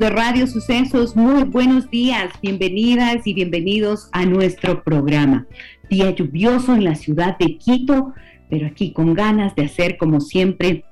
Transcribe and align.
De 0.00 0.08
Radio 0.08 0.46
Sucesos, 0.46 1.14
muy 1.14 1.44
buenos 1.44 1.90
días, 1.90 2.32
bienvenidas 2.40 3.26
y 3.26 3.34
bienvenidos 3.34 4.08
a 4.12 4.24
nuestro 4.24 4.82
programa. 4.82 5.46
Día 5.90 6.08
lluvioso 6.12 6.74
en 6.74 6.84
la 6.84 6.94
ciudad 6.94 7.36
de 7.36 7.58
Quito, 7.58 8.14
pero 8.48 8.66
aquí 8.66 8.94
con 8.94 9.12
ganas 9.12 9.54
de 9.56 9.66
hacer 9.66 9.98
como 9.98 10.22
siempre 10.22 10.84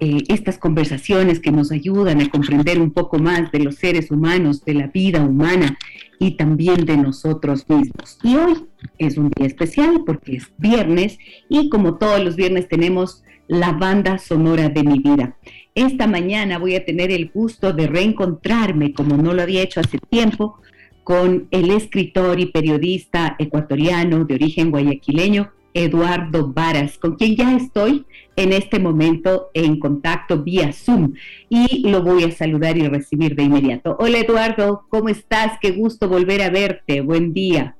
eh, 0.00 0.22
estas 0.28 0.56
conversaciones 0.56 1.40
que 1.40 1.52
nos 1.52 1.72
ayudan 1.72 2.22
a 2.22 2.30
comprender 2.30 2.80
un 2.80 2.90
poco 2.90 3.18
más 3.18 3.52
de 3.52 3.58
los 3.58 3.74
seres 3.74 4.10
humanos, 4.10 4.64
de 4.64 4.72
la 4.72 4.86
vida 4.86 5.22
humana 5.22 5.76
y 6.18 6.38
también 6.38 6.86
de 6.86 6.96
nosotros 6.96 7.68
mismos. 7.68 8.18
Y 8.22 8.34
hoy 8.36 8.64
es 8.96 9.18
un 9.18 9.28
día 9.28 9.46
especial 9.46 10.04
porque 10.06 10.36
es 10.36 10.50
viernes 10.56 11.18
y 11.50 11.68
como 11.68 11.98
todos 11.98 12.24
los 12.24 12.34
viernes 12.34 12.66
tenemos 12.66 13.24
la 13.46 13.72
banda 13.72 14.16
sonora 14.16 14.70
de 14.70 14.84
mi 14.84 15.00
vida. 15.00 15.36
Esta 15.74 16.06
mañana 16.06 16.58
voy 16.58 16.76
a 16.76 16.84
tener 16.84 17.10
el 17.10 17.30
gusto 17.30 17.72
de 17.72 17.88
reencontrarme, 17.88 18.92
como 18.92 19.16
no 19.16 19.34
lo 19.34 19.42
había 19.42 19.62
hecho 19.62 19.80
hace 19.80 19.98
tiempo, 19.98 20.60
con 21.02 21.48
el 21.50 21.70
escritor 21.70 22.38
y 22.38 22.46
periodista 22.46 23.34
ecuatoriano 23.40 24.24
de 24.24 24.34
origen 24.34 24.70
guayaquileño, 24.70 25.50
Eduardo 25.74 26.52
Varas, 26.52 26.96
con 26.96 27.16
quien 27.16 27.34
ya 27.34 27.56
estoy 27.56 28.06
en 28.36 28.52
este 28.52 28.78
momento 28.78 29.50
en 29.52 29.80
contacto 29.80 30.44
vía 30.44 30.72
Zoom 30.72 31.14
y 31.48 31.88
lo 31.90 32.04
voy 32.04 32.22
a 32.22 32.30
saludar 32.30 32.78
y 32.78 32.86
recibir 32.86 33.34
de 33.34 33.42
inmediato. 33.42 33.96
Hola 33.98 34.18
Eduardo, 34.18 34.86
¿cómo 34.88 35.08
estás? 35.08 35.58
Qué 35.60 35.72
gusto 35.72 36.08
volver 36.08 36.42
a 36.42 36.50
verte. 36.50 37.00
Buen 37.00 37.34
día. 37.34 37.76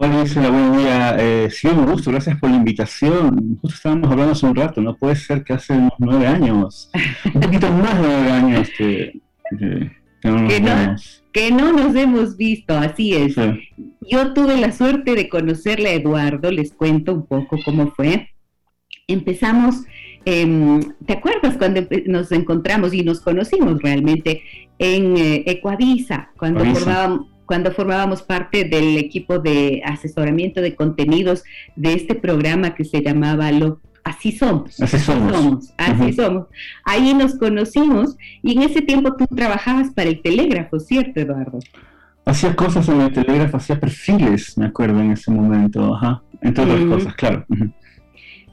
Hola 0.00 0.22
Isela, 0.22 0.50
buen 0.50 0.78
día. 0.78 1.16
Eh, 1.18 1.50
sí, 1.50 1.66
un 1.66 1.84
gusto, 1.84 2.12
gracias 2.12 2.38
por 2.38 2.48
la 2.48 2.56
invitación. 2.56 3.58
Justo 3.60 3.74
estábamos 3.74 4.08
hablando 4.12 4.32
hace 4.32 4.46
un 4.46 4.54
rato, 4.54 4.80
no 4.80 4.96
puede 4.96 5.16
ser 5.16 5.42
que 5.42 5.54
hace 5.54 5.72
unos 5.72 5.94
nueve 5.98 6.24
años, 6.24 6.88
un 7.34 7.40
poquito 7.40 7.68
más 7.72 8.00
de 8.00 8.06
nueve 8.06 8.30
años 8.30 8.68
que, 8.78 9.20
que 11.32 11.50
no 11.50 11.72
nos 11.72 11.96
hemos 11.96 12.36
visto, 12.36 12.78
así 12.78 13.12
es. 13.12 13.34
Yo 14.08 14.34
tuve 14.34 14.56
la 14.56 14.70
suerte 14.70 15.16
de 15.16 15.28
conocerle 15.28 15.88
a 15.88 15.94
Eduardo, 15.94 16.52
les 16.52 16.72
cuento 16.72 17.12
un 17.12 17.26
poco 17.26 17.58
cómo 17.64 17.90
fue. 17.90 18.28
Empezamos, 19.08 19.82
em, 20.24 20.78
¿te 21.06 21.14
acuerdas 21.14 21.56
cuando 21.56 21.84
nos 22.06 22.30
encontramos 22.30 22.94
y 22.94 23.02
nos 23.02 23.18
conocimos 23.18 23.82
realmente 23.82 24.42
en 24.78 25.16
eh, 25.16 25.42
Ecuavisa, 25.44 26.30
cuando 26.36 26.64
formábamos 26.66 27.37
cuando 27.48 27.72
formábamos 27.72 28.22
parte 28.22 28.64
del 28.64 28.98
equipo 28.98 29.38
de 29.38 29.80
asesoramiento 29.84 30.60
de 30.60 30.76
contenidos 30.76 31.42
de 31.76 31.94
este 31.94 32.14
programa 32.14 32.74
que 32.74 32.84
se 32.84 33.00
llamaba 33.02 33.50
Lo 33.50 33.80
Así 34.04 34.32
somos. 34.32 34.80
Así 34.80 34.98
somos. 34.98 35.74
así 35.76 36.12
somos. 36.14 36.46
Ahí 36.84 37.12
nos 37.12 37.34
conocimos 37.36 38.16
y 38.42 38.52
en 38.52 38.62
ese 38.62 38.80
tiempo 38.80 39.14
tú 39.16 39.26
trabajabas 39.26 39.90
para 39.90 40.08
el 40.08 40.22
telégrafo, 40.22 40.78
¿cierto, 40.78 41.20
Eduardo? 41.20 41.58
Hacía 42.24 42.54
cosas 42.54 42.88
en 42.88 43.00
el 43.02 43.12
telégrafo, 43.12 43.58
hacía 43.58 43.78
perfiles, 43.78 44.56
me 44.56 44.66
acuerdo 44.66 45.00
en 45.00 45.12
ese 45.12 45.30
momento, 45.30 45.94
ajá, 45.94 46.22
entre 46.40 46.64
otras 46.64 46.84
cosas, 46.84 47.14
claro. 47.14 47.46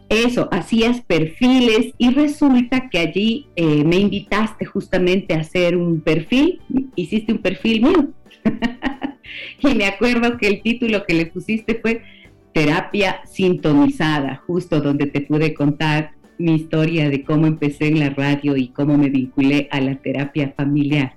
Eso, 0.09 0.49
hacías 0.51 1.01
perfiles 1.01 1.93
y 1.97 2.11
resulta 2.11 2.89
que 2.89 2.99
allí 2.99 3.47
eh, 3.55 3.83
me 3.83 3.97
invitaste 3.97 4.65
justamente 4.65 5.33
a 5.33 5.39
hacer 5.39 5.75
un 5.77 5.99
perfil, 6.01 6.61
hiciste 6.95 7.33
un 7.33 7.39
perfil 7.39 7.81
mío. 7.81 8.09
y 9.59 9.75
me 9.75 9.85
acuerdo 9.85 10.37
que 10.37 10.47
el 10.47 10.61
título 10.61 11.05
que 11.05 11.13
le 11.13 11.25
pusiste 11.25 11.75
fue 11.81 12.01
terapia 12.53 13.21
sintonizada, 13.25 14.41
justo 14.47 14.79
donde 14.79 15.07
te 15.07 15.21
pude 15.21 15.53
contar 15.53 16.11
mi 16.37 16.55
historia 16.55 17.09
de 17.09 17.23
cómo 17.23 17.47
empecé 17.47 17.87
en 17.87 17.99
la 17.99 18.09
radio 18.09 18.55
y 18.55 18.69
cómo 18.69 18.97
me 18.97 19.09
vinculé 19.09 19.67
a 19.71 19.81
la 19.81 19.95
terapia 19.95 20.53
familiar. 20.55 21.13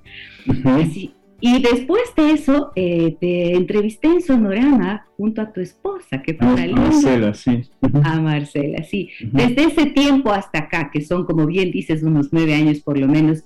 y 1.40 1.62
después 1.62 2.12
de 2.16 2.32
eso, 2.32 2.72
eh, 2.74 3.16
te 3.20 3.54
entrevisté 3.54 4.08
en 4.08 4.20
Sonorama 4.20 5.06
junto 5.16 5.40
a 5.40 5.52
tu 5.52 5.60
esposa, 5.60 6.22
que 6.22 6.34
fue 6.34 6.46
a 6.46 6.66
Marcela, 6.68 7.34
sí. 7.34 7.62
A 8.02 8.20
Marcela, 8.20 8.82
sí. 8.82 9.10
Desde 9.32 9.64
ese 9.64 9.86
tiempo 9.86 10.32
hasta 10.32 10.60
acá, 10.60 10.90
que 10.92 11.00
son, 11.00 11.24
como 11.24 11.46
bien 11.46 11.70
dices, 11.70 12.02
unos 12.02 12.28
nueve 12.32 12.54
años 12.54 12.80
por 12.80 12.98
lo 12.98 13.06
menos, 13.06 13.44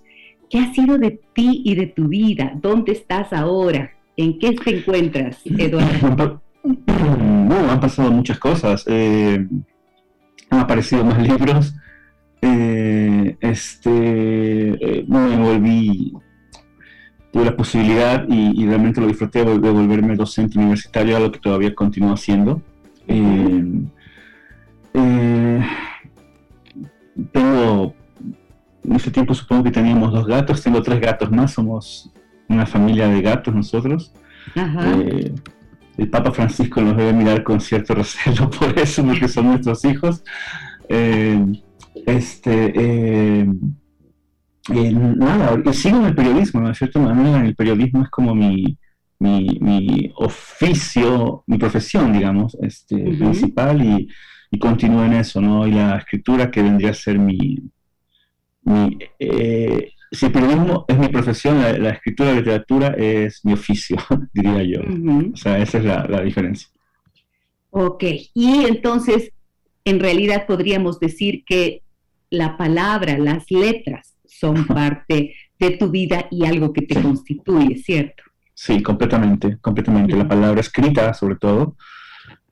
¿qué 0.53 0.59
ha 0.59 0.73
sido 0.75 0.99
de 0.99 1.19
ti 1.33 1.63
y 1.65 1.75
de 1.75 1.87
tu 1.87 2.09
vida? 2.09 2.53
¿Dónde 2.61 2.93
estás 2.93 3.33
ahora? 3.33 3.91
¿En 4.19 4.39
qué 4.39 4.53
te 4.53 4.79
encuentras, 4.79 5.41
Eduardo? 5.47 6.43
Bueno, 6.63 7.71
han 7.71 7.81
pasado 7.81 8.13
muchas 8.13 8.39
cosas. 8.39 8.85
Eh, 8.87 9.49
han 10.51 10.61
aparecido 10.61 11.05
más 11.07 11.23
libros. 11.27 11.75
Eh, 12.43 13.35
este, 13.41 13.91
eh, 13.91 15.05
me 15.09 15.37
volví, 15.39 16.13
tuve 17.33 17.45
la 17.47 17.57
posibilidad 17.57 18.27
y, 18.29 18.67
realmente 18.67 19.01
lo 19.01 19.07
disfruté 19.07 19.45
de, 19.45 19.57
volverme 19.59 20.17
docente 20.17 20.59
universitario, 20.59 21.17
algo 21.17 21.33
que 21.33 21.41
todavía 21.41 21.75
continúo 21.75 22.13
haciendo. 22.13 22.61
tengo, 27.33 27.95
en 28.85 28.93
ese 28.93 29.11
tiempo 29.11 29.35
supongo 29.35 29.65
que 29.65 29.71
teníamos 29.71 30.13
dos 30.13 30.27
gatos, 30.27 30.63
tengo 30.63 30.83
tres 30.83 31.01
gatos 31.01 31.31
más, 31.31 31.53
somos 31.53 32.13
una 32.49 32.67
familia 32.67 33.09
de 33.09 33.23
gatos 33.23 33.55
nosotros. 33.55 34.13
Ajá 34.55 34.85
el 35.97 36.09
Papa 36.09 36.33
Francisco 36.33 36.81
nos 36.81 36.97
debe 36.97 37.13
mirar 37.13 37.43
con 37.43 37.61
cierto 37.61 37.95
recelo 37.95 38.51
por 38.51 38.79
eso, 38.79 39.05
porque 39.05 39.29
son 39.29 39.47
nuestros 39.49 39.85
hijos. 39.85 40.25
Eh, 40.89 41.45
este, 42.07 42.73
eh, 42.75 43.47
eh, 44.73 44.93
nada, 44.93 45.73
sigo 45.73 45.99
en 45.99 46.05
el 46.07 46.15
periodismo, 46.15 46.67
de 46.67 46.75
cierta 46.75 46.99
manera, 46.99 47.45
el 47.45 47.55
periodismo 47.55 48.03
es 48.03 48.11
como 48.11 48.35
mi, 48.35 48.79
mi, 49.19 50.13
oficio, 50.17 51.45
mi 51.47 51.59
profesión, 51.59 52.13
digamos, 52.13 52.57
este, 52.61 52.97
principal 52.97 53.83
y, 53.85 54.09
y, 54.51 54.59
continúo 54.59 55.05
en 55.05 55.15
eso, 55.15 55.41
¿no? 55.41 55.67
Y 55.67 55.73
la 55.73 55.97
escritura 55.97 56.51
que 56.51 56.63
vendría 56.63 56.91
a 56.91 56.95
ser 56.95 57.19
mi, 57.19 57.59
mi 58.65 58.99
si 60.13 60.27
el 60.27 60.33
periodismo 60.33 60.85
es 60.87 60.99
mi 60.99 61.09
profesión, 61.09 61.63
la, 61.63 61.91
escritura 61.91 62.31
de 62.31 62.37
literatura 62.37 62.89
es 62.99 63.45
mi 63.45 63.55
oficio, 63.55 63.97
diría 64.35 64.63
yo. 64.63 64.81
O 65.33 65.37
sea, 65.37 65.59
esa 65.59 65.79
es 65.79 65.85
la, 65.85 66.21
diferencia. 66.23 66.69
Ok, 67.71 68.05
y 68.35 68.65
entonces, 68.67 69.33
en 69.85 69.99
realidad 69.99 70.47
podríamos 70.47 71.01
decir 71.01 71.45
que 71.47 71.83
la 72.29 72.59
palabra, 72.59 73.17
las 73.17 73.51
letras 73.51 74.15
son 74.27 74.67
parte 74.67 75.35
de 75.59 75.71
tu 75.73 75.91
vida 75.91 76.27
y 76.31 76.45
algo 76.45 76.73
que 76.73 76.83
te 76.83 77.01
constituye, 77.01 77.77
¿cierto? 77.77 78.23
Sí, 78.53 78.83
completamente, 78.83 79.57
completamente. 79.61 80.15
La 80.15 80.29
palabra 80.29 80.61
escrita, 80.61 81.15
sobre 81.15 81.37
todo. 81.37 81.77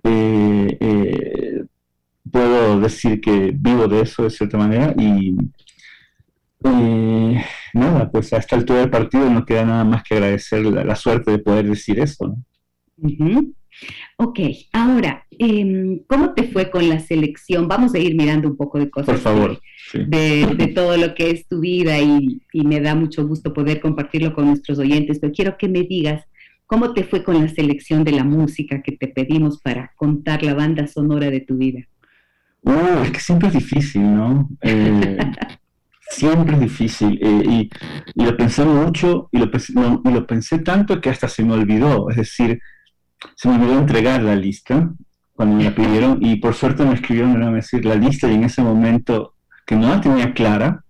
Eh, 0.02 0.78
eh, 0.80 1.64
puedo 2.30 2.80
decir 2.80 3.20
que 3.20 3.52
vivo 3.54 3.86
de 3.86 4.00
eso 4.00 4.22
de 4.22 4.30
cierta 4.30 4.56
manera 4.56 4.94
y 4.98 5.34
y 6.64 7.36
nada, 7.74 8.10
pues 8.10 8.32
a 8.32 8.38
esta 8.38 8.56
altura 8.56 8.80
del 8.80 8.90
partido 8.90 9.30
no 9.30 9.44
queda 9.44 9.64
nada 9.64 9.84
más 9.84 10.02
que 10.02 10.14
agradecer 10.14 10.64
la, 10.64 10.96
suerte 10.96 11.30
de 11.30 11.38
poder 11.38 11.68
decir 11.68 11.98
eso. 12.00 12.36
Ok, 14.16 14.40
ahora, 14.72 15.26
em, 15.38 16.00
¿cómo 16.06 16.34
te 16.34 16.44
fue 16.44 16.70
con 16.70 16.88
la 16.88 17.00
selección? 17.00 17.66
Vamos 17.66 17.94
a 17.94 17.98
ir 17.98 18.14
mirando 18.14 18.48
un 18.48 18.56
poco 18.56 18.78
de 18.78 18.90
cosas. 18.90 19.14
Por 19.14 19.18
favor. 19.18 19.60
De, 19.94 20.72
todo 20.74 20.96
lo 20.96 21.14
que 21.14 21.30
es 21.30 21.48
tu 21.48 21.60
vida 21.60 21.98
y, 21.98 22.42
y, 22.52 22.64
me 22.64 22.80
da 22.80 22.94
mucho 22.94 23.26
gusto 23.26 23.52
poder 23.52 23.80
compartirlo 23.80 24.34
con 24.34 24.46
nuestros 24.46 24.78
oyentes, 24.78 25.18
pero 25.18 25.32
quiero 25.32 25.56
que 25.56 25.68
me 25.68 25.82
digas 25.82 26.24
cómo 26.66 26.92
te 26.92 27.02
fue 27.04 27.24
con 27.24 27.40
la 27.40 27.48
selección 27.48 28.04
de 28.04 28.12
la 28.12 28.22
música 28.22 28.82
que 28.82 28.92
te 28.92 29.08
pedimos 29.08 29.60
para 29.60 29.92
contar 29.96 30.44
la 30.44 30.54
banda 30.54 30.86
sonora 30.86 31.30
de 31.30 31.40
tu 31.40 31.56
vida. 31.56 31.80
Uh, 32.62 33.02
es 33.02 33.10
que 33.10 33.20
siempre 33.20 33.48
es 33.48 33.54
difícil, 33.54 34.02
¿no? 34.02 34.48
Eh, 34.62 35.18
siempre 36.10 36.54
es 36.54 36.60
difícil. 36.60 37.18
Eh, 37.22 37.70
y, 38.14 38.22
lo 38.22 38.36
pensé 38.36 38.64
mucho 38.64 39.28
y 39.32 39.38
lo 39.38 39.50
pensé, 39.50 39.72
y 39.72 40.10
lo 40.10 40.26
pensé 40.26 40.58
tanto 40.58 41.00
que 41.00 41.10
hasta 41.10 41.28
se 41.28 41.44
me 41.44 41.54
olvidó. 41.54 42.10
Es 42.10 42.16
decir, 42.16 42.60
se 43.36 43.48
me 43.48 43.54
olvidó 43.54 43.78
entregar 43.78 44.22
la 44.22 44.36
lista 44.36 44.90
cuando 45.32 45.56
me 45.56 45.64
la 45.64 45.74
pidieron 45.74 46.18
y 46.20 46.36
por 46.36 46.54
suerte 46.54 46.84
me 46.84 46.94
escribieron, 46.94 47.42
a 47.42 47.50
decir, 47.50 47.84
la 47.84 47.94
lista 47.94 48.30
y 48.30 48.34
en 48.34 48.44
ese 48.44 48.62
momento 48.62 49.36
que 49.66 49.74
no 49.76 49.88
la 49.88 50.00
tenía 50.00 50.34
clara, 50.34 50.84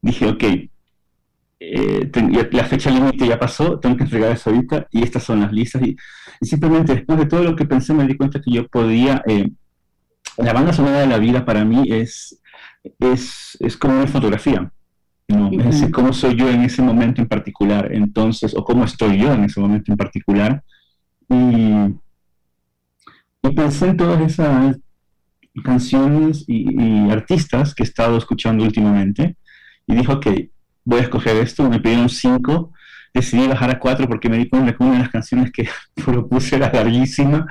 dije, 0.00 0.26
ok, 0.26 0.44
eh, 1.60 2.10
la 2.52 2.64
fecha 2.64 2.90
límite 2.90 3.26
ya 3.26 3.38
pasó, 3.38 3.78
tengo 3.78 3.96
que 3.96 4.04
entregar 4.04 4.32
eso 4.32 4.50
ahorita 4.50 4.86
y 4.90 5.02
estas 5.02 5.24
son 5.24 5.40
las 5.40 5.52
listas. 5.52 5.82
Y, 5.82 5.96
simplemente 6.40 6.94
después 6.94 7.18
de 7.18 7.26
todo 7.26 7.44
lo 7.44 7.54
que 7.54 7.66
pensé 7.66 7.92
me 7.92 8.06
di 8.06 8.16
cuenta 8.16 8.40
que 8.40 8.50
yo 8.50 8.66
podía, 8.68 9.22
eh, 9.26 9.50
la 10.38 10.52
banda 10.52 10.72
sonora 10.72 11.00
de 11.00 11.06
la 11.06 11.18
vida 11.18 11.44
para 11.44 11.64
mí 11.64 11.84
es, 11.90 12.41
es, 12.84 13.56
es 13.60 13.76
como 13.76 13.94
una 13.94 14.06
fotografía. 14.06 14.70
¿no? 15.28 15.50
Es 15.52 15.64
decir, 15.64 15.90
cómo 15.90 16.12
soy 16.12 16.36
yo 16.36 16.48
en 16.48 16.62
ese 16.62 16.82
momento 16.82 17.22
en 17.22 17.28
particular, 17.28 17.90
entonces, 17.92 18.54
o 18.54 18.64
cómo 18.64 18.84
estoy 18.84 19.18
yo 19.18 19.32
en 19.32 19.44
ese 19.44 19.60
momento 19.60 19.92
en 19.92 19.96
particular. 19.96 20.62
Y, 21.28 21.94
pensé 23.54 23.88
en 23.88 23.96
todas 23.96 24.20
esas 24.20 24.78
canciones 25.62 26.44
y, 26.46 27.10
artistas 27.10 27.74
que 27.74 27.82
he 27.82 27.86
estado 27.86 28.16
escuchando 28.16 28.64
últimamente 28.64 29.36
y 29.86 29.94
dijo 29.94 30.20
que 30.20 30.50
voy 30.84 31.00
a 31.00 31.02
escoger 31.02 31.36
esto, 31.36 31.68
me 31.68 31.80
pidieron 31.80 32.08
cinco, 32.08 32.72
decidí 33.12 33.46
bajar 33.46 33.70
a 33.70 33.78
cuatro 33.78 34.08
porque 34.08 34.28
me 34.28 34.38
di 34.38 34.48
cuenta 34.48 34.74
que 34.74 34.82
una 34.82 34.94
de 34.94 34.98
las 35.00 35.10
canciones 35.10 35.50
que 35.52 35.68
propuse 36.04 36.56
era 36.56 36.72
larguísima 36.72 37.46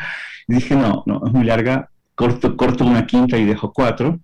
y 0.47 0.55
dije 0.55 0.75
no, 0.75 1.03
no, 1.05 1.21
es 1.25 1.31
muy 1.31 1.45
larga, 1.45 1.89
corto, 2.15 2.57
corto 2.57 2.85
una 2.85 3.05
quinta 3.05 3.37
y 3.37 3.45
dejo 3.45 3.71
cuatro, 3.71 4.19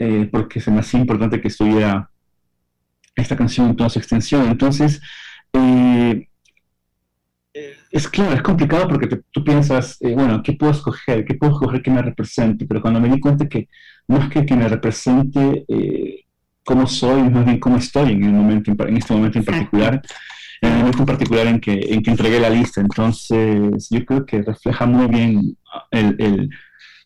eh, 0.00 0.28
porque 0.32 0.60
se 0.60 0.70
me 0.70 0.80
hacía 0.80 0.98
importante 0.98 1.40
que 1.40 1.48
estuviera 1.48 2.10
esta 3.14 3.36
canción 3.36 3.68
en 3.68 3.76
toda 3.76 3.90
su 3.90 3.98
extensión. 3.98 4.48
Entonces, 4.48 5.00
eh, 5.52 6.26
es 7.90 8.08
claro, 8.08 8.34
es 8.34 8.42
complicado 8.42 8.88
porque 8.88 9.20
tú 9.30 9.44
piensas, 9.44 9.96
eh, 10.00 10.14
bueno, 10.14 10.42
¿qué 10.42 10.54
puedo 10.54 10.72
escoger? 10.72 11.24
¿Qué 11.24 11.34
puedo 11.34 11.52
escoger 11.52 11.82
que 11.82 11.90
me 11.90 12.02
represente? 12.02 12.64
Pero 12.66 12.80
cuando 12.80 13.00
me 13.00 13.08
di 13.08 13.20
cuenta 13.20 13.48
que 13.48 13.68
no 14.08 14.18
es 14.18 14.30
que, 14.30 14.46
que 14.46 14.56
me 14.56 14.68
represente 14.68 15.64
eh, 15.68 16.24
cómo 16.64 16.86
soy, 16.86 17.22
más 17.24 17.44
bien 17.44 17.60
cómo 17.60 17.76
estoy 17.76 18.12
en, 18.12 18.24
el 18.24 18.32
momento, 18.32 18.72
en 18.86 18.96
este 18.96 19.12
momento 19.14 19.38
en 19.38 19.44
particular, 19.44 20.02
en 20.62 20.72
el 20.72 20.78
momento 20.78 20.98
en 21.00 21.06
particular 21.06 21.46
en 21.46 21.60
que, 21.60 21.72
en 21.72 22.02
que 22.02 22.10
entregué 22.10 22.40
la 22.40 22.50
lista. 22.50 22.80
Entonces, 22.80 23.88
yo 23.90 24.04
creo 24.06 24.24
que 24.24 24.42
refleja 24.42 24.86
muy 24.86 25.08
bien 25.08 25.56
el, 25.90 26.16
el, 26.18 26.50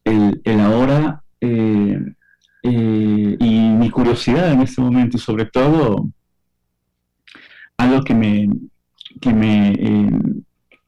el, 0.05 0.41
el 0.45 0.61
ahora 0.61 1.23
eh, 1.41 1.99
eh, 2.67 3.37
y 3.39 3.61
mi 3.61 3.91
curiosidad 3.91 4.51
en 4.51 4.63
este 4.63 4.81
momento, 4.81 5.19
y 5.19 5.21
sobre 5.21 5.45
todo 5.45 6.09
algo 7.77 8.03
que 8.03 8.15
me, 8.15 8.49
que 9.21 9.35
me 9.35 9.73
eh, 9.75 10.11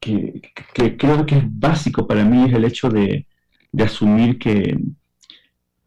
que, 0.00 0.96
creo 0.96 1.26
que 1.26 1.36
es 1.36 1.44
básico 1.46 2.06
para 2.06 2.24
mí 2.24 2.48
es 2.48 2.54
el 2.54 2.64
hecho 2.64 2.88
de, 2.88 3.26
de 3.72 3.84
asumir 3.84 4.38
que, 4.38 4.78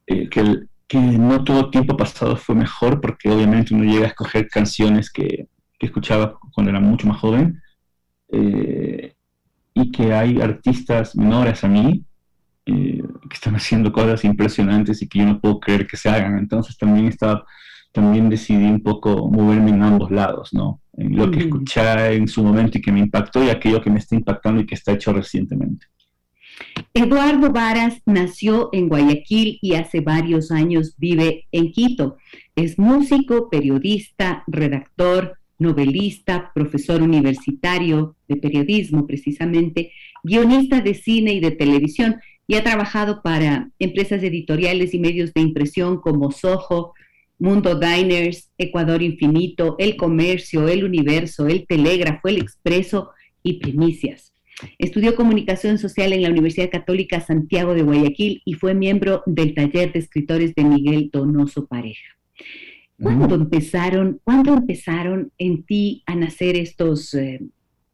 eh, 0.05 0.29
que, 0.29 0.99
no 0.99 1.43
todo 1.43 1.71
tiempo 1.71 1.97
pasado 1.97 2.37
fue 2.37 2.53
mejor, 2.53 3.01
porque 3.01 3.31
obviamente 3.31 3.73
uno 3.73 3.83
llega 3.83 4.05
a 4.05 4.09
escoger 4.09 4.47
canciones 4.47 5.11
que, 5.11 5.47
que 5.79 5.85
escuchaba 5.87 6.37
cuando 6.53 6.69
era 6.69 6.79
mucho 6.79 7.07
más 7.07 7.17
joven, 7.17 7.59
y 8.31 9.91
que 9.91 10.13
hay 10.13 10.39
artistas 10.39 11.15
menores 11.15 11.63
a 11.63 11.67
mí 11.67 12.05
eh, 12.69 13.01
que 13.27 13.33
están 13.33 13.55
haciendo 13.55 13.91
cosas 13.91 14.23
impresionantes 14.23 15.01
y 15.01 15.07
que 15.07 15.19
yo 15.19 15.25
no 15.25 15.39
puedo 15.39 15.59
creer 15.59 15.87
que 15.87 15.97
se 15.97 16.07
hagan. 16.07 16.37
Entonces 16.37 16.77
también 16.77 17.07
estaba, 17.07 17.43
también 17.91 18.29
decidí 18.29 18.65
un 18.65 18.83
poco 18.83 19.27
moverme 19.27 19.71
en 19.71 19.81
ambos 19.81 20.11
lados, 20.11 20.53
¿no? 20.53 20.79
En 20.93 21.15
lo 21.15 21.31
que 21.31 21.39
escuché 21.39 22.13
en 22.13 22.27
su 22.27 22.43
momento 22.43 22.77
y 22.77 22.81
que 22.81 22.91
me 22.91 22.99
impactó 22.99 23.43
y 23.43 23.49
aquello 23.49 23.81
que 23.81 23.89
me 23.89 23.97
está 23.97 24.15
impactando 24.15 24.61
y 24.61 24.67
que 24.67 24.75
está 24.75 24.91
hecho 24.91 25.11
recientemente. 25.13 25.87
Eduardo 26.93 27.51
Varas 27.51 28.01
nació 28.05 28.69
en 28.71 28.87
Guayaquil 28.87 29.57
y 29.61 29.73
hace 29.73 30.01
varios 30.01 30.51
años 30.51 30.93
vive 30.97 31.47
en 31.51 31.71
Quito. 31.71 32.17
Es 32.55 32.77
músico, 32.77 33.49
periodista, 33.49 34.43
redactor, 34.45 35.39
novelista, 35.57 36.51
profesor 36.53 37.01
universitario 37.01 38.15
de 38.27 38.35
periodismo 38.35 39.07
precisamente, 39.07 39.91
guionista 40.23 40.81
de 40.81 40.93
cine 40.93 41.33
y 41.33 41.39
de 41.39 41.51
televisión 41.51 42.17
y 42.49 42.55
ha 42.55 42.63
trabajado 42.63 43.21
para 43.21 43.69
empresas 43.77 44.23
editoriales 44.23 44.95
y 44.95 44.99
medios 44.99 45.31
de 45.35 45.41
impresión 45.41 46.01
como 46.01 46.31
Soho, 46.31 46.95
Mundo 47.37 47.79
Diners, 47.79 48.49
Ecuador 48.57 49.03
Infinito, 49.03 49.75
El 49.77 49.95
Comercio, 49.95 50.67
El 50.67 50.83
Universo, 50.83 51.47
El 51.47 51.67
Telégrafo, 51.67 52.27
El 52.27 52.39
Expreso 52.39 53.11
y 53.43 53.59
Primicias. 53.59 54.33
Estudió 54.79 55.15
comunicación 55.15 55.77
social 55.77 56.11
en 56.11 56.23
la 56.23 56.31
Universidad 56.31 56.71
Católica 56.71 57.21
Santiago 57.21 57.75
de 57.75 57.83
Guayaquil 57.83 58.41
y 58.43 58.53
fue 58.55 58.73
miembro 58.73 59.21
del 59.27 59.53
taller 59.53 59.93
de 59.93 59.99
escritores 59.99 60.55
de 60.55 60.63
Miguel 60.63 61.11
Donoso 61.13 61.67
Pareja. 61.67 62.17
¿Cuándo 62.99 63.35
empezaron, 63.35 64.21
¿cuándo 64.23 64.55
empezaron 64.55 65.31
en 65.37 65.61
ti 65.65 66.01
a 66.07 66.15
nacer 66.15 66.55
estos 66.55 67.13
eh, 67.13 67.41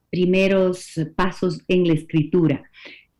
primeros 0.09 0.97
pasos 1.17 1.61
en 1.67 1.89
la 1.89 1.93
escritura? 1.93 2.63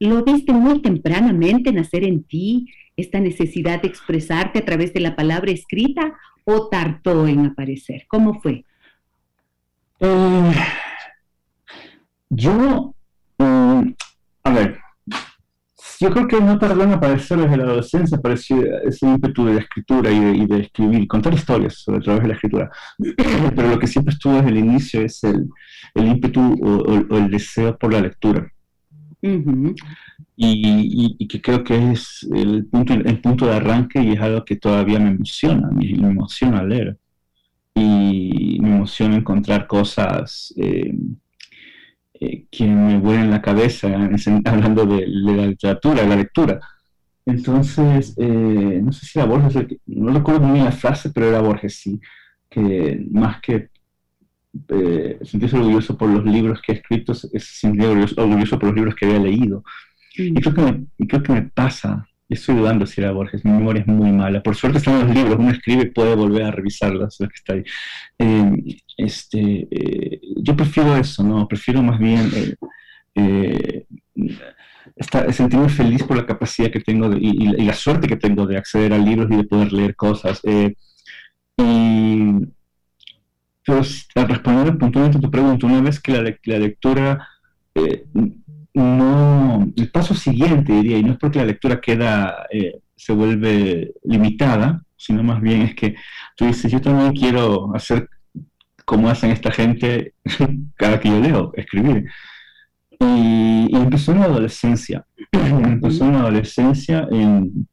¿Lo 0.06 0.24
viste 0.24 0.54
muy 0.54 0.82
tempranamente 0.82 1.72
nacer 1.72 2.04
en 2.04 2.24
ti 2.24 2.68
esta 2.96 3.20
necesidad 3.20 3.82
de 3.82 3.88
expresarte 3.88 4.60
a 4.60 4.66
través 4.66 4.94
de 4.94 5.00
la 5.00 5.16
palabra 5.16 5.52
escrita 5.52 6.14
o 6.44 6.70
tardó 6.70 7.28
en 7.28 7.48
aparecer? 7.48 8.06
¿Cómo 8.08 8.40
fue? 8.40 8.66
Eh, 10.00 10.54
yo, 12.30 12.94
mm, 13.40 13.94
a 14.44 14.50
ver, 14.52 14.80
yo 16.00 16.12
creo 16.12 16.28
que 16.28 16.40
no 16.40 16.60
tardó 16.60 16.84
en 16.84 16.94
aparecer 16.94 17.40
desde 17.40 17.58
la 17.58 17.64
adolescencia, 17.64 18.18
apareció 18.18 18.58
ese 18.84 19.08
ímpetu 19.08 19.46
de 19.46 19.56
la 19.56 19.62
escritura 19.62 20.12
y 20.12 20.46
de, 20.46 20.60
escribir, 20.60 21.08
contar 21.08 21.34
historias 21.34 21.80
sobre 21.80 22.00
a 22.00 22.02
través 22.02 22.22
de 22.22 22.28
la 22.28 22.34
escritura. 22.36 22.72
Pero 23.56 23.70
lo 23.70 23.80
que 23.80 23.88
siempre 23.88 24.14
estuvo 24.14 24.34
desde 24.34 24.50
el 24.50 24.58
inicio 24.58 25.02
es 25.02 25.24
el, 25.24 25.50
ímpetu 25.96 26.42
o 26.62 27.18
el 27.18 27.32
deseo 27.32 27.76
por 27.76 27.92
la 27.92 28.02
lectura 28.02 28.52
y, 30.36 31.28
que 31.28 31.42
creo 31.42 31.64
que 31.64 31.92
es 31.92 32.28
el 32.34 32.66
punto, 32.66 32.94
el 32.94 33.22
punto 33.22 33.46
de 33.48 33.56
arranque 33.56 34.02
y 34.02 34.12
es 34.14 34.22
algo 34.22 34.44
que 34.46 34.58
todavía 34.58 35.00
me 35.00 35.10
emociona, 35.10 35.70
me, 35.72 35.90
emociona 35.90 36.64
leer. 36.64 36.98
Y 37.74 38.58
me 38.62 38.70
emociona 38.70 39.18
encontrar 39.18 39.68
cosas 39.68 40.54
eh, 40.58 40.94
eh, 42.14 42.46
que 42.50 42.66
me 42.66 42.98
vuelen 43.00 43.32
la 43.32 43.42
cabeza, 43.42 43.88
hablando 44.46 44.86
de, 44.86 45.06
la 45.08 45.48
literatura, 45.48 46.02
de 46.04 46.08
la 46.08 46.16
lectura. 46.16 46.60
Entonces, 47.26 48.14
eh, 48.18 48.80
no 48.84 48.92
sé 48.92 49.06
si 49.06 49.20
era 49.20 49.28
Borges, 49.28 49.66
no 49.88 50.14
recuerdo 50.14 50.42
muy 50.42 50.54
bien 50.54 50.66
la 50.66 50.72
frase, 50.72 51.10
pero 51.10 51.28
era 51.28 51.42
Borges, 51.42 51.76
sí, 51.76 52.00
que 52.50 53.04
más 53.12 53.42
que 53.42 53.70
eh, 54.70 55.20
sentirse 55.24 55.58
orgulloso 55.58 55.98
por 55.98 56.10
los 56.10 56.26
libros 56.26 56.62
que 56.62 56.74
he 56.74 56.76
escrito, 56.76 57.12
es 57.12 57.46
sentirse 57.60 57.88
orgulloso, 58.18 58.58
por 58.60 58.70
los 58.70 58.76
libros 58.76 58.96
que 58.96 59.06
había 59.06 59.20
leído. 59.20 59.64
Y, 60.18 60.34
creo 60.36 60.54
que 60.54 60.62
me, 60.62 61.08
creo 61.08 61.24
que 61.24 61.34
me 61.34 61.42
pasa, 61.44 62.08
y 62.30 62.36
estoy 62.36 62.56
dudando 62.56 62.86
si 62.86 63.02
era 63.02 63.12
Borges, 63.12 63.44
mi 63.44 63.52
memoria 63.52 63.82
es 63.82 63.88
muy 63.88 64.12
mala. 64.12 64.42
Por 64.42 64.56
suerte 64.56 64.78
están 64.78 65.08
los 65.08 65.16
libros, 65.16 65.38
uno 65.38 65.52
escribe 65.52 65.84
y 65.84 65.92
puede 65.92 66.16
volver 66.16 66.44
a 66.44 66.52
revisarlos, 66.52 67.18
lo 67.20 67.28
que 67.28 67.36
está 67.36 67.54
ahí. 67.54 67.64
Em, 68.18 68.64
este, 68.98 69.68
eh, 69.70 70.22
yo 70.38 70.56
prefiero 70.56 70.96
eso, 70.96 71.24
¿no? 71.24 71.48
Prefiero 71.48 71.84
más 71.84 72.00
bien 72.00 72.30
eh, 73.16 73.86
estar, 74.96 75.32
sentirme 75.34 75.70
feliz 75.70 76.04
por 76.04 76.18
la 76.18 76.26
capacidad 76.26 76.72
que 76.72 76.80
tengo 76.80 77.14
y, 77.18 77.56
y, 77.58 77.66
la 77.66 77.74
suerte 77.74 78.08
que 78.08 78.18
tengo 78.18 78.46
de 78.48 78.58
acceder 78.58 78.94
a 78.94 78.98
libros 78.98 79.30
y 79.32 79.36
de 79.38 79.44
poder 79.44 79.74
leer 79.74 79.96
cosas. 79.96 80.42
y 81.58 82.55
pero 83.66 83.82
responder 84.28 84.78
puntualmente 84.78 85.18
a 85.18 85.22
tu 85.22 85.32
pregunta, 85.32 85.66
una 85.66 85.82
vez 85.82 86.00
que 86.00 86.12
la, 86.12 86.60
lectura 86.60 87.28
eh, 87.74 88.06
no, 88.76 89.68
el 89.76 89.92
paso 89.92 90.14
siguiente 90.14 90.72
diría, 90.72 91.00
y 91.00 91.04
no 91.04 91.14
es 91.14 91.18
porque 91.18 91.40
la 91.40 91.46
lectura 91.46 91.82
queda, 91.82 92.46
eh, 92.52 92.80
se 92.96 93.14
vuelve 93.14 93.94
limitada, 94.04 94.84
sino 94.96 95.24
más 95.24 95.42
bien 95.42 95.62
es 95.64 95.76
que 95.76 95.96
tú 96.36 96.46
dices, 96.46 96.72
yo 96.72 96.80
también 96.80 97.14
quiero 97.14 97.76
hacer 97.76 98.08
como 98.86 99.10
hacen 99.10 99.32
esta 99.32 99.52
gente 99.52 100.14
cada 100.76 101.00
que 101.00 101.10
yo 101.10 101.20
leo, 101.20 101.52
escribir. 101.56 102.06
Y, 103.00 103.68
y 103.70 103.76
empezó 103.76 104.12
en 104.12 104.20
la 104.20 104.26
adolescencia, 104.26 105.06
empezó 105.32 106.06
en 106.06 106.14
la 106.14 106.20
adolescencia 106.20 107.08
en 107.12 107.68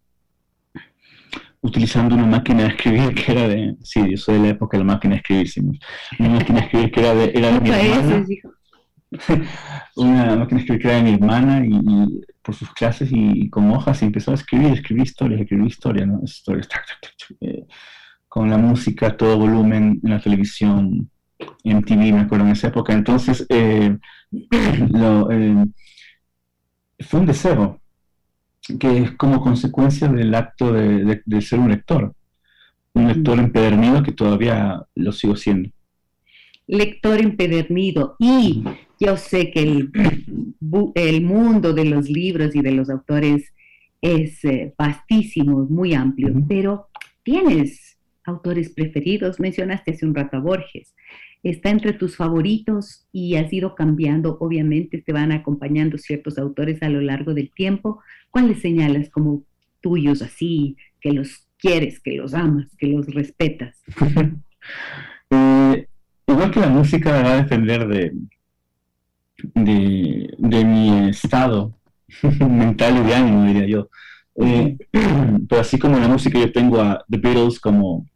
utilizando 1.62 2.16
una 2.16 2.26
máquina 2.26 2.64
de 2.64 2.68
escribir 2.70 3.14
que 3.14 3.32
era 3.32 3.48
de, 3.48 3.76
sí, 3.82 4.10
yo 4.10 4.16
soy 4.16 4.34
de 4.34 4.40
la 4.42 4.48
época 4.48 4.76
de 4.76 4.84
la 4.84 4.92
máquina 4.92 5.14
de 5.14 5.20
escribir, 5.20 5.48
sí, 5.48 5.60
una 6.18 6.28
máquina 6.30 6.58
de 6.58 6.64
escribir 6.66 6.90
que 6.90 7.00
era 7.00 7.14
de, 7.14 7.32
era 7.34 7.52
de 7.52 7.60
mi 7.60 7.70
hermana, 7.70 8.26
una 9.96 10.36
máquina 10.36 10.46
de 10.46 10.56
escribir 10.56 10.82
que 10.82 10.88
era 10.88 10.96
de 10.96 11.02
mi 11.04 11.12
hermana 11.14 11.64
y, 11.64 12.20
por 12.42 12.56
sus 12.56 12.72
clases 12.72 13.10
y, 13.12 13.48
con 13.48 13.70
hojas 13.70 14.02
y 14.02 14.06
empezó 14.06 14.32
a 14.32 14.34
escribir, 14.34 14.72
escribir 14.72 15.04
historias, 15.04 15.40
escribir 15.40 15.66
historia, 15.66 16.04
¿no? 16.04 16.20
Historias, 16.24 16.68
eh, 17.40 17.64
con 18.26 18.50
la 18.50 18.58
música 18.58 19.16
todo 19.16 19.38
volumen 19.38 20.00
en 20.02 20.10
la 20.10 20.20
televisión, 20.20 21.08
en 21.62 21.82
TV, 21.84 22.12
me 22.12 22.20
acuerdo 22.20 22.46
en 22.46 22.52
esa 22.52 22.68
época, 22.68 22.92
entonces 22.92 23.46
eh, 23.48 23.96
lo, 24.90 25.30
eh, 25.30 25.64
fue 26.98 27.20
un 27.20 27.26
deseo, 27.26 27.81
que 28.78 28.98
es 28.98 29.10
como 29.12 29.40
consecuencia 29.40 30.08
del 30.08 30.34
acto 30.34 30.72
de, 30.72 31.40
ser 31.40 31.58
un 31.58 31.70
lector, 31.70 32.14
un 32.94 33.08
lector 33.08 33.38
empedernido 33.38 34.02
que 34.02 34.12
todavía 34.12 34.82
lo 34.94 35.12
sigo 35.12 35.36
siendo. 35.36 35.70
lector 36.66 37.20
empedernido. 37.20 38.16
Y 38.18 38.64
yo 39.00 39.16
sé 39.16 39.50
que 39.50 39.62
el, 39.62 39.90
el 40.94 41.22
mundo 41.22 41.72
de 41.72 41.84
los 41.84 42.08
libros 42.08 42.54
y 42.54 42.62
de 42.62 42.72
los 42.72 42.88
autores 42.88 43.52
es 44.02 44.44
eh, 44.44 44.74
vastísimo, 44.76 45.66
muy 45.70 45.94
amplio, 45.94 46.34
pero 46.48 46.88
tienes 47.22 47.98
autores 48.24 48.70
preferidos, 48.70 49.40
mencionaste 49.40 49.92
hace 49.92 50.06
un 50.06 50.14
rato 50.14 50.36
a 50.36 50.40
Borges, 50.40 50.94
está 51.42 51.70
entre 51.70 51.92
tus 51.92 52.16
favoritos 52.16 53.06
y 53.12 53.36
has 53.36 53.52
ido 53.52 53.74
cambiando, 53.74 54.36
obviamente 54.40 55.02
te 55.02 55.12
van 55.12 55.32
acompañando 55.32 55.98
ciertos 55.98 56.38
autores 56.38 56.82
a 56.82 56.88
lo 56.88 57.00
largo 57.00 57.34
del 57.34 57.50
tiempo, 57.52 58.00
¿cuáles 58.30 58.60
señalas 58.60 59.10
como 59.10 59.44
tuyos 59.80 60.22
así, 60.22 60.76
que 61.00 61.12
los 61.12 61.48
quieres, 61.58 62.00
que 62.00 62.16
los 62.16 62.34
amas, 62.34 62.68
que 62.78 62.86
los 62.88 63.06
respetas? 63.06 63.82
Eh, 65.34 65.88
igual 66.26 66.50
que 66.50 66.60
la 66.60 66.68
música 66.68 67.10
va 67.22 67.32
a 67.32 67.42
depender 67.42 67.88
de, 67.88 68.12
de, 69.54 70.64
mi 70.64 71.08
estado 71.08 71.74
mental 72.38 72.98
y 72.98 73.06
de 73.06 73.14
ánimo, 73.14 73.44
diría 73.46 73.66
yo. 73.66 73.88
Eh, 74.36 74.76
pero 75.48 75.60
así 75.60 75.78
como 75.78 75.98
la 75.98 76.08
música 76.08 76.38
yo 76.38 76.52
tengo 76.52 76.80
a 76.80 77.02
The 77.08 77.16
Beatles 77.16 77.58
como, 77.58 78.06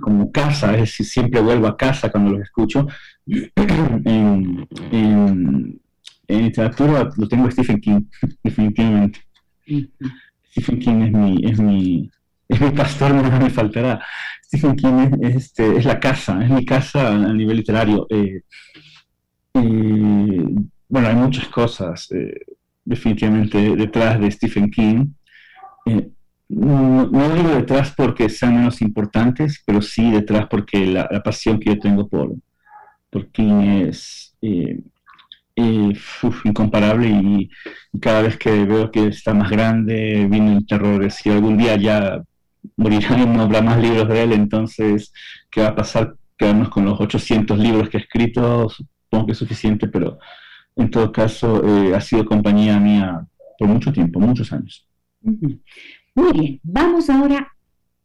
como 0.00 0.30
casa, 0.32 0.72
es 0.74 0.80
decir, 0.80 1.06
siempre 1.06 1.40
vuelvo 1.40 1.66
a 1.66 1.76
casa 1.76 2.10
cuando 2.10 2.32
los 2.32 2.42
escucho. 2.42 2.86
en, 3.26 4.68
literatura 6.28 7.08
lo 7.16 7.28
tengo 7.28 7.46
a 7.46 7.50
Stephen 7.50 7.80
King, 7.80 8.02
definitivamente. 8.44 9.20
Stephen 10.50 10.78
King 10.78 11.02
es 11.02 11.12
mi, 11.12 11.44
es 11.44 11.60
mi, 11.60 12.10
es 12.48 12.60
mi 12.60 12.70
pastor, 12.70 13.14
no 13.14 13.38
me 13.38 13.50
faltará. 13.50 14.00
Stephen 14.44 14.76
King 14.76 15.18
es, 15.22 15.36
este, 15.36 15.76
es 15.76 15.84
la 15.84 16.00
casa, 16.00 16.42
es 16.42 16.50
mi 16.50 16.64
casa 16.64 17.14
a 17.14 17.32
nivel 17.32 17.58
literario. 17.58 18.06
Eh, 18.10 18.42
bueno, 20.88 21.08
hay 21.08 21.14
muchas 21.14 21.48
cosas 21.48 22.10
eh, 22.12 22.34
definitivamente 22.84 23.76
detrás 23.76 24.18
de 24.20 24.30
Stephen 24.30 24.70
King. 24.70 25.08
Eh, 25.86 26.10
no, 26.48 27.34
digo 27.34 27.50
detrás 27.50 27.92
porque 27.96 28.28
sean 28.28 28.56
menos 28.56 28.80
importantes, 28.80 29.62
pero 29.66 29.82
sí 29.82 30.10
detrás 30.10 30.46
porque 30.48 30.86
la, 30.86 31.08
pasión 31.22 31.60
que 31.60 31.70
yo 31.74 31.78
tengo 31.78 32.08
por, 32.08 32.34
por 33.10 33.30
King 33.30 33.86
es 33.88 34.34
incomparable 36.44 37.08
y, 37.08 37.50
cada 38.00 38.22
vez 38.22 38.36
que 38.36 38.64
veo 38.64 38.90
que 38.90 39.08
está 39.08 39.34
más 39.34 39.50
grande, 39.50 40.26
viene 40.30 40.56
el 40.56 40.66
terror 40.66 41.02
de 41.02 41.10
si 41.10 41.30
algún 41.30 41.58
día 41.58 41.76
ya 41.76 42.22
morirá 42.76 43.18
y 43.18 43.26
no 43.26 43.42
habrá 43.42 43.60
más 43.60 43.80
libros 43.80 44.08
de 44.08 44.22
él, 44.22 44.32
entonces, 44.32 45.12
¿qué 45.50 45.62
va 45.62 45.68
a 45.68 45.74
pasar? 45.74 46.14
Quedarnos 46.36 46.68
con 46.68 46.84
los 46.84 47.00
800 47.00 47.58
libros 47.58 47.88
que 47.88 47.96
ha 47.96 48.00
escrito, 48.00 48.68
supongo 48.68 49.26
que 49.26 49.32
es 49.32 49.38
suficiente, 49.38 49.88
pero 49.88 50.18
en 50.76 50.90
todo 50.90 51.10
caso 51.10 51.62
eh, 51.66 51.94
ha 51.94 52.00
sido 52.00 52.24
compañía 52.24 52.78
mía 52.78 53.26
por 53.58 53.68
mucho 53.68 53.92
tiempo, 53.92 54.20
muchos 54.20 54.52
años. 54.52 54.86
Muy 56.18 56.32
bien, 56.32 56.60
vamos 56.64 57.10
ahora 57.10 57.54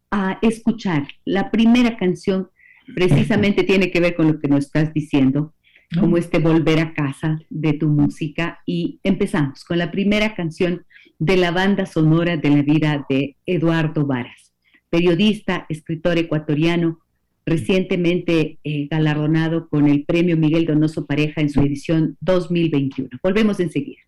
a 0.08 0.38
escuchar 0.40 1.08
la 1.24 1.50
primera 1.50 1.96
canción, 1.96 2.48
precisamente 2.94 3.64
tiene 3.64 3.90
que 3.90 3.98
ver 3.98 4.14
con 4.14 4.28
lo 4.28 4.38
que 4.38 4.46
nos 4.46 4.66
estás 4.66 4.94
diciendo, 4.94 5.52
como 5.98 6.16
este 6.16 6.38
volver 6.38 6.78
a 6.78 6.94
casa 6.94 7.40
de 7.50 7.72
tu 7.72 7.88
música, 7.88 8.60
y 8.66 9.00
empezamos 9.02 9.64
con 9.64 9.78
la 9.78 9.90
primera 9.90 10.36
canción 10.36 10.86
de 11.18 11.36
la 11.36 11.50
banda 11.50 11.86
sonora 11.86 12.36
de 12.36 12.50
la 12.50 12.62
vida 12.62 13.04
de 13.08 13.36
Eduardo 13.46 14.06
Varas, 14.06 14.54
periodista, 14.90 15.66
escritor 15.68 16.16
ecuatoriano, 16.16 17.00
recientemente 17.44 18.60
eh, 18.62 18.86
galardonado 18.88 19.68
con 19.68 19.88
el 19.88 20.04
premio 20.04 20.36
Miguel 20.36 20.66
Donoso 20.66 21.04
Pareja 21.04 21.40
en 21.40 21.50
su 21.50 21.60
edición 21.62 22.16
2021. 22.20 23.08
Volvemos 23.20 23.58
enseguida. 23.58 24.02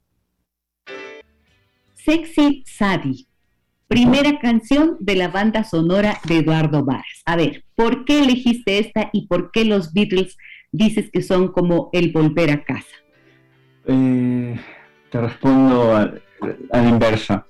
Sexy 1.96 2.62
Sadie, 2.66 3.26
primera 3.88 4.38
canción 4.38 4.96
de 5.00 5.16
la 5.16 5.28
banda 5.28 5.64
sonora 5.64 6.18
de 6.24 6.38
Eduardo 6.38 6.84
Varas. 6.84 7.22
A 7.24 7.36
ver, 7.36 7.64
¿por 7.74 8.04
qué 8.04 8.20
elegiste 8.20 8.78
esta 8.78 9.10
y 9.12 9.26
por 9.26 9.50
qué 9.52 9.64
los 9.64 9.92
Beatles 9.92 10.36
dices 10.72 11.10
que 11.10 11.22
son 11.22 11.48
como 11.48 11.90
el 11.92 12.12
volver 12.12 12.50
a 12.50 12.64
casa? 12.64 12.94
Eh, 13.86 14.58
te 15.10 15.20
respondo 15.20 15.96
a, 15.96 16.12
la 16.72 16.88
inversa. 16.88 17.46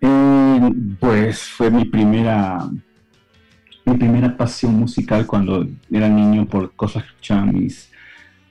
Eh, 0.00 0.70
pues 0.98 1.42
fue 1.42 1.70
mi 1.70 1.84
primera 1.84 2.68
mi 3.84 3.96
primera 3.96 4.36
pasión 4.36 4.74
musical 4.74 5.26
cuando 5.26 5.66
era 5.90 6.08
niño 6.08 6.46
por 6.46 6.72
cosas 6.76 7.04
que 7.04 7.34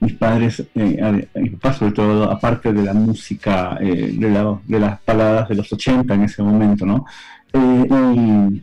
mis 0.00 0.14
padres, 0.14 0.64
eh, 0.74 1.28
sobre 1.78 1.92
todo, 1.92 2.30
aparte 2.30 2.72
de 2.72 2.82
la 2.82 2.94
música, 2.94 3.76
eh, 3.80 4.14
de, 4.16 4.56
de, 4.66 4.80
las 4.80 4.98
baladas 5.04 5.48
de 5.48 5.54
los 5.54 5.72
80 5.72 6.14
en 6.14 6.22
ese 6.22 6.42
momento, 6.42 6.86
¿no? 6.86 7.04
Eh, 7.52 7.86
y, 8.16 8.62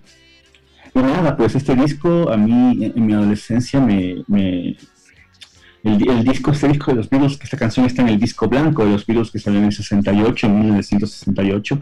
nada, 0.95 1.37
pues 1.37 1.55
este 1.55 1.75
disco 1.75 2.29
a 2.31 2.37
mí 2.37 2.91
en 2.95 3.05
mi 3.05 3.13
adolescencia 3.13 3.79
me... 3.79 4.23
el, 5.83 6.23
disco, 6.23 6.51
este 6.51 6.69
disco 6.69 6.91
de 6.91 6.97
los 6.97 7.09
Beatles, 7.09 7.37
que 7.37 7.43
esta 7.43 7.57
canción 7.57 7.85
está 7.85 8.01
en 8.01 8.09
el 8.09 8.19
disco 8.19 8.47
blanco 8.47 8.83
de 8.83 8.91
los 8.91 9.05
Beatles 9.05 9.29
que 9.29 9.37
salió 9.37 9.59
en 9.59 9.65
el 9.65 9.73
68, 9.73 10.47
en 10.47 10.59
1968, 10.59 11.79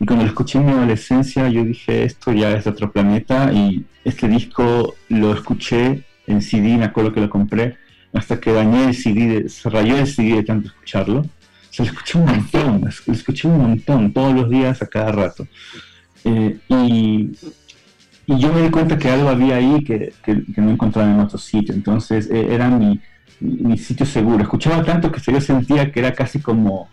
y 0.00 0.06
cuando 0.06 0.24
lo 0.24 0.30
escuché 0.30 0.58
en 0.58 0.66
mi 0.66 0.72
adolescencia, 0.72 1.48
yo 1.48 1.62
dije, 1.62 2.04
esto 2.04 2.32
ya 2.32 2.52
es 2.52 2.64
de 2.64 2.70
otro 2.70 2.90
planeta. 2.90 3.52
Y 3.52 3.84
este 4.02 4.28
disco 4.28 4.94
lo 5.10 5.34
escuché 5.34 6.04
en 6.26 6.40
CD, 6.40 6.78
me 6.78 6.86
acuerdo 6.86 7.12
que 7.12 7.20
lo 7.20 7.28
compré, 7.28 7.76
hasta 8.12 8.40
que 8.40 8.52
dañé 8.52 8.88
el 8.88 8.94
CD, 8.94 9.48
se 9.48 9.70
rayó 9.70 9.96
el 9.96 10.06
CD 10.06 10.36
de 10.36 10.42
tanto 10.42 10.68
escucharlo. 10.68 11.24
Se 11.70 11.84
lo 11.84 11.90
escuché 11.90 12.18
un 12.18 12.24
montón, 12.26 12.80
lo 13.06 13.12
escuché 13.12 13.48
un 13.48 13.58
montón, 13.58 14.12
todos 14.12 14.34
los 14.34 14.50
días, 14.50 14.82
a 14.82 14.86
cada 14.86 15.12
rato. 15.12 15.46
Eh, 16.24 16.58
y, 16.68 17.30
y, 18.26 18.38
yo 18.38 18.52
me 18.52 18.62
di 18.62 18.70
cuenta 18.70 18.98
que 18.98 19.08
algo 19.08 19.28
había 19.28 19.56
ahí 19.56 19.82
que, 19.84 20.12
que, 20.24 20.42
no 20.56 20.70
encontraba 20.70 21.10
en 21.10 21.20
otro 21.20 21.38
sitio. 21.38 21.74
Entonces 21.74 22.28
eh, 22.30 22.48
era 22.50 22.68
mi, 22.68 23.00
mi, 23.40 23.78
sitio 23.78 24.04
seguro. 24.04 24.42
Escuchaba 24.42 24.84
tanto 24.84 25.12
que 25.12 25.20
yo 25.32 25.40
sentía 25.40 25.92
que 25.92 26.00
era 26.00 26.12
casi 26.12 26.40
como 26.40 26.88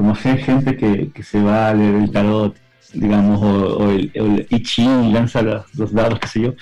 como 0.00 0.14
gente 0.14 0.78
que, 0.78 1.10
que, 1.12 1.22
se 1.22 1.42
va 1.42 1.68
a 1.68 1.74
leer 1.74 1.96
el 1.96 2.10
tarot, 2.10 2.56
digamos, 2.94 3.38
o, 3.42 3.90
el, 3.90 4.46
I 4.48 4.62
Ching 4.62 5.04
y 5.04 5.12
lanza 5.12 5.42
los, 5.42 5.92
dados, 5.92 6.18
qué 6.18 6.26
sé 6.26 6.40
yo, 6.40 6.54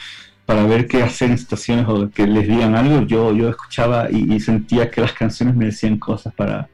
para 0.48 0.64
ver 0.64 0.86
qué 0.86 1.02
hacer 1.02 1.30
en 1.30 1.36
situaciones 1.36 1.84
o 1.86 2.08
que 2.08 2.26
les 2.26 2.48
digan 2.48 2.74
algo, 2.74 3.02
yo, 3.02 3.34
yo 3.34 3.50
escuchaba 3.50 4.10
y, 4.10 4.40
sentía 4.40 4.90
que 4.90 5.02
las 5.02 5.12
canciones 5.12 5.54
me 5.54 5.66
decían 5.66 5.98
cosas 5.98 6.32
para 6.32 6.70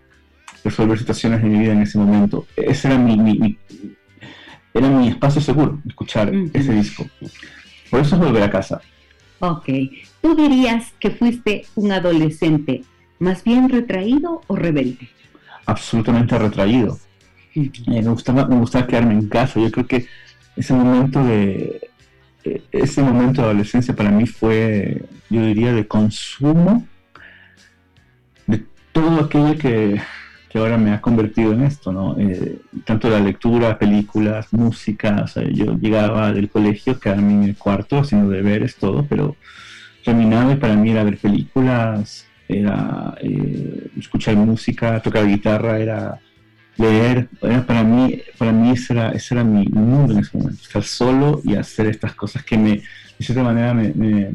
resolver 0.63 0.97
situaciones 0.97 1.43
de 1.43 1.49
mi 1.49 1.59
vida 1.59 1.73
en 1.73 1.83
ese 1.83 1.99
momento. 1.99 2.47
Ese 2.55 2.87
era 2.87 2.99
mi, 2.99 3.17
mi, 3.17 3.59
era 4.73 4.89
mi 4.89 5.09
espacio 5.09 5.41
seguro, 5.41 5.83
escuchar 5.89 6.33
ese 6.53 6.73
disco. 6.73 7.05
Por 7.91 7.99
eso 7.99 8.15
es 8.15 8.21
volver 8.21 8.45
a 8.45 8.51
casa. 8.51 8.81
Ok. 9.41 9.69
¿Tú 10.23 10.37
dirías 10.37 10.93
que 11.01 11.11
fuiste 11.11 11.67
un 11.75 11.91
adolescente 11.91 12.85
más 13.19 13.43
bien 13.43 13.69
retraído 13.69 14.43
o 14.47 14.55
rebelde? 14.55 15.09
absolutamente 15.67 16.39
retraído. 16.39 16.97
Eh, 17.57 17.73
me, 17.89 18.03
gustaba, 18.03 18.47
me 18.47 18.57
gustaba 18.57 18.87
quedarme 18.87 19.15
en 19.15 19.29
casa. 19.29 19.59
Yo 19.59 19.69
creo 19.73 19.87
que 19.89 20.07
ese 20.55 20.75
momento 20.75 21.25
de 21.25 21.91
ese 22.73 23.03
momento 23.03 23.41
de 23.41 23.49
adolescencia 23.49 23.95
para 23.95 24.11
mí 24.11 24.27
fue, 24.27 25.03
yo 25.31 25.45
diría, 25.45 25.73
de 25.73 25.87
consumo 25.87 26.87
de 28.47 28.65
todo 28.93 29.25
aquello 29.25 29.57
que, 29.59 30.01
que 30.49 30.59
ahora 30.59 30.77
me 30.77 30.93
ha 30.93 31.01
convertido 31.01 31.53
en 31.53 31.63
esto, 31.63 31.93
¿no? 31.93 32.19
Eh, 32.19 32.61
tanto 32.85 33.09
la 33.09 33.21
lectura, 33.21 33.79
películas, 33.79 34.53
música, 34.53 35.25
yo 35.53 35.77
llegaba 35.79 36.33
del 36.33 36.49
colegio, 36.51 37.01
quedarme 37.01 37.33
en 37.33 37.43
el 37.45 37.57
cuarto 37.57 37.99
haciendo 37.99 38.31
deberes, 38.31 38.77
todo, 38.77 39.07
pero 39.09 39.37
terminaba 40.05 40.53
y 40.53 40.57
para 40.57 40.77
mí 40.77 40.91
era 40.91 41.03
ver 41.03 41.19
películas, 41.19 42.27
era 42.47 43.15
eh, 43.23 43.89
escuchar 43.99 44.37
música, 44.37 45.01
tocar 45.01 45.27
guitarra, 45.27 45.79
era 45.79 46.21
leer, 46.77 47.29
para 47.67 47.85
mí, 47.85 48.21
para 48.37 48.53
mí 48.53 48.71
ese 48.71 48.95
era, 48.95 49.11
ese 49.13 49.35
era 49.35 49.45
mi 49.45 49.67
mundo 49.67 50.13
en 50.13 50.21
ese 50.21 50.37
momento, 50.37 50.61
estar 50.63 50.83
solo 50.83 51.41
y 51.45 51.55
hacer 51.55 51.87
estas 51.87 52.15
cosas 52.15 52.45
que 52.45 52.59
me, 52.59 52.71
de 52.71 52.85
cierta 53.21 53.43
manera, 53.43 53.75
me, 53.75 54.33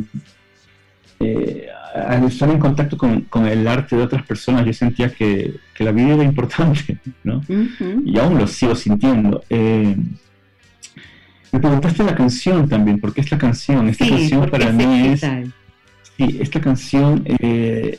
eh, 1.19 1.67
al 1.93 2.23
estar 2.25 2.49
en 2.49 2.59
contacto 2.59 2.97
con, 2.97 3.45
el 3.47 3.67
arte 3.67 3.95
de 3.95 4.03
otras 4.03 4.25
personas, 4.25 4.65
yo 4.65 4.73
sentía 4.73 5.09
que, 5.09 5.55
la 5.79 5.91
vida 5.91 6.13
era 6.13 6.23
importante, 6.23 6.99
¿no? 7.23 7.41
Y 8.05 8.19
aún 8.19 8.37
lo 8.37 8.47
sigo 8.47 8.75
sintiendo. 8.75 9.43
Eh, 9.49 9.95
me 11.51 11.59
preguntaste 11.59 12.03
la 12.03 12.15
canción 12.15 12.67
también, 12.67 12.99
porque 12.99 13.21
esta 13.21 13.37
canción, 13.37 13.87
esta 13.89 14.07
canción 14.07 14.49
para 14.49 14.71
mí 14.71 15.07
es... 15.07 15.21
Sí, 16.17 16.37
esta 16.41 16.59
canción 16.59 17.23
eh, 17.25 17.97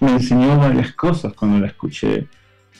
me 0.00 0.12
enseñó 0.12 0.58
varias 0.58 0.92
cosas 0.92 1.32
cuando 1.34 1.58
la 1.58 1.68
escuché. 1.68 2.26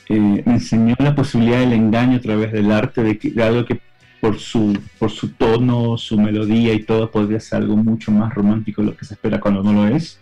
Eh, 0.09 0.43
me 0.45 0.55
enseñó 0.55 0.95
la 0.99 1.15
posibilidad 1.15 1.61
del 1.61 1.73
engaño 1.73 2.19
a 2.19 2.21
través 2.21 2.53
del 2.53 2.71
arte, 2.71 3.03
de, 3.03 3.43
algo 3.43 3.65
que 3.65 3.81
por 4.21 4.39
su, 4.39 4.79
por 4.99 5.11
su 5.11 5.29
tono, 5.31 5.97
su 5.97 6.19
melodía 6.19 6.75
y 6.75 6.83
todo, 6.83 7.11
podría 7.11 7.41
ser 7.41 7.63
algo 7.63 7.77
mucho 7.77 8.11
más 8.11 8.35
romántico 8.35 8.83
de 8.83 8.89
lo 8.89 8.97
que 8.97 9.05
se 9.05 9.15
espera 9.15 9.41
cuando 9.41 9.63
no 9.63 9.73
lo 9.73 9.87
es. 9.95 10.21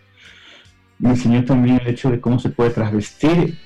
Me 0.98 1.10
enseñó 1.10 1.44
también 1.44 1.80
el 1.80 1.88
hecho 1.88 2.10
de 2.10 2.20
cómo 2.20 2.38
se 2.38 2.50
puede 2.50 2.70
trasvestir 2.70 3.58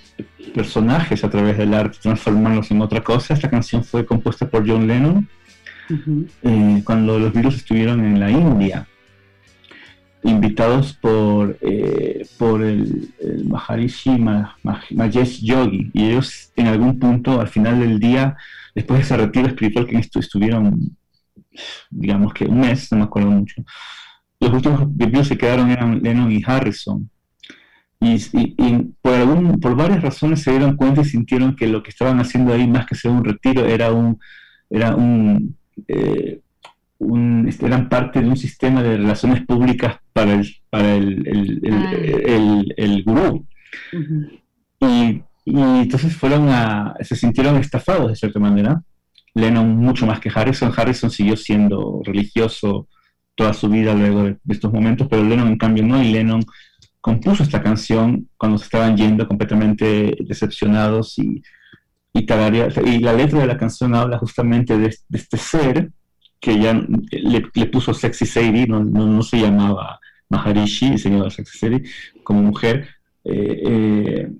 personajes 0.54 1.22
a 1.24 1.30
través 1.30 1.58
del 1.58 1.74
arte, 1.74 1.98
transformarlos 2.00 2.70
en 2.70 2.80
otra 2.80 3.02
cosa. 3.02 3.34
Esta 3.34 3.50
canción 3.50 3.84
fue 3.84 4.06
compuesta 4.06 4.48
por 4.48 4.66
John 4.66 4.86
Lennon 4.86 5.28
eh, 6.42 6.82
cuando 6.84 7.18
los 7.18 7.32
virus 7.32 7.56
estuvieron 7.56 8.04
en 8.04 8.18
la 8.18 8.30
India, 8.30 8.86
invitados 10.26 10.92
por, 10.94 11.56
eh, 11.60 12.26
por 12.38 12.62
el, 12.62 13.10
Maharishi 13.44 14.18
Mahesh 14.18 15.42
Yogi. 15.42 15.90
Y 15.92 16.06
ellos 16.06 16.52
en 16.56 16.66
algún 16.66 16.98
punto, 16.98 17.40
al 17.40 17.48
final 17.48 17.80
del 17.80 17.98
día, 17.98 18.36
después 18.74 18.98
de 18.98 19.04
ese 19.04 19.16
retiro 19.16 19.46
espiritual 19.46 19.86
que 19.86 19.98
estuvieron, 19.98 20.96
digamos 21.90 22.34
que 22.34 22.44
un 22.44 22.60
mes, 22.60 22.90
no 22.92 22.98
me 22.98 23.04
acuerdo 23.04 23.30
mucho, 23.30 23.62
los 24.40 24.52
últimos 24.52 24.96
virus 24.96 25.28
se 25.28 25.38
quedaron 25.38 25.70
eran 25.70 26.02
Lennon 26.02 26.30
y 26.30 26.42
Harrison. 26.44 27.08
Y, 27.98 28.18
por, 29.00 29.14
algún, 29.14 29.58
por 29.58 29.74
varias 29.74 30.02
razones 30.02 30.42
se 30.42 30.50
dieron 30.50 30.76
cuenta 30.76 31.00
y 31.00 31.06
sintieron 31.06 31.56
que 31.56 31.66
lo 31.66 31.82
que 31.82 31.90
estaban 31.90 32.20
haciendo 32.20 32.52
ahí, 32.52 32.66
más 32.66 32.86
que 32.86 32.94
ser 32.94 33.10
un 33.10 33.24
retiro, 33.24 33.64
era 33.64 33.90
un, 33.90 34.18
era 34.68 34.94
un, 34.94 35.56
eh, 35.88 36.40
este, 37.46 37.66
eran 37.66 37.88
parte 37.88 38.20
de 38.20 38.28
un 38.28 38.36
sistema 38.36 38.82
de 38.82 38.96
relaciones 38.96 39.44
públicas 39.44 39.96
para 40.12 40.34
el, 40.34 40.56
para 40.70 40.94
el, 40.94 41.26
el, 41.26 42.74
el, 42.76 43.04
gurú. 43.04 43.46
y, 44.80 45.22
y, 45.44 45.60
entonces 45.60 46.16
fueron 46.16 46.48
a, 46.48 46.94
se 47.00 47.16
sintieron 47.16 47.56
estafados 47.56 48.08
de 48.08 48.16
cierta 48.16 48.38
manera. 48.38 48.82
Lennon 49.34 49.76
mucho 49.76 50.06
más 50.06 50.18
que 50.20 50.30
Harrison. 50.34 50.72
Harrison 50.74 51.10
siguió 51.10 51.36
siendo 51.36 52.00
religioso 52.04 52.88
toda 53.34 53.52
su 53.52 53.68
vida 53.68 53.94
luego 53.94 54.24
de, 54.24 54.38
estos 54.48 54.72
momentos, 54.72 55.06
pero 55.08 55.22
Lennon 55.22 55.48
en 55.48 55.58
cambio 55.58 55.84
no, 55.84 56.02
y 56.02 56.10
Lennon 56.10 56.42
compuso 57.02 57.42
esta 57.42 57.62
canción 57.62 58.28
cuando 58.36 58.58
se 58.58 58.64
estaban 58.64 58.96
yendo 58.96 59.28
completamente 59.28 60.16
decepcionados 60.20 61.18
y, 61.18 61.42
y, 62.14 62.26
y 62.26 62.98
la 62.98 63.12
letra 63.12 63.40
de 63.40 63.46
la 63.46 63.58
canción 63.58 63.94
habla 63.94 64.18
justamente 64.18 64.76
de, 64.76 64.96
este 65.10 65.36
ser 65.36 65.92
que 66.46 66.60
ya 66.60 66.80
le, 67.10 67.66
puso 67.66 67.92
Sexy 67.92 68.24
Sadie, 68.24 68.68
no, 68.68 68.84
no, 68.84 69.20
se 69.24 69.36
llamaba 69.36 69.98
Maharishi, 70.28 70.96
se 70.96 71.10
llamaba 71.10 71.28
Sexy 71.28 71.58
Sadie, 71.58 71.82
como 72.22 72.40
mujer, 72.40 72.86
eh, 73.24 73.62
eh, 73.66 74.32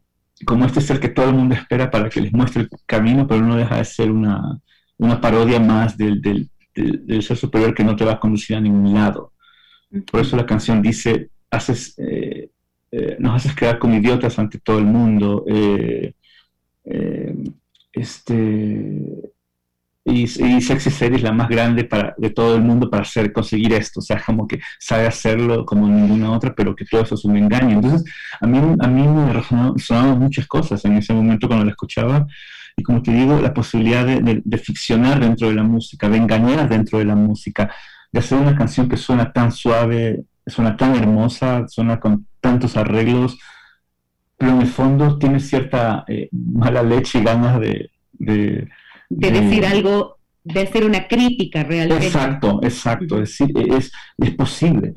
como 0.44 0.66
este 0.66 0.80
ser 0.80 1.00
que 1.00 1.08
todo 1.08 1.30
el 1.30 1.34
mundo 1.34 1.56
espera 1.56 1.90
para 1.90 2.08
que 2.08 2.20
les 2.20 2.32
muestre 2.32 2.62
el 2.62 2.70
camino, 2.86 3.26
pero 3.26 3.40
no 3.40 3.56
deja 3.56 3.78
de 3.78 3.84
ser 3.84 4.12
una, 4.12 4.40
una 4.98 5.20
parodia 5.20 5.58
más 5.58 5.98
del, 5.98 6.22
del, 6.22 6.48
del, 6.76 7.22
ser 7.25 7.36
superior 7.36 7.75
que 7.75 7.82
no 7.82 7.96
te 7.96 8.04
va 8.04 8.12
a 8.12 8.20
conducir 8.20 8.54
a 8.54 8.60
ningún 8.60 8.94
lado. 8.94 9.32
Por 10.08 10.20
eso 10.20 10.36
la 10.36 10.46
canción 10.46 10.80
dice, 10.82 11.30
haces, 11.50 11.98
eh, 11.98 12.50
nos 13.18 13.34
haces 13.34 13.56
quedar 13.56 13.80
como 13.80 13.96
idiotas 13.96 14.38
ante 14.38 14.60
todo 14.60 14.78
el 14.78 14.84
mundo. 14.84 15.44
Este, 17.92 19.32
y, 20.06 20.22
y, 20.22 20.60
Sexy 20.60 20.90
Series 20.90 21.18
es 21.18 21.22
la 21.25 21.32
más 21.32 21.48
grande 21.48 21.84
para, 21.84 22.14
de 22.16 22.30
todo 22.30 22.54
el 22.54 22.62
mundo 22.62 22.88
para 22.88 23.02
hacer, 23.02 23.32
conseguir 23.32 23.72
esto. 23.72 24.00
O 24.00 24.02
sea, 24.02 24.22
como 24.25 24.46
que 24.46 24.60
sabe 24.78 25.06
hacerlo 25.06 25.66
como 25.66 25.88
ninguna 25.88 26.30
otra, 26.32 26.54
pero 26.54 26.76
que 26.76 26.84
todo 26.84 27.02
eso 27.02 27.16
es 27.16 27.25
un 27.25 27.36
engaño. 27.36 27.76
Entonces, 27.76 28.04
a 28.40 28.46
mí, 28.46 28.58
a 28.78 28.86
mí 28.86 29.08
me 29.08 29.32
resonaban 29.32 30.18
muchas 30.18 30.46
cosas 30.46 30.84
en 30.84 30.96
ese 30.96 31.12
momento 31.12 31.48
cuando 31.48 31.64
la 31.64 31.72
escuchaba. 31.72 32.26
Y 32.76 32.82
como 32.82 33.02
te 33.02 33.10
digo, 33.10 33.40
la 33.40 33.52
posibilidad 33.52 34.06
de, 34.06 34.42
de 34.44 34.58
ficcionar 34.58 35.18
dentro 35.18 35.48
de 35.48 35.54
la 35.54 35.64
música, 35.64 36.08
de 36.08 36.18
engañar 36.18 36.68
dentro 36.68 36.98
de 36.98 37.04
la 37.04 37.16
música, 37.16 37.72
de 38.12 38.20
hacer 38.20 38.38
una 38.38 38.56
canción 38.56 38.88
que 38.88 38.96
suena 38.96 39.32
tan 39.32 39.50
suave, 39.50 40.25
suena 40.46 40.76
tan 40.76 40.94
hermosa, 40.94 41.66
suena 41.68 41.98
con 41.98 42.26
tantos 42.40 42.76
arreglos, 42.76 43.38
pero 44.38 44.52
en 44.52 44.60
el 44.60 44.68
fondo 44.68 45.18
tiene 45.18 45.40
cierta 45.40 46.04
eh, 46.07 46.28
mala 46.31 46.83
leche 46.83 47.18
y 47.18 47.24
ganas 47.24 47.59
de, 47.61 47.90
de, 48.12 48.68
decir 49.09 49.66
algo, 49.66 50.19
de 50.45 50.62
hacer 50.62 50.85
una 50.85 51.09
crítica 51.09 51.64
realmente. 51.64 52.07
Exacto, 52.07 52.61
exacto, 52.62 53.21
es, 53.21 53.40
es, 53.40 53.92
es 54.19 54.31
posible. 54.35 54.95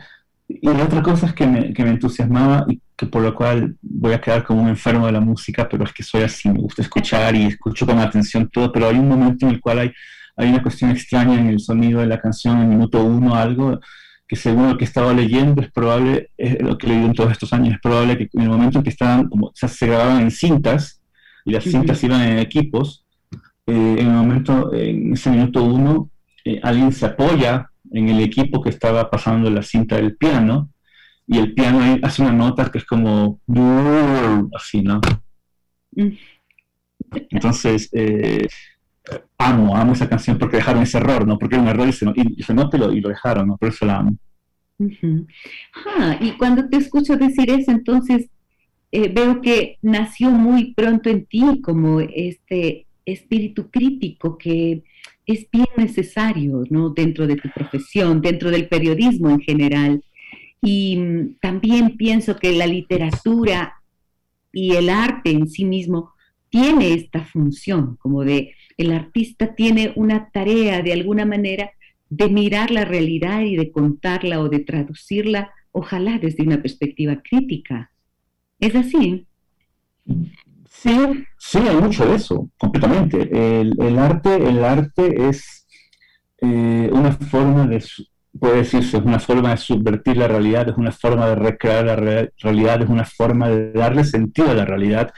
Y 0.48 0.68
la 0.68 0.84
otra 0.84 1.04
cosa 1.04 1.28
es 1.28 1.34
que 1.34 1.46
me, 1.46 1.74
que 1.74 1.84
me, 1.84 1.92
entusiasmaba 1.92 2.66
y 2.68 2.82
que 2.98 3.06
por 3.06 3.22
lo 3.22 3.36
cual 3.36 3.76
voy 3.82 4.14
a 4.14 4.22
quedar 4.22 4.44
como 4.44 4.64
un 4.64 4.70
enfermo 4.70 5.06
de 5.06 5.12
la 5.12 5.20
música, 5.20 5.70
pero 5.70 5.84
es 5.84 5.94
que 5.94 6.02
soy 6.02 6.24
así, 6.24 6.50
me 6.50 6.60
gusta 6.60 6.82
escuchar 6.82 7.36
y 7.36 7.46
escucho 7.46 7.86
con 7.86 8.00
atención 8.00 8.50
todo, 8.52 8.72
pero 8.72 8.88
hay 8.88 8.96
un 8.96 9.08
momento 9.08 9.46
en 9.46 9.54
el 9.54 9.62
cual 9.62 9.80
hay, 9.80 9.92
hay 10.36 10.50
una 10.50 10.64
cuestión 10.64 10.90
extraña 10.90 11.40
en 11.40 11.48
el 11.48 11.60
sonido 11.60 12.00
de 12.00 12.08
la 12.08 12.20
canción, 12.20 12.60
en 12.62 12.70
minuto 12.70 13.04
uno, 13.04 13.36
algo 13.36 13.80
que 14.28 14.36
según 14.36 14.70
lo 14.70 14.78
que 14.78 14.86
estaba 14.86 15.12
leyendo 15.12 15.62
es 15.62 15.72
probable, 15.72 16.30
es 16.38 16.62
lo 16.62 16.78
que 16.78 16.86
he 16.86 16.90
leído 16.90 17.08
en 17.08 17.14
todos 17.14 17.32
estos 17.32 17.52
años, 17.52 17.74
es 17.74 17.82
probable 17.82 18.18
que 18.18 18.30
en 18.34 18.42
el 18.42 18.50
momento 18.50 18.78
en 18.78 18.84
que 18.84 18.92
estaban, 18.92 19.28
como 19.28 19.52
se 19.56 19.88
grababan 19.88 20.22
en 20.22 20.32
cintas, 20.32 21.02
y 21.46 21.52
las 21.52 21.64
cintas 21.64 22.04
iban 22.04 22.22
en 22.22 22.38
equipos, 22.38 23.06
eh, 23.70 23.96
en 24.00 24.08
el 24.08 24.14
momento, 24.14 24.74
en 24.74 25.14
ese 25.14 25.30
minuto 25.30 25.64
uno, 25.64 26.10
eh, 26.46 26.60
alguien 26.64 26.92
se 26.92 27.06
apoya 27.06 27.70
en 27.92 28.10
el 28.10 28.20
equipo 28.20 28.62
que 28.62 28.70
estaba 28.70 29.10
pasando 29.10 29.50
la 29.50 29.64
cinta 29.64 29.96
del 29.96 30.16
piano, 30.16 30.70
y 31.28 31.38
el 31.38 31.54
piano 31.54 32.00
hace 32.02 32.24
una 32.24 32.32
nota 32.32 32.72
que 32.72 32.80
es 32.80 32.86
como 32.86 33.40
así, 34.56 34.82
¿no? 34.82 35.00
Mm. 35.92 36.10
Entonces, 37.30 37.90
eh, 37.94 38.48
amo, 39.38 39.76
amo 39.76 39.94
esa 39.94 40.10
canción 40.10 40.38
porque 40.38 40.58
dejaron 40.58 40.84
ese 40.84 40.98
error, 40.98 41.28
¿no? 41.28 41.38
Porque 41.38 41.56
era 41.56 41.64
un 41.64 41.70
error 41.70 41.88
y 41.88 41.94
se, 41.94 42.06
y, 42.16 42.42
se 42.42 42.54
notó 42.54 42.78
y 42.92 43.00
lo 43.00 43.10
dejaron, 43.10 43.48
¿no? 43.48 43.58
Por 43.58 43.70
eso 43.70 43.86
la 43.86 43.98
amo. 43.98 44.18
ah, 45.86 46.18
y 46.20 46.32
cuando 46.32 46.68
te 46.68 46.78
escucho 46.78 47.16
decir 47.16 47.50
eso, 47.52 47.72
entonces 47.72 48.30
eh, 48.92 49.12
veo 49.14 49.42
que 49.42 49.78
nació 49.82 50.32
muy 50.32 50.74
pronto 50.74 51.10
en 51.10 51.26
ti 51.26 51.62
como 51.62 52.00
este 52.00 52.88
espíritu 53.06 53.70
crítico 53.70 54.38
que 54.38 54.84
es 55.26 55.48
bien 55.52 55.68
necesario, 55.78 56.64
¿no? 56.70 56.90
Dentro 56.90 57.28
de 57.28 57.36
tu 57.36 57.50
profesión, 57.50 58.22
dentro 58.22 58.50
del 58.52 58.68
periodismo 58.68 59.30
en 59.30 59.40
general. 59.40 60.04
Y 60.62 60.98
mm, 60.98 61.36
también 61.40 61.98
pienso 61.98 62.36
que 62.36 62.52
la 62.54 62.68
literatura 62.68 63.76
y 64.52 64.74
el 64.74 64.90
arte 64.90 65.32
en 65.32 65.48
sí 65.48 65.66
mismo 65.66 66.14
tiene 66.50 66.94
esta 66.94 67.24
función 67.24 67.96
como 67.98 68.24
de 68.24 68.56
el 68.78 68.92
artista 68.92 69.54
tiene 69.56 69.92
una 69.96 70.30
tarea 70.32 70.82
de 70.82 70.94
alguna 70.94 71.26
manera 71.26 71.72
de 72.10 72.30
mirar 72.30 72.72
la 72.72 72.86
realidad 72.86 73.42
y 73.42 73.56
de 73.56 73.72
contarla 73.72 74.40
o 74.40 74.50
de 74.50 74.60
traducirla, 74.60 75.52
ojalá 75.72 76.18
desde 76.18 76.44
una 76.44 76.62
perspectiva 76.62 77.22
crítica. 77.22 77.92
¿Es 78.60 78.76
así? 78.76 79.26
Sí, 80.82 81.26
sí, 81.38 81.58
hay 81.58 81.76
mucho 81.76 82.06
de 82.06 82.16
eso, 82.16 82.50
completamente. 82.58 83.30
El, 83.60 84.00
arte, 84.00 84.36
el 84.36 84.64
arte 84.64 85.28
es 85.28 85.68
eh, 86.42 86.90
una 86.94 87.12
forma 87.12 87.68
de, 87.68 87.84
puede 88.40 88.58
decirse, 88.58 88.98
es 88.98 89.04
una 89.04 89.20
forma 89.20 89.50
de 89.50 89.58
subvertir 89.58 90.16
la 90.16 90.30
realidad, 90.30 90.70
es 90.70 90.78
una 90.78 90.94
forma 90.94 91.28
de 91.28 91.36
recrear 91.36 91.86
la 91.86 91.98
realidad, 91.98 92.82
es 92.82 92.90
una 92.90 93.04
forma 93.04 93.50
de 93.50 93.74
darle 93.74 94.06
sentido 94.06 94.52
a 94.52 94.54
la 94.54 94.64
realidad. 94.64 95.12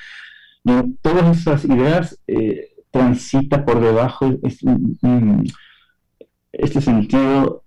Y 0.64 0.72
todas 1.00 1.38
esas 1.38 1.64
ideas 1.66 2.20
eh, 2.26 2.72
transita 2.90 3.64
por 3.64 3.80
debajo 3.82 4.34
este 6.52 6.82
sentido 6.82 7.64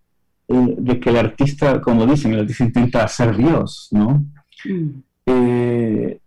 eh, 0.49 0.75
de 0.79 0.99
que 0.99 1.11
el 1.11 1.17
artista, 1.17 1.81
como 1.81 2.07
dicen, 2.07 2.33
el 2.33 2.41
artista 2.41 2.65
intenta 2.65 3.07
ser 3.07 3.37
Dios, 3.37 3.87
¿no? 3.93 4.25
Mm. 4.65 5.03
Eh, 5.27 6.19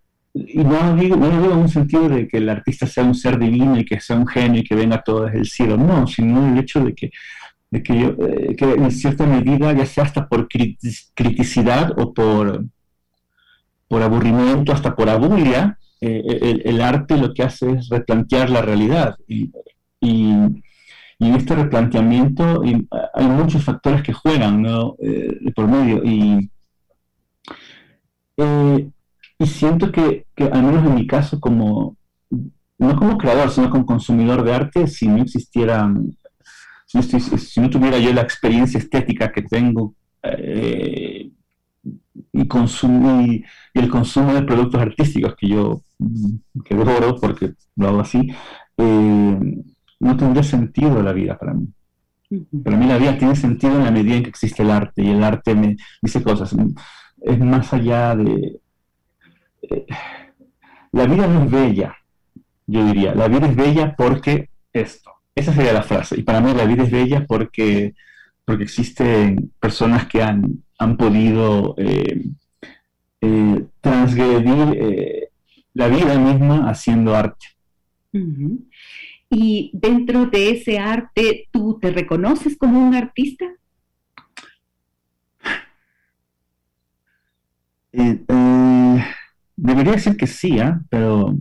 y 0.48 0.64
no 0.64 0.96
digo, 0.96 1.16
no 1.16 1.30
digo 1.30 1.54
en 1.54 1.60
un 1.60 1.70
sentido 1.70 2.10
de 2.10 2.28
que 2.28 2.38
el 2.38 2.50
artista 2.50 2.86
sea 2.86 3.04
un 3.04 3.16
ser 3.16 3.40
divino 3.40 3.78
y 3.80 3.86
que 3.86 4.00
sea 4.00 4.18
un 4.18 4.28
genio 4.28 4.62
y 4.62 4.64
que 4.64 4.76
venga 4.76 5.02
todo 5.02 5.26
desde 5.26 5.40
el 5.40 5.46
cielo, 5.46 5.78
no, 5.78 6.06
sino 6.08 6.48
el 6.48 6.58
hecho 6.60 6.84
de 6.84 6.94
que, 6.94 7.12
de 7.72 7.84
que, 7.84 8.00
yo, 8.00 8.16
eh, 8.28 8.56
que 8.56 8.66
en 8.66 8.92
cierta 8.92 9.26
medida, 9.26 9.74
ya 9.74 9.86
sea 9.86 10.04
hasta 10.04 10.28
por 10.28 10.48
criticidad 10.48 11.92
o 12.00 12.14
por, 12.14 12.66
por 13.88 14.02
aburrimiento, 14.02 14.72
hasta 14.72 14.96
por 14.96 15.10
abulia, 15.10 15.78
eh, 16.00 16.62
el, 16.66 16.82
arte 16.82 17.18
lo 17.18 17.34
que 17.34 17.44
hace 17.44 17.72
es 17.72 17.90
replantear 17.90 18.50
la 18.50 18.62
realidad. 18.62 19.16
Y, 19.28 19.52
en 21.20 21.34
este 21.34 21.56
replanteamiento 21.56 22.62
hay 22.62 23.26
muchos 23.26 23.64
factores 23.64 24.04
que 24.04 24.14
juegan 24.14 24.64
eh, 25.00 25.52
por 25.56 25.68
medio. 25.68 26.04
Y, 26.04 26.34
eh, 26.34 26.50
y 29.40 29.46
siento 29.46 29.92
que, 29.92 30.26
al 30.38 30.64
menos 30.64 30.86
en 30.86 30.96
mi 30.96 31.08
caso, 31.08 31.40
como 31.40 31.98
no 32.80 32.96
como 32.96 33.18
creador, 33.18 33.50
sino 33.50 33.70
como 33.70 33.86
consumidor 33.86 34.44
de 34.44 34.54
arte, 34.54 34.88
si 34.88 35.08
no 35.08 35.22
existiera, 35.22 35.92
si 36.86 37.60
no, 37.60 37.70
tuviera 37.70 37.98
yo 37.98 38.14
la 38.14 38.22
experiencia 38.22 38.78
estética 38.78 39.32
que 39.32 39.42
tengo, 39.42 39.96
y, 42.34 42.48
consumo, 42.48 43.22
y, 43.22 43.44
el 43.74 43.90
consumo 43.90 44.34
de 44.34 44.44
productos 44.44 44.82
artísticos 44.82 45.36
que 45.36 45.48
yo 45.48 45.82
que 46.66 46.76
porque 47.20 47.54
lo 47.76 47.88
hago 47.88 48.02
así, 48.02 48.30
eh, 48.78 49.64
no 50.00 50.18
tendría 50.18 50.44
sentido 50.44 51.02
la 51.02 51.14
vida 51.14 51.38
para 51.38 51.54
mí. 51.54 51.68
Para 52.64 52.78
mí 52.78 52.86
la 52.86 52.98
vida 52.98 53.18
tiene 53.18 53.36
sentido 53.36 53.78
en 53.78 53.86
la 53.86 53.92
medida 53.92 54.16
en 54.18 54.24
que 54.24 54.30
existe 54.30 54.62
el 54.64 54.72
arte 54.72 55.02
y 55.02 55.10
el 55.10 55.24
arte 55.24 55.56
me 55.56 55.78
dice 56.02 56.22
cosas. 56.22 56.56
Es 57.22 57.40
más 57.40 57.74
allá 57.74 58.16
de... 58.16 58.60
Eh, 59.70 59.86
la 60.92 61.06
vida 61.06 61.28
no 61.28 61.44
es 61.44 61.52
bella, 61.52 61.96
yo 62.66 62.86
diría. 62.86 63.14
La 63.16 63.28
vida 63.28 63.48
es 63.48 63.56
bella 63.56 63.96
porque 63.96 64.50
esto. 64.74 65.12
Esa 65.36 65.54
sería 65.54 65.74
la 65.74 65.84
frase. 65.84 66.20
Y 66.20 66.24
para 66.24 66.42
mí 66.42 66.54
la 66.54 66.66
vida 66.66 66.84
es 66.84 66.92
bella 66.92 67.26
porque, 67.28 67.94
porque 68.46 68.64
existen 68.64 69.52
personas 69.60 70.08
que 70.08 70.24
han, 70.24 70.64
han 70.80 70.98
podido 70.98 71.76
eh, 71.78 72.24
eh, 73.22 73.66
transgredir 73.82 75.30
la 75.74 75.88
vida 75.88 76.18
misma 76.18 76.70
haciendo 76.70 77.16
arte. 77.16 77.46
Y 79.30 79.72
dentro 79.74 80.26
de 80.26 80.52
ese 80.52 80.80
arte, 80.80 81.48
¿tú 81.52 81.78
te 81.80 81.92
reconoces 81.92 82.58
como 82.58 82.88
un 82.88 82.96
artista? 82.96 83.46
Eh, 87.92 88.24
eh, 88.28 89.06
debería 89.58 89.94
decir 89.94 90.16
que 90.16 90.28
sí, 90.28 90.58
¿eh? 90.60 90.74
pero 90.90 91.36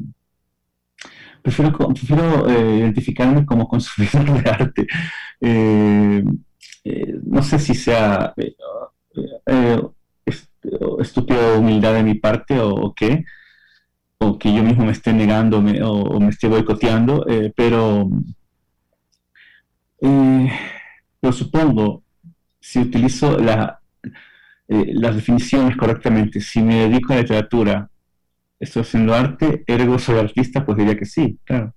prefiero, 1.42 1.70
identificarme 2.76 3.46
como 3.46 3.68
consumidor 3.68 4.42
de 4.42 4.50
arte. 4.50 4.86
no 7.24 7.42
sé 7.42 7.58
si 7.60 7.74
sea 7.74 8.34
estúpida 11.00 11.58
humildad 11.58 11.94
de 11.94 12.02
mi 12.02 12.14
parte 12.14 12.58
o 12.58 12.92
qué, 12.94 13.24
o 14.18 14.38
que 14.38 14.52
yo 14.52 14.62
mismo 14.62 14.84
me 14.84 14.92
esté 14.92 15.12
negando 15.12 15.58
o, 15.58 16.20
me 16.20 16.28
esté 16.30 16.48
boicoteando, 16.48 17.26
eh, 17.28 17.52
pero, 17.54 18.08
eh, 20.00 20.50
pero 21.20 21.32
supongo, 21.32 22.02
si 22.60 22.80
utilizo 22.80 23.38
la, 23.38 23.80
eh, 24.68 24.92
las 24.94 25.14
definiciones 25.14 25.76
correctamente, 25.76 26.40
si 26.40 26.62
me 26.62 26.88
dedico 26.88 27.12
a 27.12 27.16
la 27.16 27.22
literatura, 27.22 27.90
estoy 28.58 28.82
haciendo 28.82 29.14
arte, 29.14 29.64
ergo 29.66 29.98
soy 29.98 30.18
artista, 30.18 30.64
pues 30.64 30.78
diría 30.78 30.96
que 30.96 31.04
sí, 31.04 31.38
claro. 31.44 31.74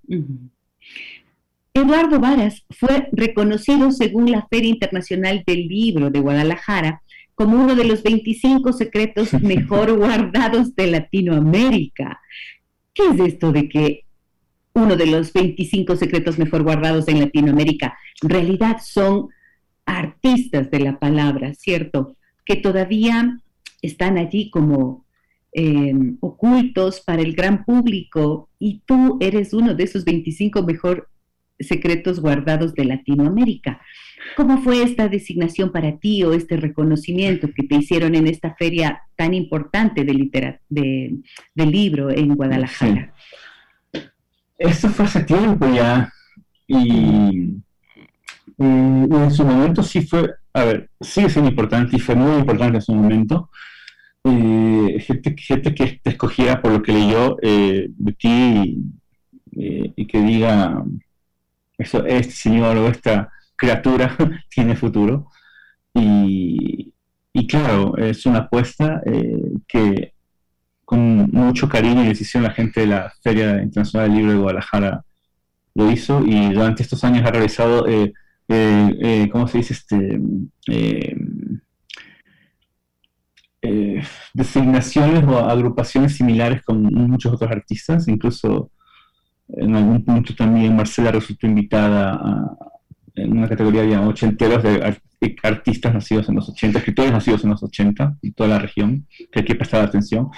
Eduardo 1.74 2.20
Varas 2.20 2.66
fue 2.72 3.10
reconocido 3.12 3.92
según 3.92 4.32
la 4.32 4.48
Feria 4.50 4.70
Internacional 4.70 5.44
del 5.46 5.68
Libro 5.68 6.10
de 6.10 6.20
Guadalajara 6.20 7.02
como 7.36 7.62
uno 7.62 7.76
de 7.76 7.86
los 7.86 8.04
25 8.04 8.74
secretos 8.74 9.34
mejor 9.42 9.96
guardados 9.96 10.76
de 10.76 10.88
Latinoamérica. 10.88 12.20
¿Qué 12.94 13.04
es 13.08 13.20
esto 13.20 13.52
de 13.52 13.70
que 13.70 14.06
uno 14.74 14.96
de 14.96 15.06
los 15.06 15.32
25 15.34 15.96
secretos 15.96 16.38
mejor 16.38 16.64
guardados 16.64 17.08
en 17.08 17.20
Latinoamérica 17.20 17.98
en 18.22 18.30
realidad 18.30 18.78
son 18.84 19.30
artistas 19.86 20.70
de 20.70 20.80
la 20.80 21.00
palabra, 21.00 21.54
¿cierto? 21.54 22.16
Que 22.46 22.56
todavía 22.56 23.40
están 23.82 24.18
allí 24.18 24.50
como 24.50 25.06
eh, 25.62 25.94
ocultos 26.22 27.02
para 27.02 27.22
el 27.22 27.34
gran 27.34 27.66
público 27.66 28.50
y 28.60 28.82
tú 28.86 29.18
eres 29.20 29.54
uno 29.54 29.74
de 29.74 29.84
esos 29.84 30.06
25 30.06 30.64
mejor 30.64 31.10
secretos 31.60 32.22
guardados 32.22 32.74
de 32.74 32.86
Latinoamérica. 32.86 33.82
¿Cómo 34.38 34.62
fue 34.62 34.84
esta 34.84 35.10
designación 35.10 35.74
para 35.74 35.98
ti 35.98 36.24
o 36.24 36.32
este 36.32 36.56
reconocimiento 36.56 37.50
que 37.54 37.64
te 37.64 37.76
hicieron 37.76 38.16
en 38.16 38.28
esta 38.28 38.56
feria 38.56 39.02
tan 39.18 39.34
importante 39.34 40.06
de, 40.06 40.54
de, 40.70 41.66
libro 41.66 42.10
en 42.10 42.36
Guadalajara? 42.36 43.14
Esto 44.58 44.88
fue 44.88 45.04
hace 45.04 45.26
tiempo 45.26 45.68
ya 45.74 46.10
y, 46.68 47.58
en 48.58 49.32
su 49.32 49.44
momento 49.44 49.84
sí 49.84 50.04
fue, 50.04 50.36
a 50.54 50.64
ver, 50.64 50.90
sigue 51.02 51.30
siendo 51.30 51.50
importante 51.50 51.98
y 51.98 52.00
fue 52.00 52.16
muy 52.16 52.40
importante 52.40 52.78
en 52.78 52.82
su 52.82 52.94
momento. 52.94 53.50
Eh, 54.32 55.00
gente, 55.00 55.36
gente, 55.38 55.74
que 55.74 56.00
te 56.04 56.10
escogía 56.12 56.62
por 56.62 56.72
lo 56.72 56.82
que 56.84 56.94
leyó 56.94 57.38
eh, 57.42 57.88
de 57.90 58.14
ti 58.14 58.84
eh, 59.58 59.94
y 59.96 60.06
que 60.06 60.22
diga, 60.22 60.84
eso, 61.78 62.06
este 62.06 62.34
señor 62.34 62.78
o 62.78 62.88
esta 62.88 63.32
criatura 63.56 64.16
tiene 64.50 64.76
futuro. 64.76 65.28
Y, 65.94 66.94
claro, 67.48 67.98
es 67.98 68.26
una 68.26 68.40
apuesta 68.40 69.02
eh, 69.06 69.54
que 69.68 70.14
con 70.86 71.30
mucho 71.32 71.70
cariño 71.70 72.04
y 72.04 72.08
decisión 72.08 72.44
la 72.44 72.52
gente 72.52 72.82
de 72.82 72.88
la 72.88 73.14
Feria 73.22 73.62
Internacional 73.62 74.10
del 74.10 74.18
Libro 74.18 74.32
de 74.34 74.40
Guadalajara 74.40 75.06
lo 75.76 75.92
hizo 75.92 76.26
y 76.26 76.54
durante 76.54 76.84
estos 76.84 77.04
años 77.04 77.26
ha 77.26 77.32
realizado, 77.32 77.88
eh, 77.88 78.14
eh, 78.48 79.30
¿cómo 79.32 79.48
se 79.48 79.60
dice? 79.60 79.74
Este, 79.74 80.20
designaciones 84.34 85.24
o 85.26 85.38
agrupaciones 85.38 86.16
similares 86.16 86.62
con 86.64 86.82
muchos 86.82 87.34
otros 87.34 87.52
artistas, 87.52 88.08
incluso 88.08 88.72
en 89.50 89.76
algún 89.76 90.06
punto 90.06 90.36
también 90.36 90.76
Marcela 90.76 91.12
resultó 91.12 91.48
invitada 91.48 92.14
a, 92.14 92.58
en 93.16 93.38
una 93.38 93.50
categoría 93.50 93.84
de 93.84 93.98
ochenteros 93.98 94.64
de 94.64 94.98
artistas 95.44 95.94
nacidos 95.94 96.30
en 96.30 96.36
los 96.36 96.50
80, 96.50 96.80
escritores 96.80 97.12
nacidos 97.12 97.44
en 97.44 97.50
los 97.52 97.64
80, 97.64 98.18
y 98.22 98.32
toda 98.32 98.50
la 98.50 98.60
región, 98.60 99.06
que 99.32 99.40
hay 99.40 99.46
que 99.46 99.56
prestar 99.56 99.84
atención. 99.84 100.30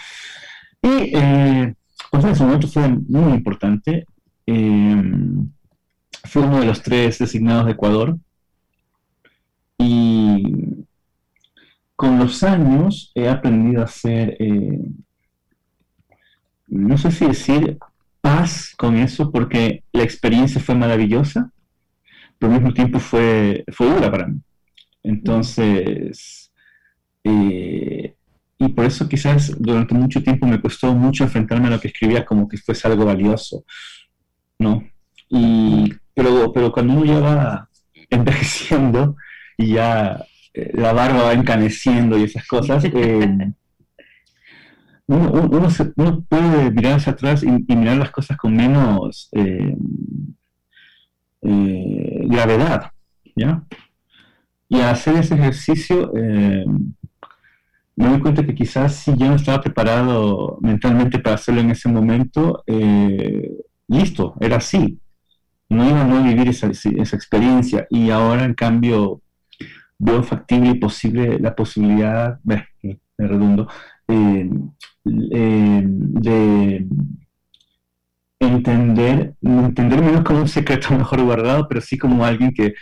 Y 0.81 1.15
eh, 1.15 1.75
pues 2.09 2.23
en 2.23 2.31
ese 2.31 2.43
momento 2.43 2.67
fue 2.67 2.87
muy 2.89 3.33
importante. 3.33 4.05
Eh, 4.47 5.03
fue 6.23 6.41
uno 6.41 6.59
de 6.59 6.65
los 6.65 6.81
tres 6.81 7.19
designados 7.19 7.65
de 7.65 7.71
Ecuador. 7.73 8.17
Y 9.77 10.80
con 12.01 12.17
los 12.17 12.41
años 12.41 13.11
he 13.13 13.29
aprendido 13.29 13.81
a 13.81 13.85
hacer, 13.85 14.35
eh, 14.39 14.79
no 16.65 16.97
sé 16.97 17.11
si 17.11 17.27
decir 17.27 17.77
paz 18.21 18.73
con 18.75 18.97
eso, 18.97 19.31
porque 19.31 19.83
la 19.91 20.01
experiencia 20.01 20.59
fue 20.59 20.73
maravillosa 20.73 21.51
pero 22.39 22.53
al 22.53 22.59
mismo 22.59 22.73
tiempo 22.73 22.99
fue, 22.99 23.63
fue 23.71 23.85
dura 23.87 24.09
para 24.09 24.25
mí. 24.25 24.41
Entonces, 25.03 26.51
eh, 27.23 28.15
y 28.57 28.67
por 28.69 28.85
eso 28.85 29.07
quizás 29.07 29.53
durante 29.59 29.93
mucho 29.93 30.23
tiempo 30.23 30.47
me 30.47 30.59
costó 30.59 30.91
mucho 30.95 31.23
enfrentarme 31.23 31.67
a 31.67 31.69
lo 31.69 31.79
que 31.79 31.89
escribía 31.89 32.25
como 32.25 32.47
que 32.47 32.57
fuese 32.57 32.87
algo 32.87 33.05
valioso, 33.05 33.63
¿no? 34.57 34.83
Y, 35.29 35.93
pero, 36.15 36.51
pero 36.51 36.71
cuando 36.71 36.93
uno 36.93 37.05
ya 37.05 37.19
va 37.19 37.69
envejeciendo 38.09 39.15
y 39.55 39.73
ya 39.75 40.25
la 40.53 40.93
barba 40.93 41.23
va 41.23 41.33
encaneciendo 41.33 42.17
y 42.17 42.23
esas 42.23 42.45
cosas, 42.47 42.83
eh, 42.85 43.53
uno, 45.07 46.25
puede 46.27 46.71
mirar 46.71 46.93
hacia 46.93 47.13
atrás 47.13 47.43
y, 47.43 47.75
mirar 47.75 47.97
las 47.97 48.11
cosas 48.11 48.37
con 48.37 48.55
menos 48.55 49.29
eh, 49.33 49.75
gravedad, 51.41 52.91
¿ya? 53.35 53.63
Y 54.69 54.79
hacer 54.79 55.17
ese 55.17 55.35
ejercicio 55.35 56.11
eh, 56.15 56.65
me 57.95 58.07
doy 58.07 58.19
cuenta 58.19 58.45
que 58.45 58.55
quizás 58.55 58.95
si 58.95 59.15
yo 59.15 59.27
no 59.27 59.35
estaba 59.35 59.61
preparado 59.61 60.57
mentalmente 60.61 61.19
para 61.19 61.35
hacerlo 61.35 61.61
en 61.61 61.71
ese 61.71 61.89
momento, 61.89 62.63
eh, 62.65 63.51
listo, 63.87 64.35
era 64.39 64.57
así. 64.57 64.99
No 65.69 65.87
iba 65.87 66.01
a 66.01 66.07
no 66.07 66.23
vivir 66.23 66.47
esa, 66.49 66.69
esa, 66.69 67.15
experiencia 67.15 67.85
y 67.89 68.09
ahora 68.09 68.43
en 68.43 68.53
cambio 68.53 69.21
veo 70.01 70.23
factible 70.23 70.71
y 70.71 70.79
posible 70.79 71.39
la 71.39 71.55
posibilidad, 71.55 72.39
me, 72.43 72.67
me 72.81 73.27
redundo, 73.27 73.67
de 75.03 76.85
entender, 78.39 79.35
entender 79.41 80.01
menos 80.01 80.23
como 80.23 80.39
un 80.41 80.47
secreto 80.47 80.89
mejor 80.97 81.21
guardado, 81.23 81.67
pero 81.67 81.81
sí 81.81 81.97
como 81.97 82.25
alguien 82.25 82.53
que, 82.53 82.73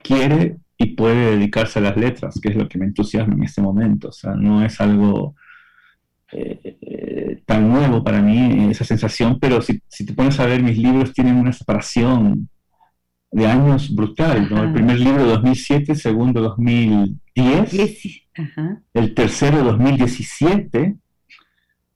quiere 0.00 0.58
y 0.76 0.94
puede 0.94 1.32
dedicarse 1.36 1.78
a 1.78 1.82
las 1.82 1.96
letras, 1.96 2.38
que 2.40 2.50
es 2.50 2.56
lo 2.56 2.68
que 2.68 2.78
me 2.78 2.86
entusiasma 2.86 3.34
en 3.34 3.44
este 3.44 3.62
momento. 3.62 4.08
O 4.08 4.12
sea, 4.12 4.34
no 4.34 4.64
es 4.64 4.80
algo 4.80 5.34
eh, 6.30 7.42
tan 7.46 7.68
nuevo 7.68 8.04
para 8.04 8.20
mí 8.20 8.70
esa 8.70 8.84
sensación, 8.84 9.38
pero 9.40 9.60
si, 9.62 9.80
te 10.04 10.12
pones 10.12 10.38
a 10.40 10.46
ver, 10.46 10.62
mis 10.62 10.78
libros 10.78 11.12
tienen 11.12 11.36
una 11.36 11.52
separación 11.52 12.48
de 13.30 13.46
años 13.46 13.94
brutal, 13.94 14.48
¿no? 14.50 14.64
El 14.64 14.72
primer 14.72 14.98
libro 14.98 15.24
2007, 15.24 15.92
el 15.92 15.98
segundo 15.98 16.40
2010, 16.40 18.22
el 18.94 19.14
tercero 19.14 19.62
2017 19.62 20.96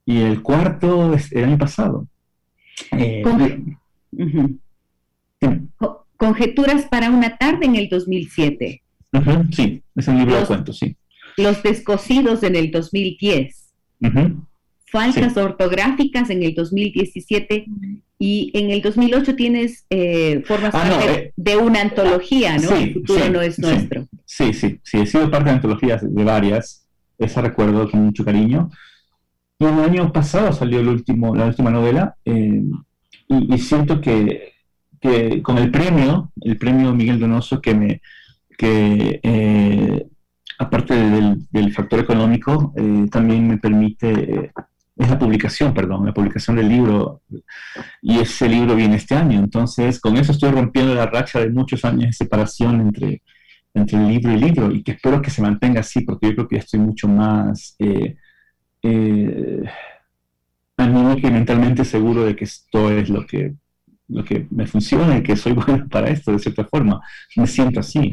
y 0.04 0.18
el 0.18 0.42
cuarto 0.42 1.14
el 1.14 1.44
año 1.44 1.58
pasado. 1.58 2.06
Eh, 2.92 3.22
conjeturas 6.16 6.84
para 6.86 7.10
una 7.10 7.36
tarde 7.36 7.66
en 7.66 7.76
el 7.76 7.88
2007. 7.88 8.82
sí, 9.52 9.82
es 9.94 10.08
un 10.08 10.18
libro 10.18 10.38
de 10.38 10.46
cuentos, 10.46 10.78
sí. 10.78 10.96
Los 11.36 11.62
descosidos 11.62 12.42
en 12.42 12.56
el 12.56 12.70
2010. 12.70 13.74
Faltas 14.86 15.36
ortográficas 15.38 16.28
en 16.28 16.42
el 16.42 16.54
2017 16.54 17.64
y 18.24 18.52
en 18.54 18.70
el 18.70 18.80
2008 18.82 19.34
tienes, 19.34 19.84
eh, 19.90 20.44
formas 20.46 20.72
ah, 20.76 20.84
parte 20.84 21.12
eh, 21.12 21.32
de 21.34 21.56
una 21.56 21.80
antología, 21.80 22.56
¿no? 22.56 22.70
el 22.70 22.92
futuro 22.92 23.28
no 23.30 23.40
es 23.40 23.58
nuestro. 23.58 24.06
Sí, 24.24 24.52
sí, 24.52 24.78
sí, 24.84 24.98
he 24.98 25.06
sido 25.06 25.28
parte 25.28 25.46
de 25.46 25.56
antologías 25.56 26.02
de 26.02 26.22
varias, 26.22 26.86
esa 27.18 27.40
recuerdo 27.40 27.90
con 27.90 28.04
mucho 28.04 28.24
cariño. 28.24 28.70
Y 29.58 29.64
el 29.64 29.76
año 29.80 30.12
pasado 30.12 30.52
salió 30.52 30.78
el 30.78 30.86
último, 30.86 31.34
la 31.34 31.46
última 31.46 31.72
novela 31.72 32.14
eh, 32.24 32.62
y, 33.26 33.58
siento 33.58 34.00
que, 34.00 34.52
que, 35.00 35.42
con 35.42 35.58
el 35.58 35.72
premio, 35.72 36.30
el 36.42 36.56
premio 36.58 36.94
Miguel 36.94 37.18
Donoso 37.18 37.60
que 37.60 37.74
me, 37.74 38.02
que 38.56 40.06
aparte 40.60 40.94
del, 40.94 41.44
del, 41.50 41.72
factor 41.72 41.98
económico, 41.98 42.72
también 43.10 43.48
me 43.48 43.58
permite 43.58 44.52
es 44.96 45.08
la 45.08 45.18
publicación, 45.18 45.72
perdón, 45.72 46.06
la 46.06 46.12
publicación 46.12 46.56
del 46.56 46.68
libro, 46.68 47.22
y 48.02 48.18
ese 48.18 48.48
libro 48.48 48.74
viene 48.74 48.96
este 48.96 49.14
año. 49.14 49.38
Entonces, 49.38 50.00
con 50.00 50.16
eso 50.16 50.32
estoy 50.32 50.50
rompiendo 50.50 50.94
la 50.94 51.06
racha 51.06 51.40
de 51.40 51.50
muchos 51.50 51.84
años 51.84 52.06
de 52.06 52.12
separación 52.12 52.80
entre, 52.80 53.22
entre 53.74 53.98
el 53.98 54.08
libro 54.08 54.30
y 54.30 54.34
el 54.34 54.40
libro, 54.40 54.70
y 54.72 54.82
que 54.82 54.92
espero 54.92 55.22
que 55.22 55.30
se 55.30 55.42
mantenga 55.42 55.80
así, 55.80 56.02
porque 56.02 56.28
yo 56.28 56.34
creo 56.34 56.48
que 56.48 56.56
ya 56.56 56.62
estoy 56.62 56.80
mucho 56.80 57.08
más 57.08 57.74
eh, 57.78 58.16
eh, 58.82 59.62
que 61.20 61.30
mentalmente 61.30 61.84
seguro 61.84 62.24
de 62.24 62.34
que 62.34 62.44
esto 62.44 62.90
es 62.90 63.08
lo 63.08 63.26
que, 63.26 63.54
lo 64.08 64.24
que 64.24 64.46
me 64.50 64.66
funciona 64.66 65.18
y 65.18 65.22
que 65.22 65.36
soy 65.36 65.52
bueno 65.66 65.88
para 65.88 66.10
esto, 66.10 66.32
de 66.32 66.38
cierta 66.38 66.64
forma. 66.64 67.00
Me 67.36 67.46
siento 67.46 67.80
así. 67.80 68.10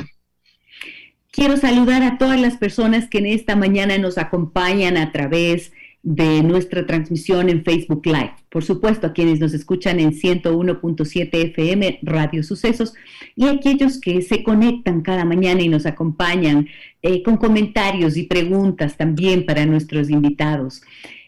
Quiero 1.32 1.58
saludar 1.58 2.04
a 2.04 2.18
todas 2.18 2.40
las 2.40 2.58
personas 2.58 3.08
que 3.08 3.20
en 3.20 3.28
esta 3.28 3.56
mañana 3.56 3.98
nos 3.98 4.18
acompañan 4.18 4.98
a 4.98 5.12
través 5.12 5.72
de 5.72 5.78
nuestra 6.04 6.86
transmisión 6.86 7.50
en 7.50 7.64
Facebook 7.64 8.06
Live. 8.06 8.34
Por 8.50 8.64
supuesto, 8.64 9.08
a 9.08 9.14
quienes 9.14 9.40
nos 9.40 9.54
escuchan 9.54 10.00
en 10.00 10.12
101.7 10.12 11.30
FM 11.32 12.00
Radio 12.04 12.42
Sucesos 12.44 12.94
y 13.36 13.46
a 13.46 13.52
aquellos 13.52 14.00
que 14.00 14.22
se 14.22 14.44
conectan 14.44 15.02
cada 15.02 15.26
mañana 15.26 15.62
y 15.62 15.70
nos 15.70 15.86
acompañan 15.86 16.68
eh, 17.02 17.22
con 17.22 17.38
comentarios 17.38 18.18
y 18.18 18.24
preguntas 18.24 18.98
también 18.98 19.46
para 19.46 19.66
nuestros 19.66 20.10
invitados. 20.10 20.82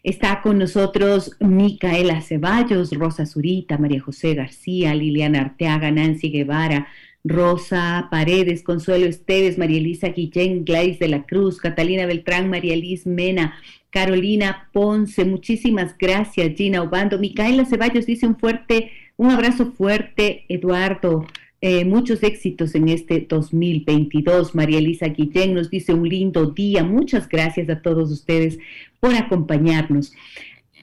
Está 0.04 0.42
con 0.42 0.58
nosotros 0.58 1.38
Micaela 1.40 2.22
Ceballos, 2.22 2.92
Rosa 2.92 3.28
Zurita, 3.28 3.78
María 3.78 4.02
José 4.02 4.34
García, 4.34 4.96
Liliana 4.96 5.42
Arteaga, 5.42 5.92
Nancy 5.92 6.32
Guevara, 6.32 6.88
Rosa 7.24 8.08
Paredes, 8.10 8.64
Consuelo 8.64 9.06
Esteves, 9.06 9.58
María 9.58 9.78
Elisa 9.78 10.10
Guillén, 10.10 10.66
Gladys 10.66 11.00
de 11.00 11.08
la 11.08 11.24
Cruz, 11.24 11.60
Catalina 11.60 12.06
Beltrán, 12.06 12.50
María 12.50 12.76
Liz 12.76 13.06
Mena, 13.06 13.56
Carolina 13.92 14.70
Ponce, 14.72 15.26
muchísimas 15.26 15.98
gracias, 15.98 16.56
Gina 16.56 16.82
Obando. 16.82 17.20
Micaela 17.20 17.66
Ceballos 17.66 18.06
dice 18.06 18.26
un 18.26 18.38
fuerte, 18.38 18.92
un 19.18 19.30
abrazo 19.30 19.72
fuerte, 19.72 20.46
Eduardo. 20.50 21.28
Eh, 21.64 21.86
muchos 21.86 22.24
éxitos 22.24 22.74
en 22.74 22.90
este 22.90 23.28
2022. 23.30 24.56
María 24.56 24.80
Elisa 24.80 25.10
Guillén 25.10 25.54
nos 25.54 25.70
dice 25.70 25.94
un 25.94 26.10
lindo 26.10 26.48
día. 26.48 26.84
Muchas 26.84 27.30
gracias 27.30 27.70
a 27.70 27.82
todos 27.84 28.10
ustedes 28.12 28.58
por 29.00 29.14
acompañarnos. 29.14 30.12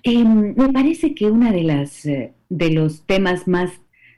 Em, 0.05 0.55
me 0.55 0.73
parece 0.73 1.15
que 1.17 1.27
uno 1.27 1.51
de, 1.51 1.65
las, 1.65 2.07
eh, 2.07 2.33
de 2.49 2.71
los 2.71 3.03
temas 3.07 3.49
más 3.49 3.73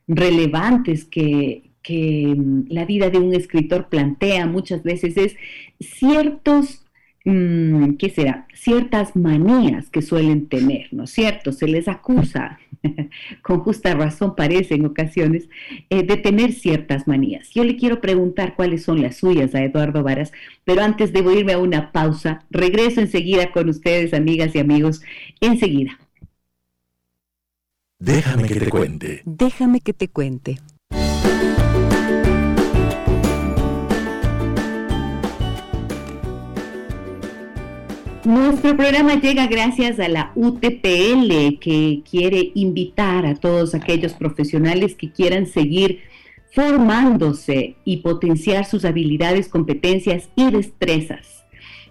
relevantes 0.07 1.07
que, 1.07 1.70
que 1.83 2.31
em, 2.31 2.65
la 2.69 2.85
vida 2.85 3.11
de 3.11 3.19
un 3.19 3.35
escritor 3.35 3.89
plantea 3.89 4.47
muchas 4.47 4.83
veces 4.83 5.17
es 5.17 5.37
ciertos 5.81 6.85
Mm, 7.25 7.97
¿qué 7.97 8.09
será? 8.09 8.47
Ciertas 8.55 9.15
manías 9.15 9.91
que 9.91 10.01
suelen 10.01 10.49
tener, 10.49 10.89
¿no 10.93 11.05
es 11.05 11.11
cierto? 11.11 11.53
Se 11.53 11.67
les 11.69 11.87
acusa, 11.87 12.59
con 13.43 13.61
justa 13.61 13.95
razón 13.95 14.35
parece 14.35 14.75
en 14.75 14.87
ocasiones, 14.87 15.49
eh, 15.91 16.03
de 16.03 16.17
tener 16.17 16.53
ciertas 16.53 17.07
manías. 17.07 17.51
Yo 17.51 17.65
le 17.65 17.77
quiero 17.77 18.01
preguntar 18.01 18.55
cuáles 18.57 18.85
son 18.85 19.03
las 19.03 19.17
suyas 19.17 19.55
a 19.55 19.63
Eduardo 19.63 20.03
Varas, 20.03 20.33
pero 20.65 20.83
antes 20.83 21.13
debo 21.13 21.31
irme 21.33 21.53
a 21.53 21.59
una 21.59 21.93
pausa. 21.93 22.47
Regreso 22.51 23.03
enseguida 23.03 23.53
con 23.53 23.69
ustedes, 23.69 24.15
amigas 24.15 24.55
y 24.55 24.59
amigos, 24.59 25.03
enseguida. 25.43 25.99
Déjame 27.99 28.49
que 28.49 28.61
te 28.61 28.71
cuente. 28.71 29.23
Déjame 29.27 29.81
que 29.83 29.93
te 29.93 30.09
cuente. 30.09 30.59
Nuestro 38.25 38.77
programa 38.77 39.15
llega 39.19 39.47
gracias 39.47 39.99
a 39.99 40.07
la 40.07 40.33
UTPL 40.35 41.59
que 41.59 42.03
quiere 42.09 42.53
invitar 42.55 43.25
a 43.25 43.35
todos 43.35 43.75
aquellos 43.75 44.13
profesionales 44.13 44.95
que 44.95 45.11
quieran 45.11 45.47
seguir 45.47 46.01
formándose 46.53 47.77
y 47.85 47.99
potenciar 47.99 48.67
sus 48.67 48.85
habilidades, 48.85 49.49
competencias 49.49 50.29
y 50.37 50.51
destrezas. 50.51 51.47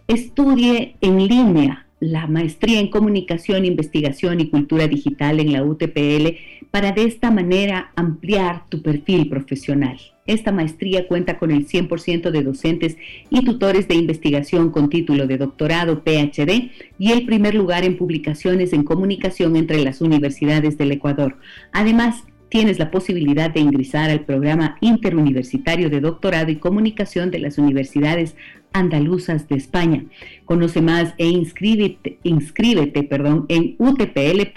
Estudie 0.07 0.97
en 1.01 1.27
línea 1.27 1.87
la 1.99 2.27
maestría 2.27 2.79
en 2.79 2.89
comunicación, 2.89 3.65
investigación 3.65 4.39
y 4.39 4.49
cultura 4.49 4.87
digital 4.87 5.39
en 5.39 5.51
la 5.51 5.63
UTPL 5.63 6.37
para 6.69 6.91
de 6.91 7.05
esta 7.05 7.31
manera 7.31 7.91
ampliar 7.95 8.69
tu 8.69 8.83
perfil 8.83 9.29
profesional. 9.29 9.99
Esta 10.29 10.51
maestría 10.51 11.07
cuenta 11.07 11.39
con 11.39 11.49
el 11.49 11.67
100% 11.67 12.29
de 12.29 12.43
docentes 12.43 12.97
y 13.31 13.43
tutores 13.43 13.87
de 13.87 13.95
investigación 13.95 14.69
con 14.69 14.91
título 14.91 15.25
de 15.25 15.39
doctorado 15.39 16.03
PhD 16.03 16.69
y 16.99 17.11
el 17.11 17.25
primer 17.25 17.55
lugar 17.55 17.83
en 17.83 17.97
publicaciones 17.97 18.71
en 18.73 18.83
comunicación 18.83 19.55
entre 19.55 19.83
las 19.83 20.01
universidades 20.01 20.77
del 20.77 20.91
Ecuador. 20.91 21.37
Además, 21.71 22.25
tienes 22.49 22.77
la 22.77 22.91
posibilidad 22.91 23.49
de 23.49 23.61
ingresar 23.61 24.11
al 24.11 24.25
programa 24.25 24.77
interuniversitario 24.81 25.89
de 25.89 25.99
doctorado 25.99 26.51
y 26.51 26.57
comunicación 26.57 27.31
de 27.31 27.39
las 27.39 27.57
universidades 27.57 28.35
andaluzas 28.73 29.47
de 29.47 29.55
España. 29.55 30.05
Conoce 30.45 30.81
más 30.81 31.13
e 31.17 31.27
inscríbete, 31.27 32.19
inscríbete 32.23 33.03
perdón, 33.03 33.45
en 33.49 33.75
utpl.edu.es 33.77 34.53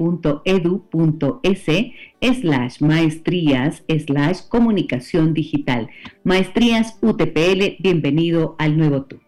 slash 2.20 2.80
maestrías 2.80 3.82
slash 3.88 4.40
comunicación 4.48 5.34
digital. 5.34 5.88
Maestrías 6.24 6.98
UTPL, 7.00 7.76
bienvenido 7.80 8.56
al 8.58 8.76
nuevo 8.76 9.02
tú. 9.04 9.18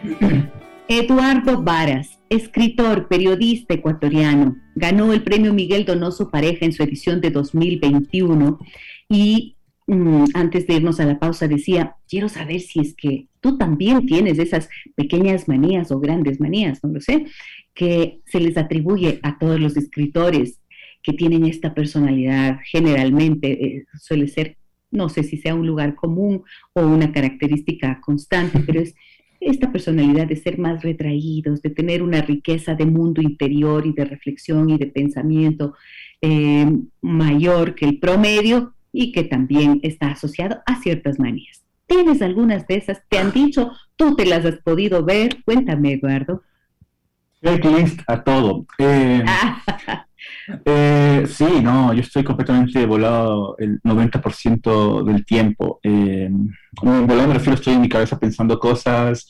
Eduardo 0.88 1.62
Varas, 1.62 2.18
escritor, 2.28 3.06
periodista 3.06 3.74
ecuatoriano, 3.74 4.56
ganó 4.74 5.12
el 5.12 5.22
premio 5.22 5.54
Miguel 5.54 5.84
Donoso 5.84 6.30
Pareja 6.30 6.64
en 6.64 6.72
su 6.72 6.82
edición 6.82 7.20
de 7.20 7.30
2021 7.30 8.58
y 9.10 9.56
mm, 9.88 10.26
antes 10.34 10.66
de 10.66 10.74
irnos 10.74 11.00
a 11.00 11.04
la 11.04 11.18
pausa 11.18 11.48
decía, 11.48 11.96
quiero 12.08 12.28
saber 12.28 12.60
si 12.60 12.80
es 12.80 12.94
que 12.94 13.26
tú 13.40 13.58
también 13.58 14.06
tienes 14.06 14.38
esas 14.38 14.68
pequeñas 14.94 15.48
manías 15.48 15.90
o 15.90 15.98
grandes 15.98 16.40
manías, 16.40 16.82
no 16.84 16.92
lo 16.92 17.00
sé, 17.00 17.26
que 17.74 18.20
se 18.24 18.40
les 18.40 18.56
atribuye 18.56 19.18
a 19.22 19.36
todos 19.38 19.60
los 19.60 19.76
escritores 19.76 20.60
que 21.02 21.12
tienen 21.12 21.44
esta 21.44 21.74
personalidad, 21.74 22.60
generalmente 22.64 23.66
eh, 23.66 23.84
suele 23.98 24.28
ser, 24.28 24.56
no 24.92 25.08
sé 25.08 25.24
si 25.24 25.38
sea 25.38 25.54
un 25.54 25.66
lugar 25.66 25.96
común 25.96 26.44
o 26.72 26.82
una 26.82 27.12
característica 27.12 28.00
constante, 28.00 28.60
pero 28.66 28.80
es 28.80 28.94
esta 29.40 29.72
personalidad 29.72 30.28
de 30.28 30.36
ser 30.36 30.58
más 30.58 30.82
retraídos, 30.82 31.62
de 31.62 31.70
tener 31.70 32.02
una 32.02 32.20
riqueza 32.20 32.74
de 32.74 32.86
mundo 32.86 33.22
interior 33.22 33.86
y 33.86 33.92
de 33.92 34.04
reflexión 34.04 34.68
y 34.68 34.76
de 34.76 34.86
pensamiento 34.86 35.74
eh, 36.20 36.70
mayor 37.00 37.74
que 37.74 37.86
el 37.86 37.98
promedio 37.98 38.74
y 38.92 39.12
que 39.12 39.24
también 39.24 39.80
está 39.82 40.08
asociado 40.12 40.62
a 40.66 40.80
ciertas 40.80 41.18
manías. 41.18 41.62
¿Tienes 41.86 42.22
algunas 42.22 42.66
de 42.66 42.76
esas? 42.76 43.02
¿Te 43.08 43.18
han 43.18 43.32
dicho? 43.32 43.72
¿Tú 43.96 44.14
te 44.14 44.24
las 44.24 44.44
has 44.44 44.58
podido 44.58 45.04
ver? 45.04 45.42
Cuéntame, 45.44 45.94
Eduardo. 45.94 46.42
Checklist 47.42 48.00
a 48.06 48.22
todo. 48.22 48.66
Eh, 48.78 49.24
eh, 50.64 51.24
sí, 51.26 51.46
no, 51.62 51.92
yo 51.92 52.00
estoy 52.00 52.22
completamente 52.22 52.84
volado 52.86 53.56
el 53.58 53.80
90% 53.82 55.04
del 55.04 55.24
tiempo. 55.24 55.80
Eh, 55.82 56.30
volado 56.80 57.28
me 57.28 57.34
refiero, 57.34 57.54
estoy 57.54 57.74
en 57.74 57.80
mi 57.80 57.88
cabeza 57.88 58.18
pensando 58.18 58.58
cosas, 58.58 59.26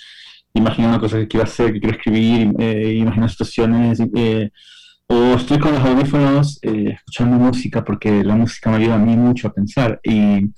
imaginando 0.52 1.00
cosas 1.00 1.20
que 1.20 1.28
quiero 1.28 1.44
hacer, 1.44 1.72
que 1.72 1.80
quiero 1.80 1.96
escribir, 1.96 2.52
eh, 2.58 2.94
imaginando 2.94 3.28
situaciones. 3.28 4.00
Eh, 5.10 5.14
o 5.14 5.34
estoy 5.34 5.58
con 5.58 5.74
los 5.74 5.84
audífonos 5.84 6.58
escuchando 6.62 7.36
música 7.36 7.84
porque 7.84 8.24
la 8.24 8.36
música 8.36 8.70
me 8.70 8.76
ayuda 8.76 8.94
a 8.94 8.98
mí 8.98 9.16
mucho 9.16 9.48
a 9.48 9.52
pensar. 9.52 10.00
Y 10.04 10.52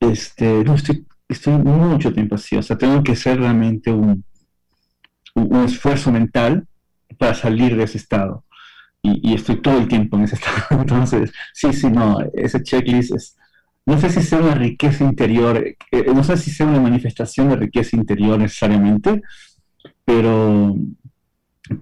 este, 0.00 0.64
no, 0.64 0.74
estoy, 0.74 1.06
estoy 1.28 1.54
mucho 1.54 2.12
tiempo 2.12 2.34
así. 2.34 2.56
O 2.56 2.62
sea, 2.62 2.76
tengo 2.76 3.02
que 3.02 3.12
hacer 3.12 3.38
realmente 3.38 3.92
un, 3.92 4.24
un 5.34 5.64
esfuerzo 5.64 6.10
mental 6.10 6.66
para 7.18 7.34
salir 7.34 7.76
de 7.76 7.84
ese 7.84 7.98
estado 7.98 8.44
y, 9.02 9.34
estoy 9.34 9.60
todo 9.60 9.78
el 9.78 9.88
tiempo 9.88 10.16
en 10.16 10.24
ese 10.24 10.34
estado. 10.36 10.80
Entonces, 10.80 11.32
sí, 11.52 11.72
sí, 11.72 11.88
no, 11.90 12.18
ese 12.34 12.62
checklist 12.62 13.14
es, 13.14 13.36
no 13.86 13.98
sé 13.98 14.10
si 14.10 14.22
sea 14.22 14.40
una 14.40 14.54
riqueza 14.54 15.04
interior, 15.04 15.64
eh, 15.90 16.04
no 16.14 16.22
sé 16.24 16.36
si 16.36 16.50
sea 16.50 16.66
una 16.66 16.80
manifestación 16.80 17.48
de 17.48 17.56
riqueza 17.56 17.96
interior 17.96 18.38
necesariamente, 18.38 19.22
pero 20.04 20.76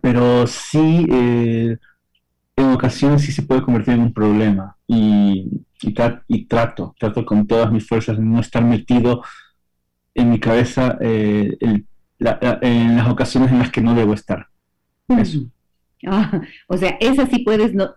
pero 0.00 0.46
sí, 0.46 1.06
eh, 1.10 1.76
en 2.56 2.64
ocasiones 2.70 3.22
sí 3.22 3.32
se 3.32 3.42
puede 3.42 3.62
convertir 3.62 3.94
en 3.94 4.00
un 4.00 4.12
problema 4.12 4.76
y, 4.86 5.62
y, 5.82 6.44
trato, 6.46 6.94
trato 6.98 7.24
con 7.24 7.46
todas 7.46 7.70
mis 7.70 7.86
fuerzas 7.86 8.16
de 8.16 8.24
no 8.24 8.40
estar 8.40 8.64
metido 8.64 9.22
en 10.14 10.30
mi 10.30 10.40
cabeza 10.40 10.96
eh, 11.00 11.56
en 11.60 12.96
las 12.96 13.08
ocasiones 13.08 13.50
en 13.50 13.58
las 13.58 13.70
que 13.70 13.82
no 13.82 13.94
debo 13.94 14.14
estar. 14.14 14.46
Eso. 15.08 15.40
Ah, 16.06 16.40
o 16.68 16.76
sea, 16.76 16.96
esa 17.00 17.26
sí 17.26 17.40
puedes 17.40 17.74
no, 17.74 17.90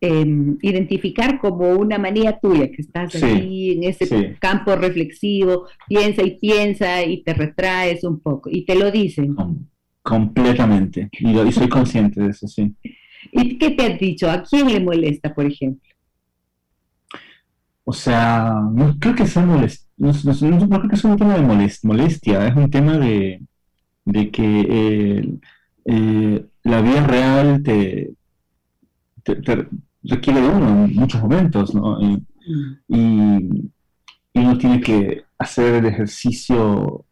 em, 0.00 0.58
identificar 0.62 1.38
como 1.38 1.70
una 1.72 1.98
manía 1.98 2.38
tuya, 2.38 2.68
que 2.70 2.82
estás 2.82 3.14
ahí 3.22 3.72
en 3.72 3.84
ese 3.84 4.36
campo 4.40 4.74
reflexivo, 4.76 5.66
piensa 5.88 6.22
y 6.22 6.38
piensa 6.38 7.04
y 7.04 7.22
te 7.22 7.34
retraes 7.34 8.04
un 8.04 8.20
poco, 8.20 8.50
y 8.50 8.64
te 8.64 8.74
lo 8.74 8.90
dicen. 8.90 9.36
Completamente, 10.02 11.08
y, 11.12 11.52
soy 11.52 11.68
consciente 11.68 12.20
de 12.20 12.30
eso, 12.30 12.48
sí. 12.48 12.74
¿Y 13.32 13.56
qué 13.56 13.70
te 13.70 13.86
has 13.86 14.00
dicho? 14.00 14.30
¿A 14.30 14.42
quién 14.42 14.68
le 14.68 14.80
molesta, 14.80 15.32
por 15.32 15.46
ejemplo? 15.46 15.88
O 17.84 17.92
sea, 17.92 18.54
no 18.72 18.96
creo 18.98 19.14
que 19.14 19.26
sea 19.26 19.44
molest 19.44 19.86
no, 20.02 20.12
creo 20.68 20.88
que 20.88 20.96
sea 20.96 21.10
un 21.10 21.16
tema 21.16 21.34
de 21.34 21.76
molestia, 21.84 22.48
es 22.48 22.56
un 22.56 22.70
tema 22.70 22.98
de, 22.98 23.40
de 24.04 24.30
que 24.30 24.66
eh, 24.68 25.38
eh, 25.84 26.46
la 26.64 26.80
vida 26.82 27.06
real 27.06 27.62
te, 27.62 28.12
requiere 30.02 30.40
de 30.40 30.48
uno 30.48 30.84
en 30.86 30.94
muchos 30.94 31.22
momentos, 31.22 31.74
¿no? 31.74 32.00
Y, 32.88 33.70
uno 34.34 34.58
tiene 34.58 34.80
que 34.80 35.24
hacer 35.38 35.74
el 35.74 35.86
ejercicio 35.86 37.04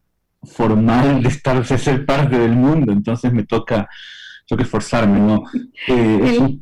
formal 0.42 1.22
de 1.22 1.28
estar, 1.28 1.66
de 1.66 1.78
ser 1.78 2.06
parte 2.06 2.38
del 2.38 2.52
mundo, 2.52 2.92
entonces 2.92 3.32
me 3.32 3.44
toca, 3.44 3.88
que 4.46 4.62
esforzarme, 4.62 5.20
¿no? 5.20 5.44
Eh, 5.86 6.60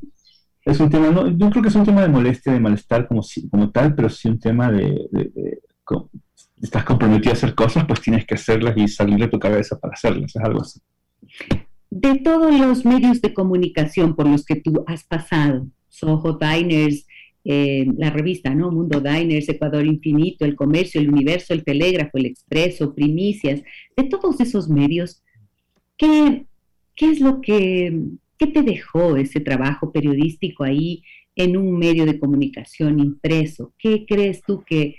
es, 0.64 0.79
un, 0.81 0.91
tema, 0.91 1.11
no, 1.11 1.27
yo 1.29 1.49
creo 1.49 1.62
que 1.62 1.71
es 1.71 1.75
un 1.75 1.87
tema 1.87 2.03
de 2.03 2.09
molestia, 2.09 2.53
de 2.53 2.61
malestar 2.61 3.09
como, 3.09 3.23
como 3.51 3.71
tal, 3.71 3.95
pero 3.95 4.11
sí 4.11 4.29
un 4.29 4.38
tema 4.38 4.71
de, 4.71 5.09
estás 6.61 6.85
comprometido 6.85 7.31
a 7.31 7.37
hacer 7.37 7.55
cosas, 7.55 7.85
pues 7.87 8.03
tienes 8.03 8.27
que 8.27 8.35
hacerlas 8.35 8.77
y 8.77 8.88
salir 8.88 9.19
de 9.19 9.29
tu 9.29 9.38
cabeza 9.38 9.79
para 9.79 9.95
hacerlas, 9.95 10.37
es 10.37 10.43
algo 10.43 10.61
así. 10.61 10.81
De 11.91 12.19
todos 12.19 12.59
los 12.59 12.85
medios 12.85 13.23
de 13.23 13.33
comunicación 13.33 14.14
por 14.14 14.29
los 14.29 14.45
que 14.45 14.57
tú 14.57 14.85
has 14.87 15.05
pasado, 15.05 15.67
Soho 15.88 16.38
Diners, 16.38 17.07
eh, 17.51 17.87
la 17.97 18.11
revista, 18.11 18.55
¿no? 18.55 18.71
Mundo 18.71 19.01
Diners, 19.01 19.49
Ecuador 19.49 19.87
Infinito, 19.87 20.45
El 20.45 20.55
Comercio, 20.55 21.01
El 21.01 21.09
Universo, 21.09 21.55
El 21.55 21.65
Telégrafo, 21.65 22.19
El 22.19 22.27
Expreso, 22.27 22.95
Primicias, 22.95 23.63
de 23.97 24.05
todos 24.05 24.39
esos 24.41 24.69
medios, 24.69 25.23
¿qué, 25.97 26.45
qué 26.95 27.11
es 27.11 27.21
lo 27.21 27.41
que, 27.41 28.01
qué 28.37 28.49
te 28.49 28.61
dejó 28.61 29.17
ese 29.17 29.41
trabajo 29.41 29.91
periodístico 29.93 30.63
ahí 30.63 31.03
en 31.37 31.57
un 31.57 31.79
medio 31.79 32.05
de 32.05 32.19
comunicación 32.21 33.01
impreso? 33.01 33.73
¿Qué 33.79 34.05
crees 34.05 34.43
tú 34.43 34.63
que, 34.63 34.97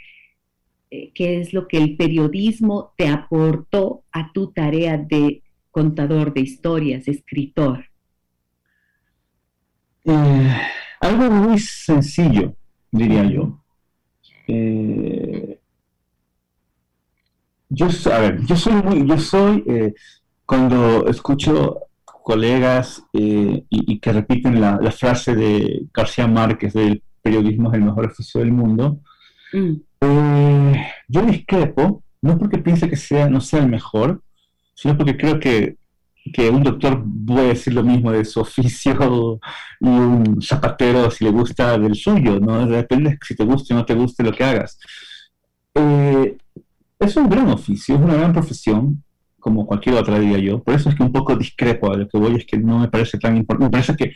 eh, 0.90 1.12
qué 1.14 1.40
es 1.40 1.54
lo 1.54 1.68
que 1.68 1.78
el 1.78 1.98
periodismo 1.98 2.94
te 2.98 3.10
aportó 3.10 4.02
a 4.12 4.34
tu 4.34 4.52
tarea 4.52 4.98
de 4.98 5.44
contador 5.70 6.34
de 6.34 6.42
historias, 6.42 7.08
escritor? 7.08 7.86
Eh, 10.06 10.50
algo 11.00 11.30
muy 11.30 11.60
sencillo, 11.60 12.56
diría 12.92 13.24
yo. 13.24 13.60
Eh, 14.48 15.60
yo, 17.70 17.88
a 18.12 18.20
ver, 18.20 18.46
yo 18.46 18.56
soy 18.56 18.74
muy, 18.74 19.08
yo 19.08 19.18
soy, 19.18 19.64
eh, 19.68 19.94
cuando 20.46 21.08
escucho 21.08 21.82
colegas 22.04 23.04
y, 23.14 24.00
que 24.00 24.14
repiten 24.14 24.60
la, 24.62 24.92
frase 24.92 25.36
de 25.36 25.88
García 25.94 26.28
Márquez 26.28 26.74
del 26.74 27.02
periodismo 27.22 27.70
es 27.70 27.78
el 27.78 27.86
mejor 27.86 28.06
oficio 28.08 28.42
del 28.42 28.52
mundo, 28.52 29.00
mm. 29.54 29.74
yo 31.08 31.22
discrepo, 31.24 32.04
no 32.22 32.38
porque 32.38 32.60
piense 32.60 32.90
que 32.90 32.96
sea, 32.96 33.28
no 33.30 33.42
sea 33.42 33.62
el 33.62 33.70
mejor, 33.70 34.22
sino 34.76 34.96
porque 34.96 35.18
creo 35.18 35.40
que, 35.40 35.79
un 36.52 36.64
doctor 36.64 37.04
puede 37.26 37.50
decir 37.50 37.74
lo 37.74 37.84
mismo 37.84 38.12
de 38.12 38.26
su 38.26 38.40
oficio 38.42 39.40
y 39.80 39.88
un 39.88 40.42
zapatero 40.42 41.10
si 41.12 41.26
le 41.26 41.32
gusta 41.32 41.78
del 41.78 41.96
suyo, 41.96 42.40
¿no? 42.40 42.66
Depende 42.66 43.18
si 43.26 43.36
te 43.36 43.44
guste 43.44 43.74
o 43.74 43.78
no 43.78 43.86
te 43.86 43.96
guste 43.96 44.24
lo 44.24 44.32
que 44.32 44.44
hagas. 44.44 44.80
Eh, 45.76 46.38
es 47.00 47.16
un 47.16 47.30
gran 47.30 47.48
oficio, 47.50 47.96
es 47.96 48.02
una 48.02 48.16
gran 48.16 48.34
profesión, 48.34 49.04
como 49.40 49.66
cualquier 49.66 49.96
otra, 49.96 50.20
diría 50.20 50.40
yo. 50.40 50.62
Por 50.62 50.74
eso 50.76 50.90
es 50.90 50.96
que 50.96 51.04
un 51.04 51.14
poco 51.14 51.36
discrepo 51.36 51.92
a 51.92 51.98
lo 51.98 52.08
que 52.08 52.18
voy, 52.18 52.36
es 52.36 52.46
que 52.46 52.58
no 52.58 52.80
me 52.80 52.90
parece 52.90 53.18
tan 53.18 53.38
importante. 53.38 53.66
Me 53.66 53.72
parece 53.72 53.96
que, 53.96 54.14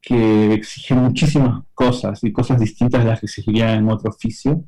que 0.00 0.54
exige 0.54 0.94
muchísimas 0.94 1.62
cosas 1.74 2.22
y 2.24 2.32
cosas 2.32 2.58
distintas 2.60 3.04
de 3.04 3.10
las 3.10 3.20
que 3.20 3.26
exigiría 3.26 3.74
en 3.74 3.88
otro 3.90 4.10
oficio. 4.10 4.64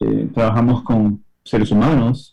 Eh, 0.00 0.28
trabajamos 0.34 0.82
con 0.82 1.24
seres 1.44 1.70
humanos, 1.70 2.31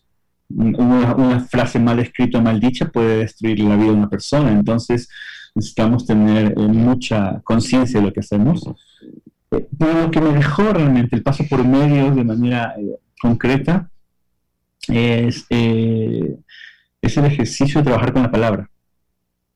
una, 0.49 1.39
frase 1.41 1.79
mal 1.79 1.99
escrita 1.99 2.39
o 2.39 2.41
mal 2.41 2.59
dicha 2.59 2.89
puede 2.89 3.19
destruir 3.19 3.59
la 3.59 3.75
vida 3.75 3.88
de 3.88 3.97
una 3.97 4.09
persona. 4.09 4.51
Entonces 4.51 5.09
necesitamos 5.55 6.05
tener 6.05 6.53
eh, 6.57 6.62
mucha 6.67 7.41
conciencia 7.43 7.99
de 7.99 8.07
lo 8.07 8.13
que 8.13 8.21
hacemos. 8.21 8.63
Eh, 9.51 9.67
pero 9.77 10.03
lo 10.03 10.12
que 10.12 10.21
me 10.21 10.33
dejó 10.33 10.73
realmente 10.73 11.15
el 11.15 11.23
paso 11.23 11.43
por 11.49 11.65
medios 11.65 12.15
de 12.15 12.23
manera 12.23 12.75
eh, 12.77 12.99
concreta 13.21 13.89
es, 14.88 15.45
es 15.49 17.17
el 17.17 17.25
ejercicio 17.25 17.81
de 17.81 17.85
trabajar 17.85 18.13
con 18.13 18.23
la 18.23 18.31
palabra. 18.31 18.69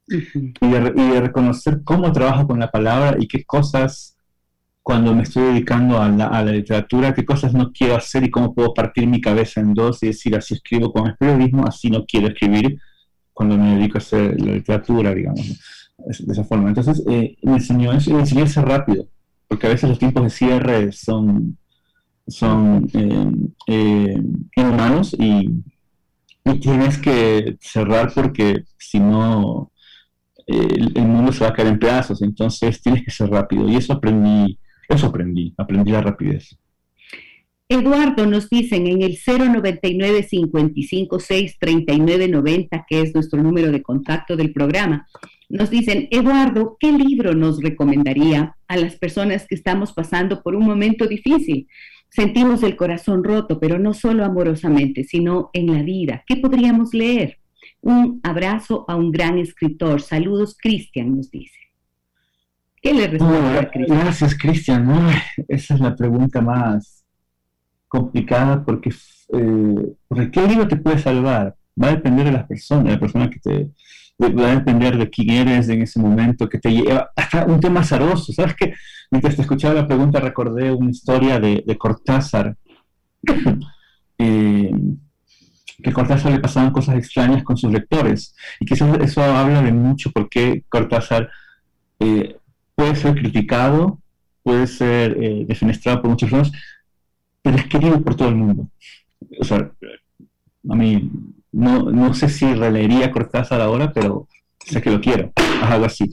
y, 0.08 0.68
de, 0.68 0.94
y 0.96 1.10
de 1.12 1.22
reconocer 1.22 1.82
cómo 1.84 2.12
trabajo 2.12 2.46
con 2.46 2.60
la 2.60 2.70
palabra 2.70 3.16
y 3.20 3.28
qué 3.28 3.44
cosas 3.46 4.13
cuando 4.84 5.16
me 5.16 5.24
estoy 5.24 5.44
dedicando 5.44 5.98
a 6.00 6.10
la, 6.10 6.44
literatura, 6.44 7.14
qué 7.14 7.24
cosas 7.24 7.54
no 7.54 7.72
quiero 7.72 7.96
hacer 7.96 8.26
y 8.26 8.30
cómo 8.30 8.54
puedo 8.54 8.74
partir 8.74 9.08
mi 9.08 9.22
cabeza 9.22 9.62
en 9.62 9.74
dos 9.74 10.04
y 10.04 10.08
decir, 10.08 10.36
así 10.36 10.56
escribo 10.56 10.92
con 10.92 11.08
el 11.08 11.16
periodismo, 11.16 11.66
así 11.66 11.90
no 11.90 12.06
quiero 12.06 12.28
escribir 12.28 12.78
cuando 13.32 13.58
me 13.58 13.78
dedico 13.78 13.98
a 13.98 14.00
hacer 14.00 14.40
la 14.42 14.54
literatura, 14.54 15.16
digamos, 15.16 15.42
de 15.98 16.34
esa 16.34 16.44
forma. 16.44 16.68
Entonces, 16.68 17.02
eh, 17.10 17.38
me 17.44 17.54
enseñó 17.54 17.94
eso 17.94 18.10
y 18.10 18.14
me 18.14 18.20
enseñó 18.20 18.44
a 18.44 18.48
ser 18.48 18.66
rápido, 18.66 19.08
porque 19.48 19.68
a 19.68 19.70
veces 19.70 19.90
los 19.90 20.00
tiempos 20.00 20.24
de 20.24 20.30
cierre 20.30 20.92
son, 20.92 21.58
son 22.28 22.86
eh, 22.94 23.32
eh, 23.68 24.22
inhumanos 24.58 25.16
y, 25.18 25.64
y, 26.44 26.60
tienes 26.60 26.98
que 26.98 27.58
cerrar 27.62 28.12
porque 28.14 28.66
si 28.78 29.00
no... 29.00 29.72
El, 30.46 30.92
el 30.98 31.06
mundo 31.06 31.32
se 31.32 31.46
va 31.46 31.52
a 31.52 31.54
caer 31.54 31.70
en 31.70 31.80
pedazos, 31.80 32.22
entonces 32.22 32.82
tienes 32.82 33.06
que 33.06 33.12
ser 33.12 33.30
rápido. 33.30 33.66
Y 33.70 33.78
eso 33.78 33.94
aprendí 33.94 34.60
eso 34.90 35.08
aprendí, 35.08 35.54
aprendí 35.58 35.92
la 35.92 36.02
rapidez. 36.02 36.58
Eduardo, 37.70 38.26
nos 38.26 38.50
dicen 38.50 38.88
en 38.88 39.02
el 39.02 39.18
099 39.26 40.28
556 40.30 41.58
3990, 41.60 42.86
que 42.88 43.02
es 43.02 43.14
nuestro 43.14 43.42
número 43.42 43.72
de 43.72 43.82
contacto 43.82 44.36
del 44.36 44.52
programa, 44.52 45.08
nos 45.50 45.70
dicen, 45.70 46.08
Eduardo, 46.12 46.78
¿qué 46.80 46.92
libro 46.92 47.34
nos 47.34 47.62
recomendaría 47.62 48.56
a 48.68 48.78
las 48.78 48.96
personas 48.96 49.46
que 49.48 49.56
estamos 49.56 49.94
pasando 49.94 50.42
por 50.42 50.56
un 50.56 50.66
momento 50.66 51.08
difícil? 51.08 51.68
Sentimos 52.10 52.64
el 52.64 52.76
corazón 52.76 53.24
roto, 53.24 53.60
pero 53.60 53.80
no 53.80 53.94
solo 53.94 54.26
amorosamente, 54.26 55.04
sino 55.04 55.50
en 55.54 55.74
la 55.74 55.84
vida. 55.84 56.24
¿Qué 56.28 56.38
podríamos 56.38 56.94
leer? 56.94 57.40
Un 57.82 58.20
abrazo 58.24 58.86
a 58.88 58.96
un 58.96 59.12
gran 59.12 59.38
escritor. 59.38 60.02
Saludos, 60.02 60.58
Cristian, 60.60 61.16
nos 61.16 61.30
dice. 61.32 61.63
¿Qué 62.84 62.94
le 62.94 63.08
responde 63.08 63.60
a 63.60 63.72
Cristian? 63.72 64.00
Gracias, 64.02 64.38
Cristian. 64.38 65.10
esa 65.48 65.74
es 65.74 65.80
la 65.80 65.96
pregunta 65.96 66.42
más 66.42 67.06
complicada 67.88 68.64
porque, 68.66 68.90
eh, 68.90 70.30
¿qué 70.32 70.48
libro 70.48 70.68
te 70.68 70.76
puede 70.76 71.00
salvar? 71.00 71.56
Va 71.82 71.88
a 71.88 71.96
depender 71.96 72.26
de 72.26 72.34
las 72.34 72.46
personas, 72.46 72.84
de 72.84 72.92
la 72.92 73.00
persona 73.00 73.30
que 73.30 73.40
te... 73.40 73.70
Va 74.22 74.52
a 74.52 74.56
depender 74.56 74.98
de 74.98 75.10
quién 75.10 75.48
eres 75.48 75.70
en 75.70 75.82
ese 75.82 76.00
momento, 76.00 76.50
que 76.50 76.60
te 76.60 76.72
lleva... 76.72 77.10
Hasta 77.16 77.46
un 77.46 77.62
tema 77.62 77.80
azaroso. 77.80 78.34
¿Sabes 78.34 78.54
qué? 78.56 78.74
Mientras 79.10 79.38
te 79.38 79.44
escuchaba 79.44 79.74
la 79.74 79.88
pregunta 79.88 80.20
recordé 80.20 80.72
una 80.72 80.92
historia 80.92 81.40
de, 81.40 81.78
Cortázar. 81.80 82.58
eh, 84.18 84.72
que 85.82 85.90
a 85.90 85.94
Cortázar 85.94 86.34
le 86.34 86.40
pasaban 86.40 86.72
cosas 86.72 86.98
extrañas 86.98 87.44
con 87.44 87.56
sus 87.56 87.72
lectores. 87.72 88.36
Y 88.60 88.66
quizás 88.66 88.98
eso 89.00 89.24
habla 89.24 89.62
de 89.62 89.72
mucho 89.72 90.12
por 90.12 90.30
qué 90.30 90.64
Cortázar 90.70 91.30
eh, 92.00 92.38
puede 92.76 92.96
ser 92.96 93.16
criticado, 93.16 94.00
puede 94.44 94.68
ser 94.68 95.18
eh, 95.22 95.48
por 95.84 96.08
muchas 96.08 96.30
personas, 96.30 96.52
pero 97.42 97.58
es 97.58 97.66
querido 97.68 98.02
por 98.02 98.16
todo 98.16 98.30
el 98.30 98.36
mundo. 98.36 98.68
O 99.40 99.44
sea, 99.44 99.72
a 100.70 100.76
mí 100.76 101.10
no, 101.52 101.92
no 101.92 102.14
sé 102.14 102.30
si 102.30 102.54
releería 102.54 103.12
Cortázar 103.12 103.62
ahora, 103.62 103.92
pero 103.94 104.28
sé 104.60 104.82
que 104.82 104.92
lo 104.92 105.02
quiero, 105.02 105.32
algo 105.62 105.86
así. 105.86 106.10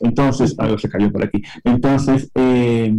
Entonces, 0.00 0.54
algo 0.58 0.78
se 0.78 0.88
cayó 0.88 1.10
por 1.10 1.24
aquí. 1.24 1.42
Entonces, 1.64 2.30
eh, 2.34 2.94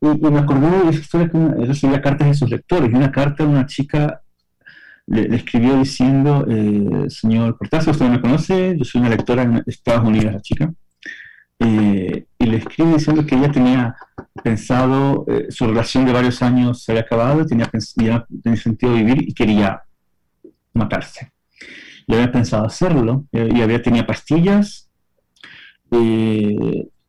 me 0.00 0.38
acordé 0.38 0.84
de 0.84 0.90
esa 0.90 1.00
historia 1.00 1.30
que 1.30 1.66
recibía 1.66 2.02
cartas 2.02 2.28
de 2.28 2.34
sus 2.34 2.50
lectores, 2.50 2.90
y 2.90 2.94
una 2.94 3.10
carta 3.10 3.44
de 3.44 3.50
una 3.50 3.66
chica 3.66 4.20
le, 5.06 5.34
escribió 5.34 5.78
diciendo, 5.78 6.46
eh, 6.48 7.08
señor 7.08 7.56
Cortázar, 7.56 7.92
usted 7.92 8.08
me 8.08 8.20
conoce, 8.20 8.76
yo 8.76 8.84
soy 8.84 9.00
una 9.00 9.10
lectora 9.10 9.42
en 9.42 9.62
Estados 9.66 10.06
Unidos, 10.06 10.34
la 10.34 10.40
chica, 10.40 10.72
eh, 11.58 12.26
y 12.38 12.46
le 12.46 12.56
escribe 12.58 12.94
diciendo 12.94 13.24
que 13.24 13.34
ella 13.34 13.50
tenía 13.50 13.96
pensado, 14.42 15.24
eh, 15.28 15.46
su 15.50 15.66
relación 15.66 16.04
de 16.04 16.12
varios 16.12 16.42
años 16.42 16.82
se 16.82 16.92
había 16.92 17.02
acabado, 17.02 17.46
tenía, 17.46 17.70
tenía, 17.94 18.26
tenía 18.42 18.60
sentido 18.60 18.92
vivir 18.92 19.28
y 19.28 19.32
quería 19.32 19.82
matarse. 20.74 21.32
Y 22.06 22.14
había 22.14 22.30
pensado 22.30 22.66
hacerlo, 22.66 23.24
y 23.32 23.60
había 23.60 23.82
tenía 23.82 24.06
pastillas, 24.06 24.88
y 25.90 26.56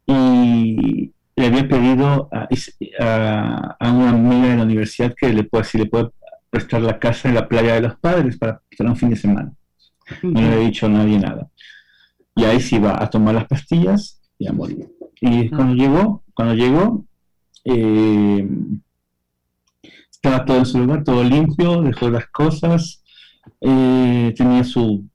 le 0.07 1.45
había 1.45 1.67
pedido 1.67 2.29
a, 2.31 3.75
a, 3.79 3.91
una 3.91 4.09
amiga 4.09 4.47
de 4.47 4.55
la 4.55 4.63
universidad 4.63 5.13
que 5.15 5.31
le 5.31 5.43
pueda, 5.43 5.63
si 5.63 5.77
le 5.77 5.85
puede 5.85 6.09
prestar 6.49 6.81
la 6.81 6.97
casa 6.97 7.29
en 7.29 7.35
la 7.35 7.47
playa 7.47 7.75
de 7.75 7.81
los 7.81 7.97
padres 7.97 8.37
para 8.37 8.61
pasar 8.71 8.87
un 8.87 8.95
fin 8.95 9.09
de 9.09 9.17
semana. 9.17 9.51
No 10.23 10.41
le 10.41 10.47
había 10.47 10.65
dicho 10.65 10.85
a 10.87 10.89
nadie 10.89 11.19
nada. 11.19 11.47
Y 12.35 12.45
ahí 12.45 12.59
se 12.59 12.77
iba 12.77 13.01
a 13.01 13.09
tomar 13.09 13.35
las 13.35 13.45
pastillas 13.45 14.16
y 14.39 14.47
a 14.47 14.53
morir. 14.53 14.89
Y 15.21 15.49
cuando 15.49 15.75
llegó, 15.75 16.23
cuando 16.33 16.55
llegó, 16.55 17.05
eh, 17.65 18.47
estaba 20.11 20.45
todo 20.45 20.57
en 20.57 20.65
su 20.65 20.79
lugar, 20.79 21.03
todo 21.03 21.23
limpio, 21.23 21.81
dejó 21.81 22.09
las 22.09 22.27
cosas, 22.27 23.03
eh, 23.61 24.33
tenía 24.37 24.63
su 24.63 25.05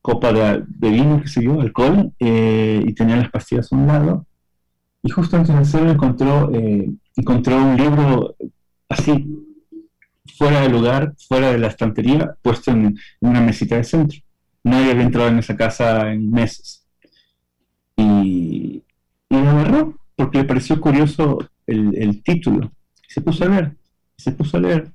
copa 0.00 0.32
de, 0.32 0.90
vino, 0.90 1.20
que 1.20 1.28
se 1.28 1.42
yo, 1.42 1.60
alcohol, 1.60 2.12
eh, 2.20 2.82
y 2.86 2.92
tenía 2.94 3.16
las 3.16 3.30
pastillas 3.30 3.72
a 3.72 3.76
un 3.76 3.86
lado. 3.86 4.26
Y 5.02 5.10
justo 5.10 5.36
antes 5.36 5.54
de 5.54 5.60
hacerlo 5.60 5.90
encontró, 5.90 6.50
encontró 7.16 7.56
un 7.56 7.76
libro 7.76 8.36
así, 8.88 9.24
fuera 10.36 10.60
del 10.60 10.72
lugar, 10.72 11.14
fuera 11.28 11.52
de 11.52 11.58
la 11.58 11.68
estantería, 11.68 12.36
puesto 12.42 12.70
en, 12.70 12.98
una 13.20 13.40
mesita 13.40 13.76
de 13.76 13.84
centro. 13.84 14.18
Nadie 14.64 14.90
había 14.90 15.04
entrado 15.04 15.28
en 15.28 15.38
esa 15.38 15.56
casa 15.56 16.12
en 16.12 16.30
meses. 16.30 16.85
Y, 17.96 18.82
y 19.28 19.34
lo 19.34 19.50
agarró 19.50 19.94
porque 20.16 20.38
le 20.38 20.44
pareció 20.44 20.80
curioso 20.80 21.38
el, 21.66 22.22
título. 22.22 22.72
Y 23.08 23.12
se 23.12 23.20
puso 23.20 23.44
a 23.44 23.48
leer, 23.48 23.76
y 24.18 24.22
se 24.22 24.32
puso 24.32 24.56
a 24.56 24.60
leer, 24.60 24.92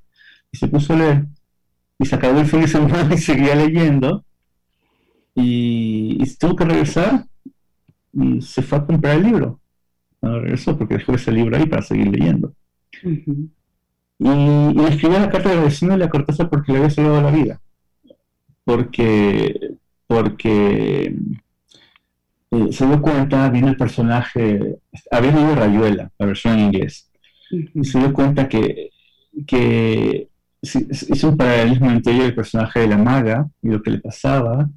y 0.51 0.57
se 0.57 0.67
puso 0.67 0.93
a 0.93 0.97
leer. 0.97 1.25
Y 1.99 2.05
se 2.05 2.15
acabó 2.15 2.39
el 2.39 2.47
fin 2.47 2.61
de 2.61 2.67
semana 2.67 3.09
y 3.13 3.17
seguía 3.17 3.55
leyendo. 3.55 4.23
Y, 5.35 6.17
y 6.19 6.35
tuvo 6.37 6.55
que 6.55 6.65
regresar 6.65 7.25
y 8.13 8.41
se 8.41 8.61
fue 8.61 8.79
a 8.79 8.85
comprar 8.85 9.17
el 9.17 9.23
libro. 9.23 9.59
No 10.21 10.39
regresó 10.39 10.77
porque 10.77 10.97
dejó 10.97 11.13
ese 11.13 11.31
libro 11.31 11.57
ahí 11.57 11.65
para 11.65 11.81
seguir 11.81 12.07
leyendo. 12.09 12.53
Y, 13.03 14.73
le 14.73 14.87
escribió 14.87 15.19
la 15.19 15.29
carta 15.29 15.49
agradeciéndole 15.49 16.05
a 16.05 16.09
Cortázar 16.09 16.49
porque 16.49 16.71
le 16.71 16.79
había 16.79 16.89
salvado 16.89 17.21
la 17.21 17.31
vida. 17.31 17.61
Porque, 18.63 19.75
porque 20.07 21.15
eh, 22.51 22.71
se 22.71 22.85
dio 22.85 23.01
cuenta, 23.01 23.49
viene 23.49 23.69
el 23.69 23.77
personaje, 23.77 24.77
había 25.09 25.31
leído 25.31 25.55
Rayuela, 25.55 26.11
la 26.17 26.25
versión 26.25 26.59
en 26.59 26.65
inglés, 26.65 27.09
y 27.49 27.83
se 27.83 27.99
dio 27.99 28.13
cuenta 28.13 28.47
que, 28.47 28.89
que 29.47 30.27
hizo 30.61 31.29
un 31.29 31.37
paralelismo 31.37 31.89
entre 31.89 32.13
ella 32.13 32.23
y 32.23 32.27
el 32.27 32.35
personaje 32.35 32.81
de 32.81 32.87
la 32.87 32.97
maga 32.97 33.47
y 33.61 33.69
lo 33.69 33.81
que 33.81 33.91
le 33.91 33.99
pasaba, 33.99 34.69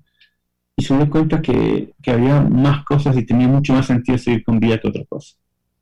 y 0.77 0.83
se 0.83 0.97
dio 0.97 1.09
cuenta 1.09 1.41
que, 1.41 1.95
que 2.03 2.11
había 2.11 2.41
más 2.41 2.85
cosas 2.85 3.17
y 3.17 3.25
tenía 3.25 3.49
mucho 3.49 3.75
más 3.75 3.87
sentido 3.87 4.19
seguir 4.19 4.45
con 4.45 4.59
vida 4.59 4.79
que 4.79 4.89
otra 4.89 5.05
cosa, 5.09 5.37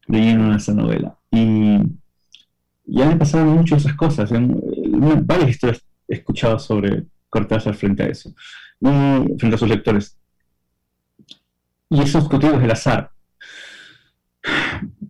leyendo 0.06 0.54
esa 0.54 0.74
novela. 0.74 1.16
Y 1.30 1.78
ya 2.84 3.06
me 3.06 3.16
pasaron 3.16 3.48
mucho 3.56 3.76
esas 3.76 3.94
cosas. 3.94 4.30
En, 4.32 4.60
varias 5.26 5.50
historias 5.50 5.82
he 6.08 6.16
escuchado 6.16 6.58
sobre 6.58 7.04
Cortázar 7.28 7.74
frente 7.74 8.02
a 8.02 8.06
eso, 8.08 8.34
frente 8.80 9.54
a 9.54 9.58
sus 9.58 9.68
lectores. 9.68 10.18
Y 11.92 12.00
esos 12.00 12.30
motivos 12.30 12.60
del 12.60 12.70
azar. 12.70 13.10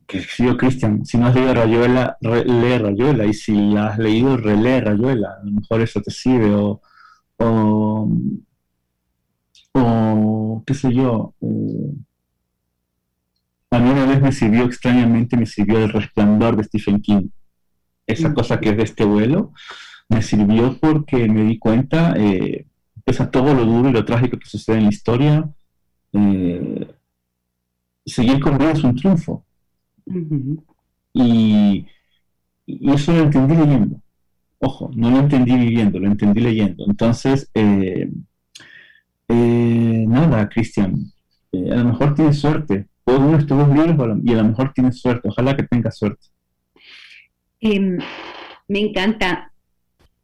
Que 0.07 0.21
si 0.21 0.45
yo, 0.45 0.57
Cristian, 0.57 1.07
si 1.07 1.17
no 1.17 1.27
has 1.27 1.35
leído 1.35 1.55
Rayuela, 1.55 2.17
lee 2.21 2.79
Rayuela. 2.79 3.25
Y 3.25 3.33
si 3.33 3.77
has 3.77 3.99
leído, 3.99 4.37
relee 4.37 4.81
Rayuela. 4.81 5.39
A 5.41 5.45
lo 5.45 5.53
mejor 5.53 5.81
eso 5.81 6.01
te 6.01 6.11
sirve. 6.11 6.55
O, 6.55 6.81
o, 9.75 10.63
qué 10.67 10.75
sé 10.75 10.93
yo. 10.93 11.35
Eh, 11.41 11.95
a 13.71 13.79
mí 13.79 13.89
una 13.89 14.05
vez 14.05 14.21
me 14.21 14.33
sirvió 14.33 14.65
extrañamente, 14.65 15.37
me 15.37 15.47
sirvió 15.47 15.79
el 15.79 15.91
resplandor 15.91 16.57
de 16.57 16.65
Stephen 16.65 17.01
King 17.01 17.29
esa 18.07 18.35
cosa 18.35 18.61
que 18.61 18.71
es 18.71 18.77
de 18.77 18.83
este 18.83 19.05
vuelo, 19.05 19.53
me 20.09 20.23
sirvió 20.23 20.79
porque 20.79 21.29
me 21.29 21.45
di 21.45 21.59
cuenta, 21.59 22.15
eh, 22.17 22.67
pese 23.05 23.23
a 23.25 23.31
todo 23.31 23.55
lo 23.55 23.65
duro 23.65 23.89
y 23.89 23.93
lo 23.93 24.05
trágico 24.05 24.39
que 24.39 24.49
sucede 24.49 24.79
en 24.79 24.85
la 24.85 24.91
historia, 24.91 25.49
eh, 26.13 26.95
seguir 28.05 28.41
con 28.41 28.59
vida 28.59 28.73
es 28.73 28.85
un 28.85 28.95
triunfo. 28.95 29.45
y, 31.15 31.87
eso 32.67 33.13
lo 33.13 33.25
entendí 33.25 33.57
leyendo. 33.57 34.01
Ojo, 34.59 34.91
no 34.95 35.11
lo 35.11 35.19
entendí 35.19 35.57
viviendo, 35.57 35.99
lo 35.99 36.07
entendí 36.07 36.41
leyendo. 36.41 36.85
Entonces, 36.87 37.51
eh, 37.55 38.09
nada, 39.29 40.49
Cristian, 40.49 41.13
a 41.53 41.77
lo 41.77 41.85
mejor 41.85 42.15
tienes 42.15 42.39
suerte. 42.39 42.87
Por 43.05 43.21
uno 43.21 43.37
estos 43.37 43.69
libros 43.69 44.19
y 44.25 44.33
a 44.33 44.37
lo 44.37 44.45
mejor 44.45 44.73
tienes 44.73 45.01
suerte. 45.01 45.29
Ojalá 45.29 45.57
que 45.57 45.65
tengas 45.65 45.99
suerte. 45.99 46.29
Em, 47.61 47.99
me 48.69 48.81
encanta 48.81 49.53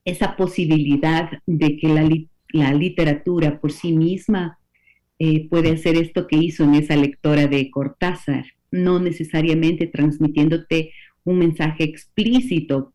esa 0.04 0.36
posibilidad 0.36 1.30
de 1.46 1.76
que 1.76 1.88
la, 2.52 2.72
literatura 2.72 3.60
por 3.60 3.70
sí 3.70 3.92
misma 3.92 4.57
eh, 5.18 5.48
puede 5.48 5.72
hacer 5.72 5.96
esto 5.96 6.26
que 6.26 6.36
hizo 6.36 6.64
en 6.64 6.74
esa 6.74 6.96
lectora 6.96 7.46
de 7.46 7.70
Cortázar, 7.70 8.44
no 8.70 9.00
necesariamente 9.00 9.86
transmitiéndote 9.86 10.92
un 11.24 11.38
mensaje 11.38 11.84
explícito 11.84 12.92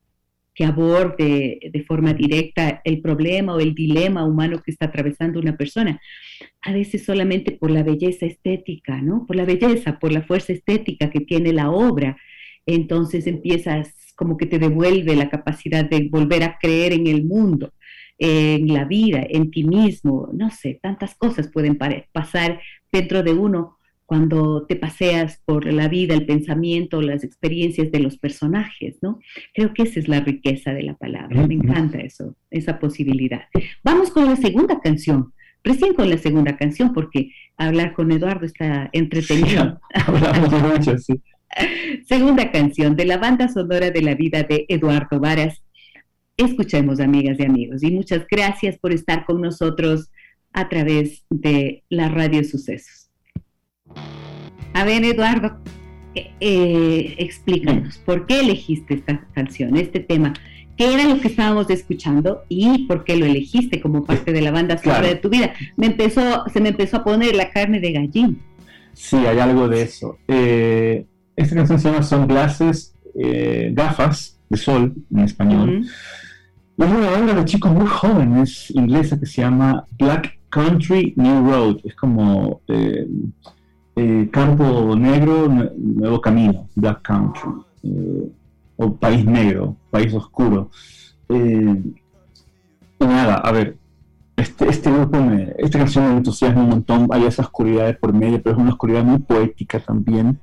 que 0.54 0.66
aborde 0.66 1.60
de 1.72 1.84
forma 1.84 2.14
directa 2.14 2.82
el 2.84 3.02
problema 3.02 3.56
o 3.56 3.60
el 3.60 3.74
dilema 3.74 4.24
humano 4.24 4.62
que 4.64 4.72
está 4.72 4.86
atravesando 4.86 5.40
una 5.40 5.58
persona, 5.58 6.00
a 6.62 6.72
veces 6.72 7.04
solamente 7.06 7.52
por 7.54 7.72
la 7.72 7.84
belleza 7.84 8.26
estética, 8.26 9.02
¿no? 9.02 9.26
Por 9.26 9.36
la 9.36 9.46
belleza, 9.46 10.00
por 10.00 10.12
la 10.12 10.22
fuerza 10.22 10.54
estética 10.54 11.10
que 11.10 11.22
tiene 11.22 11.54
la 11.54 11.72
obra. 11.72 12.18
Entonces 12.66 13.26
empiezas 13.28 14.14
como 14.16 14.38
que 14.38 14.46
te 14.46 14.60
devuelve 14.60 15.16
la 15.16 15.30
capacidad 15.30 15.90
de 15.90 16.08
volver 16.10 16.44
a 16.44 16.58
creer 16.60 16.94
en 16.94 17.08
el 17.08 17.26
mundo, 17.26 17.74
en 18.18 18.74
la 18.74 18.86
vida, 18.86 19.24
en 19.28 19.52
ti 19.52 19.64
mismo, 19.64 20.30
no 20.34 20.50
sé, 20.52 20.80
tantas 20.82 21.16
cosas 21.16 21.50
pueden 21.50 21.78
pasar 22.12 22.62
dentro 22.92 23.24
de 23.24 23.34
uno 23.34 23.78
cuando 24.06 24.66
te 24.68 24.76
paseas 24.76 25.42
por 25.46 25.66
la 25.72 25.88
vida, 25.88 26.14
el 26.14 26.26
pensamiento, 26.26 27.02
las 27.02 27.24
experiencias 27.24 27.92
de 27.92 28.00
los 28.00 28.18
personajes, 28.18 28.98
¿no? 29.02 29.20
Creo 29.54 29.74
que 29.74 29.84
esa 29.84 30.00
es 30.00 30.08
la 30.08 30.20
riqueza 30.20 30.74
de 30.74 30.84
la 30.84 30.94
palabra, 30.96 31.48
me 31.48 31.56
encanta 31.56 31.98
eso, 32.00 32.36
esa 32.52 32.80
posibilidad. 32.80 33.44
Vamos 33.84 34.12
con 34.12 34.26
la 34.26 34.36
segunda 34.36 34.80
canción, 34.82 35.34
recién 35.64 35.94
con 35.94 36.10
la 36.10 36.18
segunda 36.18 36.58
canción, 36.58 36.94
porque 36.94 37.32
hablar 37.58 37.94
con 37.94 38.12
Eduardo 38.12 38.46
está 38.46 38.90
entretenido. 38.94 39.80
hablamos 39.94 40.52
mucho, 40.62 40.98
sí. 40.98 41.16
Segunda 42.08 42.52
canción 42.52 42.96
de 42.96 43.06
la 43.06 43.18
banda 43.18 43.48
sonora 43.48 43.92
de 43.92 44.02
la 44.02 44.16
vida 44.16 44.44
de 44.44 44.66
Eduardo 44.68 45.20
Varas. 45.20 45.62
Escuchemos, 46.38 47.00
amigas 47.00 47.40
y 47.40 47.46
amigos, 47.46 47.84
y 47.84 47.92
muchas 47.92 48.26
gracias 48.30 48.78
por 48.80 48.92
estar 48.92 49.24
con 49.26 49.40
nosotros 49.40 50.10
a 50.52 50.68
través 50.68 51.24
de 51.30 51.84
la 51.90 52.10
Radio 52.10 52.44
Sucesos. 52.44 53.12
A 54.74 54.84
ver, 54.84 55.06
Eduardo, 55.06 55.60
eh, 56.16 56.32
eh, 56.40 57.16
explícanos, 57.20 58.00
¿por 58.00 58.26
qué 58.26 58.40
elegiste 58.40 58.96
esta 58.96 59.28
canción, 59.34 59.78
este 59.78 60.00
tema? 60.00 60.34
¿Qué 60.76 60.92
era 60.92 61.04
lo 61.04 61.22
que 61.22 61.28
estábamos 61.28 61.70
escuchando 61.70 62.44
y 62.50 62.88
por 62.88 63.04
qué 63.04 63.16
lo 63.16 63.28
elegiste 63.28 63.80
como 63.80 64.04
parte 64.04 64.34
de 64.34 64.42
la 64.42 64.50
banda 64.50 64.80
sonora 64.80 65.08
de 65.08 65.16
tu 65.18 65.30
vida? 65.30 65.54
Me 65.78 65.86
empezó, 65.86 66.46
se 66.52 66.60
me 66.62 66.70
empezó 66.70 66.98
a 66.98 67.04
poner 67.04 67.36
la 67.36 67.52
carne 67.52 67.80
de 67.80 67.92
gallín. 67.92 68.42
Sí, 68.94 69.18
hay 69.18 69.38
algo 69.38 69.68
de 69.68 69.84
eso. 69.84 70.18
Eh, 70.28 71.06
esta 71.36 71.56
canción 71.56 71.80
se 71.80 71.90
llama 71.90 72.02
Sunglasses, 72.02 72.96
eh, 73.14 73.70
gafas 73.74 74.40
de 74.50 74.58
sol 74.58 74.96
en 75.12 75.20
español. 75.20 75.86
Es 76.76 76.92
una 76.92 77.12
banda 77.12 77.34
de 77.36 77.46
chicos 77.46 77.72
muy 77.72 77.86
jóvenes, 77.86 78.72
inglesa, 78.72 79.20
que 79.20 79.26
se 79.26 79.42
llama 79.42 79.86
Black 79.98 80.40
Country 80.50 81.14
New 81.16 81.50
Road. 81.50 81.78
Es 81.84 81.96
como 81.96 82.62
eh, 82.68 83.08
eh, 83.96 84.30
campo 84.32 84.96
negro, 84.96 85.48
nuevo 85.48 86.20
camino, 86.20 86.68
Black 86.76 87.02
Country. 87.04 87.52
o 88.76 88.96
país 88.96 89.24
negro, 89.24 89.78
país 89.92 90.14
oscuro. 90.14 90.72
nada, 93.00 93.36
a 93.36 93.52
ver, 93.52 93.78
este, 94.36 94.68
este 94.68 94.92
grupo, 94.92 95.22
me, 95.22 95.54
esta 95.58 95.78
canción 95.78 96.10
me 96.10 96.18
entusiasma 96.18 96.64
un 96.64 96.70
montón. 96.70 97.08
Hay 97.12 97.26
esa 97.26 97.44
oscuridad 97.44 97.98
por 98.00 98.14
medio, 98.14 98.42
pero 98.42 98.56
es 98.56 98.62
una 98.62 98.72
oscuridad 98.72 99.04
muy 99.04 99.20
poética 99.20 99.80
también. 99.80 100.40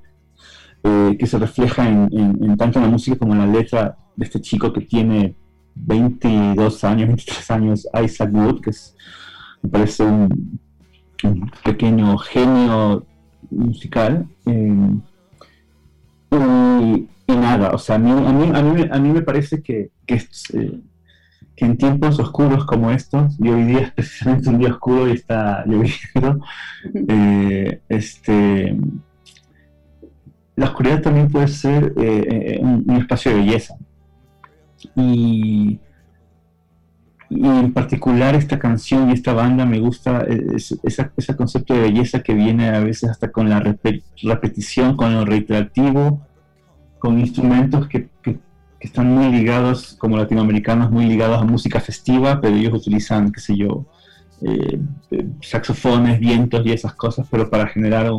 Eh, 0.82 1.16
que 1.18 1.26
se 1.26 1.38
refleja 1.38 1.86
en, 1.86 2.56
tanto 2.56 2.78
en 2.78 2.86
la 2.86 2.90
música 2.90 3.18
como 3.18 3.34
en 3.34 3.40
la 3.40 3.46
letra 3.46 3.98
de 4.16 4.24
este 4.24 4.40
chico 4.40 4.72
que 4.72 4.80
tiene 4.80 5.36
22 5.74 6.84
años, 6.84 7.08
23 7.08 7.50
años, 7.50 7.88
Isaac 8.02 8.30
Wood, 8.32 8.60
que 8.60 8.70
es, 8.70 8.96
me 9.62 9.70
parece 9.70 10.04
un, 10.04 10.60
pequeño 11.64 12.16
genio 12.18 13.06
musical. 13.50 14.26
Eh, 14.46 14.94
y, 16.32 17.32
nada, 17.32 17.70
o 17.72 17.78
sea, 17.78 17.96
a 17.96 17.98
mí, 17.98 18.10
a 18.10 18.32
mí, 18.32 18.88
a 18.90 18.98
mí, 18.98 19.10
me 19.10 19.22
parece 19.22 19.62
que, 19.62 19.90
que, 20.06 20.14
eh, 20.54 20.80
que, 21.56 21.64
en 21.64 21.76
tiempos 21.76 22.18
oscuros 22.18 22.64
como 22.64 22.90
estos, 22.90 23.38
y 23.38 23.48
hoy 23.48 23.64
día 23.64 23.80
es 23.80 23.92
precisamente 23.92 24.48
un 24.48 24.58
día 24.58 24.70
oscuro 24.70 25.08
y 25.08 25.12
está 25.12 25.64
lloviendo, 25.66 26.44
eh, 27.08 27.82
este, 27.88 28.76
la 30.56 30.66
oscuridad 30.66 31.02
también 31.02 31.28
puede 31.30 31.48
ser 31.48 31.92
un, 32.60 32.84
un 32.86 32.96
espacio 32.96 33.32
de 33.32 33.38
belleza. 33.38 33.76
Y, 34.96 35.78
en 37.30 37.72
particular 37.72 38.34
esta 38.34 38.58
canción 38.58 39.08
y 39.08 39.12
esta 39.12 39.32
banda 39.32 39.64
me 39.64 39.78
gusta 39.78 40.26
ese 40.26 41.36
concepto 41.36 41.74
de 41.74 41.82
belleza 41.82 42.24
que 42.24 42.34
viene 42.34 42.70
a 42.70 42.80
veces 42.80 43.08
hasta 43.08 43.30
con 43.30 43.48
la 43.48 43.60
repetición, 43.60 44.96
con 44.96 45.14
lo 45.14 45.24
reiterativo, 45.24 46.26
con 46.98 47.18
instrumentos 47.18 47.88
que, 47.88 48.08
están 48.80 49.14
muy 49.14 49.30
ligados, 49.30 49.94
como 49.98 50.16
latinoamericanos, 50.16 50.90
muy 50.90 51.04
ligados 51.04 51.38
a 51.38 51.44
música 51.44 51.80
festiva, 51.80 52.40
pero 52.40 52.56
ellos 52.56 52.72
utilizan, 52.72 53.30
qué 53.30 53.38
sé 53.38 53.54
yo, 53.54 53.84
eh, 54.40 54.80
eh, 55.10 55.26
saxofones, 55.42 56.18
vientos 56.18 56.64
y 56.64 56.72
esas 56.72 56.94
cosas, 56.94 57.28
pero 57.30 57.50
para 57.50 57.66
generar 57.66 58.10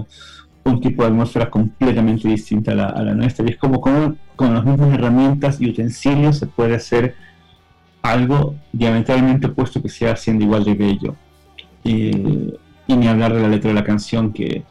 un, 0.64 0.82
tipo 0.82 1.04
de 1.04 1.10
atmósfera 1.10 1.50
completamente 1.50 2.28
distinta 2.28 2.72
a 2.72 3.04
la, 3.04 3.14
nuestra. 3.14 3.46
Y 3.46 3.52
es 3.52 3.58
como, 3.58 3.82
como 3.82 4.16
con 4.36 4.54
las 4.54 4.64
mismas 4.64 4.94
herramientas 4.94 5.60
y 5.62 5.70
utensilios 5.70 6.38
se 6.38 6.48
puede 6.48 6.76
hacer 6.76 7.16
algo 8.02 8.56
diametralmente 8.72 9.48
opuesto 9.48 9.82
que 9.82 9.90
sea 9.90 10.16
siendo 10.16 10.44
igual 10.44 10.64
de 10.64 10.74
bello. 10.74 11.16
y 11.84 12.12
ni 12.96 13.08
hablar 13.08 13.34
de 13.34 13.42
la 13.42 13.48
letra 13.48 13.70
de 13.70 13.76
la 13.76 13.84
canción 13.84 14.34
que, 14.34 14.64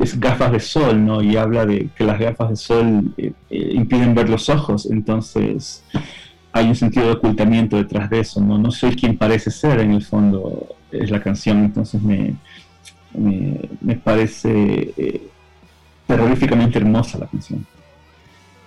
es 0.00 0.20
gafas 0.20 0.52
de 0.52 0.60
sol, 0.60 1.04
¿no? 1.04 1.22
Y 1.22 1.36
habla 1.36 1.64
de 1.66 1.88
que 1.96 2.04
las 2.04 2.18
gafas 2.18 2.50
de 2.50 2.56
sol 2.56 3.14
eh, 3.16 3.32
eh, 3.50 3.72
impiden 3.74 4.14
ver 4.14 4.28
los 4.28 4.48
ojos, 4.48 4.86
entonces 4.86 5.82
hay 6.52 6.68
un 6.68 6.76
sentido 6.76 7.06
de 7.06 7.12
ocultamiento 7.12 7.76
detrás 7.76 8.10
de 8.10 8.20
eso. 8.20 8.40
No 8.40 8.70
soy 8.70 8.94
quien 8.94 9.16
parece 9.16 9.50
ser, 9.50 9.80
en 9.80 9.92
el 9.92 10.04
fondo 10.04 10.68
es 10.92 11.10
la 11.10 11.20
canción, 11.20 11.64
entonces 11.64 12.00
me, 12.02 12.34
me, 13.14 13.96
parece 13.96 14.92
eh, 14.96 15.22
terroríficamente 16.06 16.78
hermosa 16.78 17.18
la 17.18 17.26
canción 17.26 17.64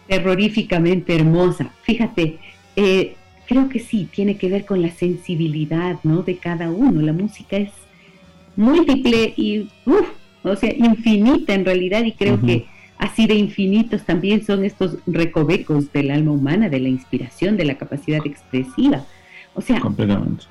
terroríficamente 0.08 1.16
hermosa. 1.16 1.72
Fíjate, 1.84 2.38
eh, 2.76 3.16
creo 3.48 3.70
que 3.70 3.80
sí, 3.80 4.08
tiene 4.12 4.38
que 4.38 4.50
ver 4.50 4.66
con 4.66 4.82
la 4.82 4.91
sensibilidad 4.91 6.00
¿no? 6.04 6.24
de 6.24 6.38
cada 6.38 6.70
uno. 6.70 7.02
La 7.02 7.14
música 7.14 7.58
es 7.58 7.72
múltiple 8.56 9.34
y, 9.36 9.70
o 10.43 10.56
sea, 10.56 10.74
infinita 10.74 11.54
en 11.54 11.66
realidad 11.66 12.04
y 12.04 12.14
creo 12.14 12.41
que 12.41 12.66
así 12.98 13.28
de 13.28 13.36
infinitos 13.36 14.04
también 14.04 14.43
son 14.43 14.66
estos 14.66 14.98
recovecos 15.06 15.91
del 15.91 16.10
alma 16.10 16.32
humana, 16.32 16.70
de 16.70 16.80
la 16.80 16.89
inspiración, 16.89 17.58
de 17.58 17.66
la 17.66 17.78
capacidad 17.78 18.26
expresiva. 18.26 19.06
O 19.54 19.62
sea, 19.62 19.80
completamente. 19.80 20.45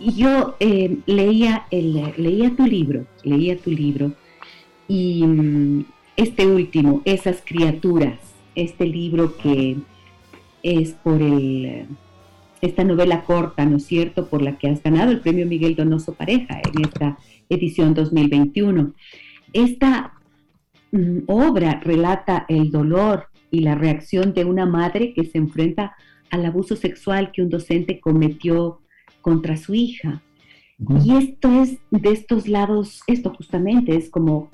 Yo 0.00 0.56
eh, 0.60 0.98
leía, 1.06 1.66
el, 1.70 2.14
leía 2.16 2.56
tu 2.56 2.66
libro, 2.66 3.06
leía 3.22 3.58
tu 3.58 3.70
libro 3.70 4.12
y 4.88 5.24
mm, 5.26 5.84
este 6.16 6.46
último, 6.46 7.02
Esas 7.04 7.42
criaturas, 7.44 8.18
este 8.54 8.86
libro 8.86 9.36
que 9.36 9.76
es 10.62 10.92
por 10.92 11.20
el, 11.20 11.86
esta 12.60 12.84
novela 12.84 13.24
corta, 13.24 13.64
¿no 13.64 13.76
es 13.76 13.84
cierto?, 13.84 14.28
por 14.28 14.42
la 14.42 14.56
que 14.58 14.68
has 14.68 14.82
ganado 14.82 15.10
el 15.10 15.20
premio 15.20 15.46
Miguel 15.46 15.76
Donoso 15.76 16.14
Pareja 16.14 16.60
en 16.62 16.84
esta 16.84 17.18
edición 17.48 17.94
2021. 17.94 18.94
Esta 19.52 20.14
mm, 20.92 21.18
obra 21.26 21.80
relata 21.84 22.46
el 22.48 22.70
dolor 22.70 23.26
y 23.50 23.60
la 23.60 23.74
reacción 23.74 24.32
de 24.32 24.44
una 24.44 24.64
madre 24.66 25.12
que 25.12 25.24
se 25.24 25.38
enfrenta 25.38 25.94
al 26.30 26.46
abuso 26.46 26.76
sexual 26.76 27.32
que 27.32 27.42
un 27.42 27.50
docente 27.50 28.00
cometió 28.00 28.80
contra 29.20 29.56
su 29.56 29.74
hija. 29.74 30.22
Y 31.04 31.14
esto 31.14 31.50
es 31.60 31.78
de 31.90 32.10
estos 32.10 32.48
lados, 32.48 33.02
esto 33.06 33.34
justamente 33.34 33.96
es 33.96 34.08
como 34.08 34.50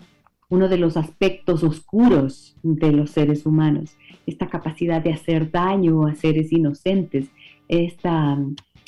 uno 0.48 0.68
de 0.68 0.76
los 0.76 0.96
aspectos 0.96 1.62
oscuros 1.62 2.56
de 2.62 2.92
los 2.92 3.10
seres 3.10 3.46
humanos, 3.46 3.96
esta 4.26 4.48
capacidad 4.48 5.02
de 5.02 5.12
hacer 5.12 5.50
daño 5.50 6.06
a 6.06 6.14
seres 6.14 6.52
inocentes, 6.52 7.28
esta, 7.68 8.38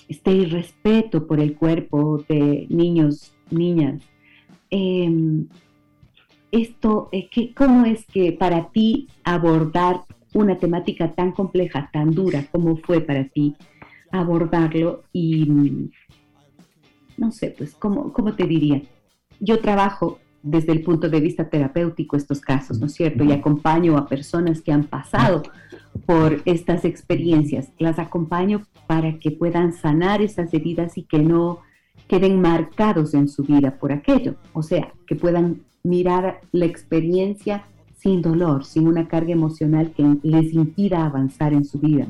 este 0.08 0.32
irrespeto 0.32 1.26
por 1.26 1.40
el 1.40 1.54
cuerpo 1.56 2.24
de 2.28 2.66
niños, 2.70 3.34
niñas. 3.50 4.02
Em, 4.70 5.46
esto, 6.50 7.08
eh, 7.12 7.28
¿cómo 7.54 7.86
es 7.86 8.04
que 8.06 8.32
para 8.32 8.70
ti 8.70 9.08
abordar 9.24 10.02
una 10.34 10.58
temática 10.58 11.14
tan 11.14 11.32
compleja, 11.32 11.90
tan 11.92 12.12
dura, 12.12 12.46
cómo 12.50 12.76
fue 12.76 13.00
para 13.00 13.24
ti 13.28 13.54
abordarlo? 14.10 15.04
Y 15.12 15.90
no 17.16 17.32
sé, 17.32 17.54
pues, 17.56 17.74
¿cómo, 17.74 18.12
cómo 18.12 18.34
te 18.34 18.46
diría? 18.46 18.82
Yo 19.40 19.60
trabajo 19.60 20.18
desde 20.42 20.72
el 20.72 20.82
punto 20.82 21.08
de 21.08 21.20
vista 21.20 21.48
terapéutico 21.48 22.16
estos 22.16 22.40
casos, 22.40 22.78
¿no 22.78 22.86
es 22.86 22.94
cierto? 22.94 23.24
Y 23.24 23.32
acompaño 23.32 23.96
a 23.96 24.06
personas 24.06 24.62
que 24.62 24.72
han 24.72 24.84
pasado 24.84 25.42
por 26.06 26.42
estas 26.44 26.84
experiencias. 26.84 27.70
Las 27.78 27.98
acompaño 27.98 28.62
para 28.86 29.18
que 29.18 29.30
puedan 29.30 29.72
sanar 29.72 30.22
esas 30.22 30.54
heridas 30.54 30.96
y 30.96 31.02
que 31.02 31.18
no 31.18 31.60
queden 32.06 32.40
marcados 32.40 33.14
en 33.14 33.28
su 33.28 33.42
vida 33.42 33.78
por 33.78 33.92
aquello. 33.92 34.36
O 34.52 34.62
sea, 34.62 34.92
que 35.06 35.16
puedan 35.16 35.62
mirar 35.82 36.40
la 36.52 36.66
experiencia 36.66 37.64
sin 37.96 38.22
dolor, 38.22 38.64
sin 38.64 38.86
una 38.86 39.08
carga 39.08 39.32
emocional 39.32 39.92
que 39.92 40.04
les 40.22 40.52
impida 40.54 41.04
avanzar 41.04 41.52
en 41.52 41.64
su 41.64 41.78
vida. 41.78 42.06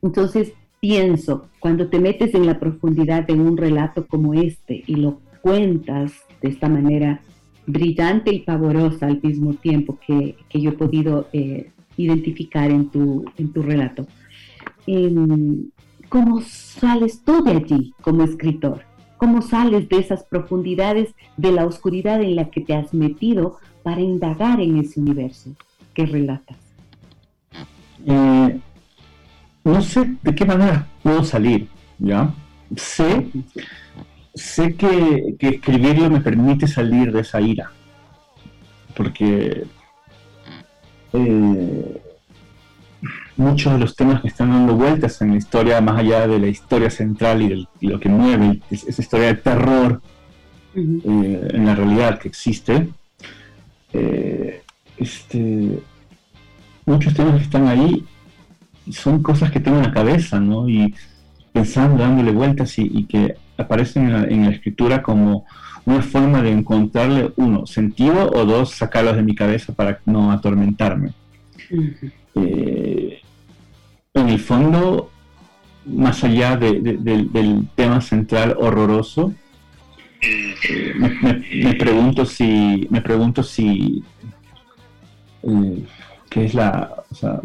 Entonces, 0.00 0.52
pienso, 0.80 1.48
cuando 1.60 1.88
te 1.88 1.98
metes 1.98 2.34
en 2.34 2.46
la 2.46 2.58
profundidad 2.58 3.26
de 3.26 3.34
un 3.34 3.56
relato 3.56 4.06
como 4.06 4.34
este 4.34 4.84
y 4.86 4.96
lo 4.96 5.20
cuentas 5.40 6.12
de 6.40 6.48
esta 6.48 6.68
manera 6.68 7.20
brillante 7.66 8.32
y 8.32 8.40
pavorosa 8.40 9.06
al 9.06 9.20
mismo 9.22 9.54
tiempo 9.54 9.98
que, 10.06 10.36
yo 10.52 10.70
he 10.70 10.74
podido 10.74 11.28
eh, 11.32 11.70
identificar 11.96 12.70
en 12.70 12.88
tu, 12.88 13.24
en 13.36 13.52
tu 13.52 13.62
relato. 13.62 14.06
Em, 14.86 15.70
¿Cómo 16.08 16.40
sales 16.40 17.22
tú 17.22 17.44
de 17.44 17.50
allí 17.50 17.94
como 18.00 18.22
escritor? 18.22 18.82
¿Cómo 19.18 19.42
sales 19.42 19.88
de 19.88 19.98
esas 19.98 20.24
profundidades 20.24 21.14
de 21.36 21.52
la 21.52 21.66
oscuridad 21.66 22.22
en 22.22 22.36
la 22.36 22.50
que 22.50 22.62
te 22.62 22.74
has 22.74 22.94
metido 22.94 23.58
para 23.82 24.00
indagar 24.00 24.60
en 24.60 24.78
ese 24.78 25.00
universo 25.00 25.50
que 25.92 26.06
relatas? 26.06 26.56
Eh, 28.06 28.60
no 29.72 29.82
sé 29.82 30.16
de 30.22 30.34
qué 30.34 30.44
manera 30.44 30.86
puedo 31.02 31.24
salir, 31.24 31.68
¿ya? 31.98 32.30
Sé 32.76 33.26
sé 34.38 34.74
que, 34.74 35.36
escribirlo 35.40 36.10
me 36.10 36.20
permite 36.20 36.66
salir 36.66 37.12
de 37.12 37.20
esa 37.20 37.40
ira, 37.40 37.70
porque 38.96 39.64
eh, 41.12 42.02
muchos 43.36 43.72
de 43.72 43.78
los 43.78 43.96
temas 43.96 44.22
que 44.22 44.28
están 44.28 44.50
dando 44.50 44.74
vueltas 44.74 45.20
en 45.22 45.32
la 45.32 45.36
historia, 45.36 45.80
más 45.80 45.98
allá 45.98 46.26
de 46.26 46.38
la 46.38 46.48
historia 46.48 46.90
central 46.90 47.42
y, 47.42 47.48
de 47.48 47.66
lo 47.80 48.00
que 48.00 48.08
mueve, 48.08 48.60
esa 48.70 49.02
historia 49.02 49.28
de 49.28 49.34
terror 49.34 50.00
eh, 50.74 51.48
en 51.52 51.66
la 51.66 51.74
realidad 51.74 52.18
que 52.18 52.28
existe, 52.28 52.88
eh, 53.92 54.62
este, 54.96 55.80
muchos 56.86 57.14
temas 57.14 57.36
que 57.36 57.42
están 57.42 57.66
ahí 57.66 58.04
son 58.92 59.22
cosas 59.22 59.50
que 59.50 59.60
tengo 59.60 59.78
en 59.78 59.84
la 59.84 59.92
cabeza, 59.92 60.40
¿no? 60.40 60.68
Y 60.68 60.94
pensando, 61.52 62.02
dándole 62.02 62.32
vueltas 62.32 62.78
y 62.78 63.04
que 63.04 63.36
aparecen 63.58 64.08
en 64.30 64.44
la, 64.44 64.50
escritura 64.50 65.02
como 65.02 65.44
una 65.84 66.00
forma 66.00 66.42
de 66.42 66.52
encontrarle, 66.52 67.32
uno, 67.36 67.66
sentido 67.66 68.30
o 68.30 68.44
dos, 68.44 68.70
sacarlos 68.70 69.16
de 69.16 69.22
mi 69.22 69.34
cabeza 69.34 69.74
para 69.74 70.00
no 70.06 70.30
atormentarme. 70.30 71.12
Eh, 72.34 73.20
en 74.14 74.28
el 74.28 74.38
fondo, 74.38 75.10
más 75.84 76.22
allá 76.24 76.56
del 76.56 77.68
tema 77.74 78.00
central 78.00 78.56
horroroso, 78.58 79.34
eh, 80.20 80.94
me, 80.96 81.74
pregunto 81.74 82.24
si, 82.24 82.86
me 82.90 83.00
pregunto 83.00 83.42
si, 83.42 84.02
eh, 85.42 85.84
¿qué 86.28 86.44
es 86.44 86.54
la, 86.54 87.04
o 87.10 87.14
sea, 87.14 87.40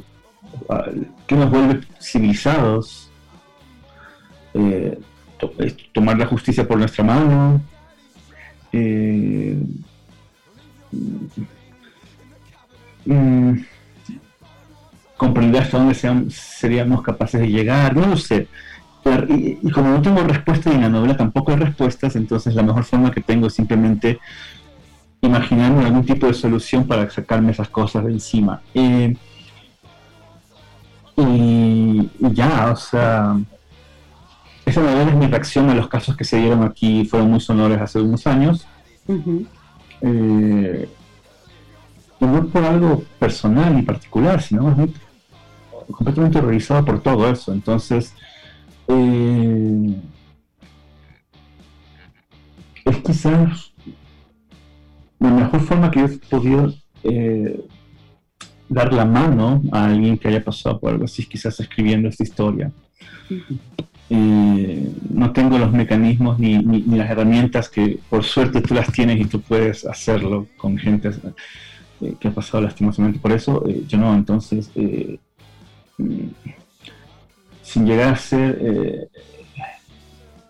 qué 1.27 1.35
nos 1.35 1.49
vuelve 1.49 1.81
civilizados? 1.99 3.09
tomar 5.91 6.17
la 6.17 6.25
justicia 6.25 6.67
por 6.67 6.77
nuestra 6.77 7.03
mano. 7.03 7.61
Eh, 8.71 9.57
mm, 13.05 13.53
comprender 15.17 15.63
hasta 15.63 15.77
dónde 15.77 16.29
seríamos 16.29 17.01
capaces 17.01 17.41
de 17.41 17.49
llegar, 17.49 17.95
no 17.95 18.07
lo 18.07 18.17
sé. 18.17 18.47
Y, 19.29 19.69
como 19.71 19.89
no 19.89 20.01
tengo 20.01 20.23
respuesta 20.23 20.71
y 20.71 20.75
en 20.75 20.81
la 20.81 20.89
novela 20.89 21.17
tampoco 21.17 21.51
hay 21.51 21.57
respuestas, 21.57 22.15
entonces 22.15 22.55
la 22.55 22.63
mejor 22.63 22.85
forma 22.85 23.11
que 23.11 23.21
tengo 23.21 23.47
es 23.47 23.53
simplemente 23.53 24.19
imaginarme 25.21 25.85
algún 25.85 26.05
tipo 26.05 26.25
de 26.27 26.33
solución 26.33 26.87
para 26.87 27.09
sacarme 27.09 27.51
esas 27.51 27.69
cosas 27.69 28.05
de 28.05 28.11
encima. 28.11 28.61
Eh, 28.73 29.15
y, 31.15 32.09
ya, 32.33 32.71
o 32.71 32.75
sea, 32.75 33.37
esa 34.65 34.81
novela 34.81 35.11
es 35.11 35.15
mi 35.15 35.27
reacción 35.27 35.69
a 35.69 35.75
los 35.75 35.87
casos 35.87 36.15
que 36.15 36.23
se 36.23 36.37
dieron 36.37 36.63
aquí, 36.63 37.05
fueron 37.05 37.31
muy 37.31 37.39
sonores 37.39 37.79
hace 37.81 37.99
unos 37.99 38.25
años. 38.27 38.67
Eh, 40.01 40.89
no 42.19 42.47
por 42.47 42.63
algo 42.63 43.03
personal 43.19 43.75
ni 43.75 43.81
particular, 43.81 44.41
sino 44.41 44.75
completamente 45.91 46.39
horrorizado 46.39 46.85
por 46.85 47.01
todo 47.01 47.29
eso. 47.29 47.53
Entonces, 47.53 48.13
eh, 48.87 50.01
es 52.85 52.97
quizás 52.97 53.73
la 55.19 55.29
mejor 55.29 55.61
forma 55.61 55.91
que 55.91 55.99
yo 55.99 56.05
he 56.05 56.17
podido 56.17 56.73
eh, 57.03 57.65
dar 58.69 58.93
la 58.93 59.05
mano 59.05 59.61
a 59.71 59.85
alguien 59.85 60.17
que 60.17 60.27
haya 60.27 60.43
pasado 60.43 60.79
por 60.79 60.91
algo 60.91 61.05
así, 61.05 61.25
quizás 61.25 61.59
escribiendo 61.59 62.09
esta 62.09 62.23
historia. 62.23 62.71
Eh, 64.09 64.91
no 65.09 65.31
tengo 65.31 65.57
los 65.57 65.71
mecanismos 65.71 66.37
ni, 66.39 66.61
las 66.83 67.09
herramientas 67.09 67.69
que 67.69 67.99
por 68.09 68.23
suerte 68.23 68.61
tú 68.61 68.73
las 68.73 68.91
tienes 68.91 69.19
y 69.19 69.25
tú 69.25 69.41
puedes 69.41 69.85
hacerlo 69.85 70.47
con 70.57 70.77
gente 70.77 71.11
que 72.19 72.27
ha 72.27 72.31
pasado 72.31 72.63
lastimosamente 72.63 73.19
por 73.19 73.31
eso. 73.31 73.63
yo 73.87 73.97
no, 73.97 74.13
entonces 74.13 74.69
mm, 75.97 76.27
sin 77.61 77.85
llegar 77.87 78.13
a 78.13 78.17
ser, 78.17 78.59
eh, 78.61 79.07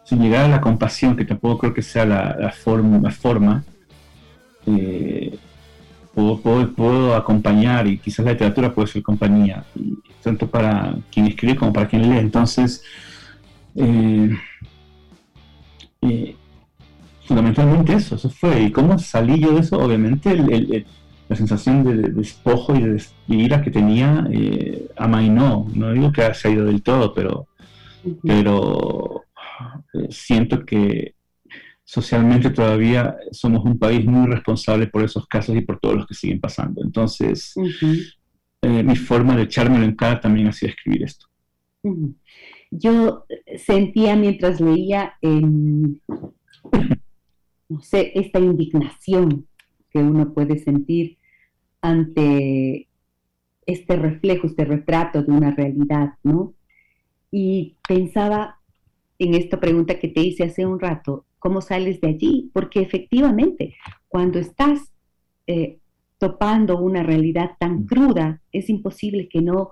sin 0.04 0.20
llegar 0.20 0.46
a 0.46 0.50
la 0.50 0.62
compasión, 0.62 1.16
que 1.16 1.26
tampoco 1.26 1.60
creo 1.60 1.74
que 1.74 1.82
sea 1.82 2.06
la, 2.06 2.52
forma, 2.52 3.00
la 3.00 3.12
forma 3.12 3.64
eh, 6.16 6.68
puedo, 6.76 7.16
acompañar 7.16 7.88
y 7.88 7.98
quizás 7.98 8.26
la 8.26 8.32
literatura 8.34 8.74
puede 8.74 8.88
ser 8.88 9.04
compañía, 9.04 9.66
tanto 10.22 10.48
para 10.48 10.96
quien 11.12 11.28
escribe 11.28 11.56
como 11.56 11.74
para 11.74 11.88
quien 11.88 12.10
lee. 12.10 12.20
Entonces, 12.20 12.84
eh, 13.76 14.30
fundamentalmente 17.26 17.94
eso, 17.94 18.16
eso 18.16 18.30
fue. 18.30 18.64
¿Y 18.64 18.72
cómo 18.72 19.00
salí 19.00 19.40
yo 19.40 19.54
de 19.54 19.62
eso? 19.62 19.78
Obviamente 19.80 20.86
la 21.30 21.36
sensación 21.36 21.84
de, 21.84 22.10
despojo 22.10 22.76
y 22.76 22.82
de, 22.82 23.04
ira 23.28 23.62
que 23.62 23.72
tenía 23.72 24.28
eh, 24.32 24.88
amainó. 24.98 25.68
No 25.74 25.92
digo 25.92 26.12
que 26.12 26.34
se 26.34 26.48
ha 26.48 26.52
ido 26.52 26.66
del 26.66 26.84
todo, 26.84 27.14
pero, 27.14 27.48
pero 28.24 29.24
eh, 29.94 30.08
siento 30.10 30.66
que 30.66 31.16
socialmente 31.84 32.50
todavía 32.50 33.16
somos 33.32 33.64
un 33.66 33.78
país 33.78 34.06
muy 34.06 34.28
responsable 34.28 34.88
por 34.88 35.04
esos 35.04 35.28
casos 35.28 35.56
y 35.56 35.62
por 35.62 35.80
todos 35.80 35.96
los 35.96 36.08
que 36.08 36.14
siguen 36.14 36.40
pasando. 36.40 36.82
Entonces, 36.84 37.54
eh, 38.62 38.84
mi 38.84 38.96
forma 38.96 39.36
de 39.36 39.44
echármelo 39.44 39.84
en 39.84 39.96
cara 39.96 40.20
también 40.20 40.48
hacía 40.48 40.70
escribir 40.70 41.04
esto. 41.04 41.28
Yo 42.72 43.26
sentía 43.58 44.16
mientras 44.16 44.62
leía, 44.62 45.14
no 45.22 46.00
sé, 47.82 48.12
esta 48.16 48.40
indignación 48.40 49.48
que 49.92 50.00
uno 50.00 50.34
puede 50.34 50.58
sentir 50.60 51.18
ante 51.82 52.88
este 53.66 53.96
reflejo, 53.96 54.48
este 54.48 54.66
retrato 54.66 55.22
de 55.22 55.32
una 55.32 55.52
realidad, 55.52 56.14
¿no? 56.24 56.54
Y 57.30 57.76
pensaba 57.88 58.60
en 59.20 59.36
esta 59.36 59.60
pregunta 59.60 60.00
que 60.00 60.08
te 60.08 60.22
hice 60.22 60.46
hace 60.46 60.66
un 60.66 60.80
rato, 60.80 61.26
¿cómo 61.44 61.60
sales 61.60 62.00
de 62.00 62.08
allí? 62.08 62.50
Porque 62.54 62.80
efectivamente, 62.80 63.76
cuando 64.08 64.40
estás 64.40 64.94
eh, 65.46 65.78
topando 66.18 66.80
una 66.80 67.04
realidad 67.04 67.58
tan 67.60 67.84
cruda, 67.84 68.42
es 68.54 68.70
imposible 68.70 69.28
que 69.28 69.42
no 69.42 69.72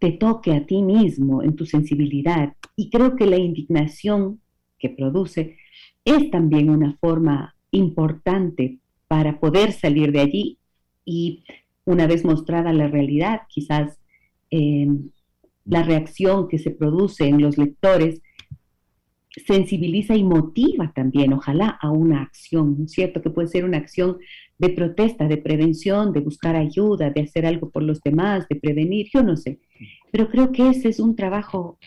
te 0.00 0.10
toque 0.10 0.50
a 0.50 0.66
ti 0.66 0.82
mismo 0.82 1.44
en 1.44 1.54
tu 1.54 1.66
sensibilidad. 1.66 2.54
Y 2.74 2.90
creo 2.90 3.14
que 3.14 3.26
la 3.26 3.36
indignación 3.36 4.40
que 4.76 4.88
produce 4.88 5.56
es 6.04 6.32
también 6.32 6.68
una 6.68 6.96
forma 7.00 7.54
importante 7.70 8.80
para 9.06 9.38
poder 9.38 9.70
salir 9.70 10.10
de 10.10 10.20
allí 10.20 10.58
y 11.04 11.44
una 11.84 12.08
vez 12.08 12.24
mostrada 12.24 12.72
la 12.72 12.88
realidad, 12.88 13.42
quizás 13.48 14.00
eh, 14.50 14.88
la 15.64 15.84
reacción 15.84 16.48
que 16.48 16.58
se 16.58 16.72
produce 16.72 17.28
en 17.28 17.40
los 17.40 17.56
lectores 17.56 18.20
sensibiliza 19.46 20.14
y 20.16 20.22
motiva 20.22 20.92
también, 20.94 21.32
ojalá, 21.32 21.78
a 21.80 21.90
una 21.90 22.22
acción, 22.22 22.76
¿no 22.78 22.84
es 22.84 22.92
cierto? 22.92 23.20
Que 23.20 23.30
puede 23.30 23.48
ser 23.48 23.64
una 23.64 23.78
acción 23.78 24.18
de 24.58 24.70
protesta, 24.70 25.26
de 25.26 25.38
prevención, 25.38 26.12
de 26.12 26.20
buscar 26.20 26.54
ayuda, 26.54 27.10
de 27.10 27.22
hacer 27.22 27.44
algo 27.44 27.70
por 27.70 27.82
los 27.82 28.00
demás, 28.00 28.46
de 28.48 28.56
prevenir, 28.56 29.08
yo 29.12 29.22
no 29.22 29.36
sé. 29.36 29.58
Pero 30.12 30.28
creo 30.28 30.52
que 30.52 30.68
ese 30.68 30.88
es 30.88 31.00
un 31.00 31.16
trabajo 31.16 31.78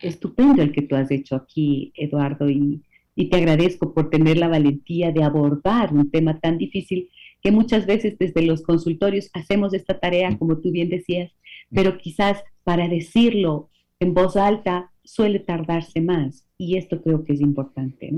estupendo 0.00 0.62
el 0.62 0.72
que 0.72 0.82
tú 0.82 0.96
has 0.96 1.10
hecho 1.10 1.36
aquí, 1.36 1.92
Eduardo, 1.96 2.48
y, 2.48 2.82
y 3.14 3.28
te 3.28 3.36
agradezco 3.36 3.92
por 3.92 4.08
tener 4.08 4.38
la 4.38 4.48
valentía 4.48 5.12
de 5.12 5.22
abordar 5.22 5.92
un 5.92 6.10
tema 6.10 6.40
tan 6.40 6.56
difícil 6.56 7.10
que 7.42 7.50
muchas 7.50 7.86
veces 7.86 8.16
desde 8.18 8.42
los 8.42 8.62
consultorios 8.62 9.28
hacemos 9.34 9.74
esta 9.74 10.00
tarea, 10.00 10.36
como 10.38 10.58
tú 10.58 10.70
bien 10.70 10.88
decías, 10.88 11.30
pero 11.70 11.98
quizás 11.98 12.42
para 12.64 12.88
decirlo 12.88 13.68
en 14.00 14.14
voz 14.14 14.36
alta 14.36 14.90
suele 15.04 15.38
tardarse 15.38 16.00
más 16.00 16.45
y 16.58 16.76
esto 16.76 17.02
creo 17.02 17.24
que 17.24 17.34
es 17.34 17.40
importante. 17.40 18.12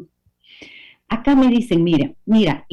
Acá 1.08 1.34
me 1.34 1.48
dicen, 1.48 1.84
mira, 1.84 2.14
mira, 2.26 2.66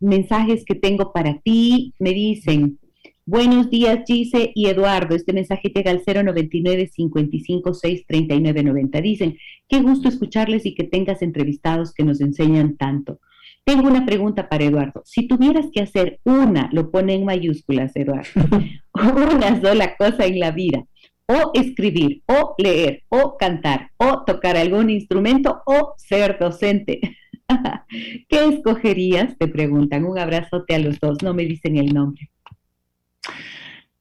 mensajes 0.00 0.64
que 0.64 0.74
tengo 0.74 1.12
para 1.12 1.38
ti, 1.38 1.94
me 1.98 2.12
dicen, 2.12 2.78
buenos 3.24 3.70
días 3.70 4.00
Gise 4.06 4.50
y 4.54 4.66
Eduardo, 4.66 5.14
este 5.14 5.32
mensaje 5.32 5.70
llega 5.72 5.92
al 5.92 6.02
099 6.04 6.90
556 6.92 8.06
3990. 8.06 9.00
Dicen, 9.00 9.38
qué 9.68 9.80
gusto 9.82 10.08
escucharles 10.08 10.66
y 10.66 10.74
que 10.74 10.84
tengas 10.84 11.22
entrevistados 11.22 11.94
que 11.94 12.02
nos 12.02 12.20
enseñan 12.20 12.76
tanto. 12.76 13.20
Tengo 13.64 13.86
una 13.86 14.04
pregunta 14.04 14.48
para 14.48 14.64
Eduardo. 14.64 15.02
Si 15.04 15.28
tuvieras 15.28 15.66
que 15.72 15.80
hacer 15.80 16.18
una, 16.24 16.70
lo 16.72 16.90
pone 16.90 17.14
en 17.14 17.24
mayúsculas, 17.24 17.94
Eduardo, 17.94 18.28
una 18.94 19.60
sola 19.60 19.96
cosa 19.96 20.26
en 20.26 20.40
la 20.40 20.50
vida, 20.50 20.84
o 21.30 21.52
escribir, 21.54 22.22
o 22.26 22.56
leer, 22.58 23.04
o 23.08 23.36
cantar, 23.38 23.90
o 23.96 24.24
tocar 24.24 24.56
algún 24.56 24.90
instrumento, 24.90 25.62
o 25.64 25.94
ser 25.96 26.38
docente. 26.40 27.00
¿Qué 28.28 28.48
escogerías? 28.48 29.38
Te 29.38 29.46
preguntan. 29.46 30.04
Un 30.04 30.18
abrazote 30.18 30.74
a 30.74 30.80
los 30.80 30.98
dos. 30.98 31.22
No 31.22 31.32
me 31.32 31.44
dicen 31.44 31.76
el 31.76 31.94
nombre. 31.94 32.30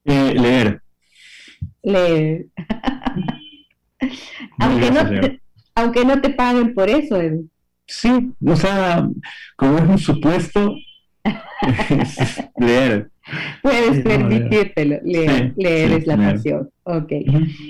Eh, 0.05 0.33
leer. 0.33 0.81
Leer. 1.83 2.47
aunque, 4.59 4.91
no 4.91 5.09
te, 5.09 5.41
aunque 5.75 6.05
no 6.05 6.21
te 6.21 6.29
paguen 6.31 6.73
por 6.73 6.89
eso, 6.89 7.21
Eduardo. 7.21 7.43
Sí, 7.85 8.31
o 8.45 8.55
sea, 8.55 9.07
como 9.55 9.77
es 9.79 9.83
un 9.83 9.97
supuesto, 9.97 10.75
leer. 12.57 13.09
Puedes 13.61 14.01
permitírtelo, 14.03 14.99
leer, 15.03 15.53
leer 15.55 15.91
es 15.91 16.07
la 16.07 16.17
pasión. 16.17 16.69
Ok. 16.83 17.11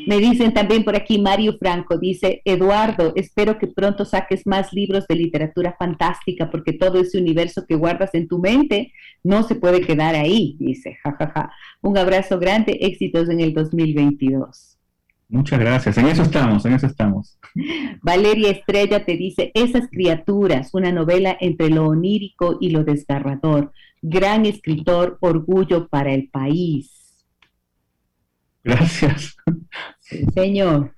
Me 0.08 0.18
dicen 0.20 0.54
también 0.54 0.84
por 0.84 0.96
aquí 0.96 1.20
Mario 1.20 1.58
Franco, 1.58 1.98
dice, 1.98 2.42
Eduardo, 2.46 3.14
espero 3.16 3.58
que 3.58 3.68
pronto 3.68 4.06
saques 4.06 4.48
más 4.48 4.72
libros 4.74 5.06
de 5.08 5.16
literatura 5.16 5.76
fantástica 5.78 6.50
porque 6.50 6.74
todo 6.74 7.00
ese 7.00 7.18
universo 7.18 7.66
que 7.68 7.76
guardas 7.76 8.14
en 8.14 8.28
tu 8.28 8.40
mente 8.40 8.94
no 9.24 9.44
se 9.44 9.56
puede 9.56 9.82
quedar 9.82 10.16
ahí, 10.16 10.56
dice, 10.60 10.98
jajaja. 11.04 11.52
Un 11.82 11.98
abrazo 11.98 12.40
grande, 12.40 12.78
éxitos 12.82 13.30
en 13.30 13.40
el 13.42 13.54
2022. 13.54 14.78
Muchas 15.32 15.60
gracias, 15.60 15.96
en 16.00 16.08
eso 16.08 16.24
estamos, 16.24 16.66
en 16.66 16.74
eso 16.74 16.88
estamos. 16.88 17.38
Valeria 18.02 18.50
Estrella 18.50 19.06
te 19.06 19.16
dice, 19.16 19.52
esas 19.54 19.88
criaturas, 19.88 20.74
una 20.74 20.92
novela 20.92 21.38
entre 21.40 21.70
lo 21.70 21.86
onírico 21.86 22.58
y 22.60 22.72
lo 22.72 22.84
desgarrador, 22.84 23.72
gran 24.02 24.46
escritor, 24.46 25.18
orgullo 25.22 25.88
para 25.88 26.14
el 26.14 26.30
país. 26.30 27.26
Gracias. 28.64 29.36
señor. 30.34 30.94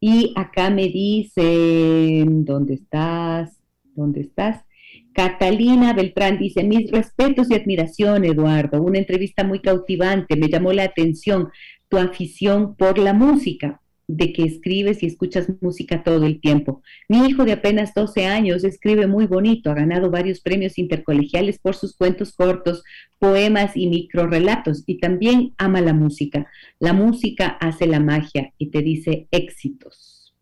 Y 0.00 0.32
acá 0.36 0.70
me 0.70 0.84
dicen, 0.84 2.44
¿dónde 2.44 2.74
estás? 2.74 3.60
¿Dónde 3.94 4.22
estás? 4.22 4.64
Catalina 5.12 5.92
Beltrán 5.92 6.38
dice, 6.38 6.64
mis 6.64 6.90
respetos 6.90 7.50
y 7.50 7.54
admiración, 7.54 8.24
Eduardo, 8.24 8.80
una 8.80 8.98
entrevista 8.98 9.44
muy 9.44 9.60
cautivante, 9.60 10.36
me 10.36 10.48
llamó 10.48 10.72
la 10.72 10.84
atención 10.84 11.50
tu 11.88 11.98
afición 11.98 12.76
por 12.76 12.96
la 12.98 13.12
música. 13.12 13.79
De 14.16 14.32
que 14.32 14.44
escribes 14.44 15.02
y 15.02 15.06
escuchas 15.06 15.48
música 15.60 16.02
todo 16.02 16.26
el 16.26 16.40
tiempo. 16.40 16.82
Mi 17.08 17.26
hijo 17.26 17.44
de 17.44 17.52
apenas 17.52 17.94
12 17.94 18.26
años 18.26 18.64
escribe 18.64 19.06
muy 19.06 19.26
bonito, 19.26 19.70
ha 19.70 19.74
ganado 19.74 20.10
varios 20.10 20.40
premios 20.40 20.78
intercolegiales 20.78 21.58
por 21.58 21.76
sus 21.76 21.96
cuentos 21.96 22.32
cortos, 22.32 22.82
poemas 23.18 23.76
y 23.76 23.88
microrelatos 23.88 24.82
y 24.86 24.98
también 24.98 25.54
ama 25.58 25.80
la 25.80 25.92
música. 25.92 26.46
La 26.78 26.92
música 26.92 27.46
hace 27.60 27.86
la 27.86 28.00
magia 28.00 28.52
y 28.58 28.70
te 28.70 28.82
dice 28.82 29.28
éxitos. 29.30 30.34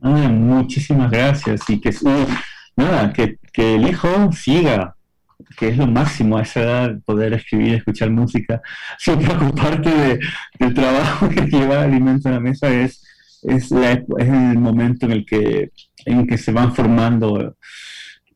Ah, 0.00 0.28
muchísimas 0.28 1.10
gracias 1.10 1.68
y 1.68 1.80
que 1.80 1.90
nada, 2.76 3.12
que, 3.12 3.36
que 3.52 3.74
el 3.76 3.88
hijo 3.88 4.32
siga 4.32 4.96
que 5.56 5.68
es 5.68 5.76
lo 5.76 5.86
máximo 5.86 6.36
a 6.36 6.42
esa 6.42 6.62
edad, 6.62 7.00
poder 7.04 7.32
escribir, 7.34 7.74
escuchar 7.74 8.10
música, 8.10 8.60
sin 8.98 9.18
preocuparte 9.18 9.90
de, 9.90 10.20
del 10.58 10.74
trabajo 10.74 11.28
que 11.28 11.42
lleva 11.42 11.82
alimento 11.82 12.28
a 12.28 12.32
la 12.32 12.40
mesa, 12.40 12.68
es, 12.68 13.04
es, 13.42 13.70
la, 13.70 13.92
es 13.92 14.06
el 14.18 14.58
momento 14.58 15.06
en 15.06 15.12
el, 15.12 15.26
que, 15.26 15.70
en 16.06 16.26
que 16.26 16.38
se 16.38 16.52
van 16.52 16.74
formando 16.74 17.56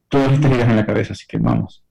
todas 0.08 0.32
estas 0.32 0.52
ideas 0.52 0.68
en 0.68 0.76
la 0.76 0.86
cabeza, 0.86 1.12
así 1.12 1.24
que 1.26 1.38
vamos. 1.38 1.84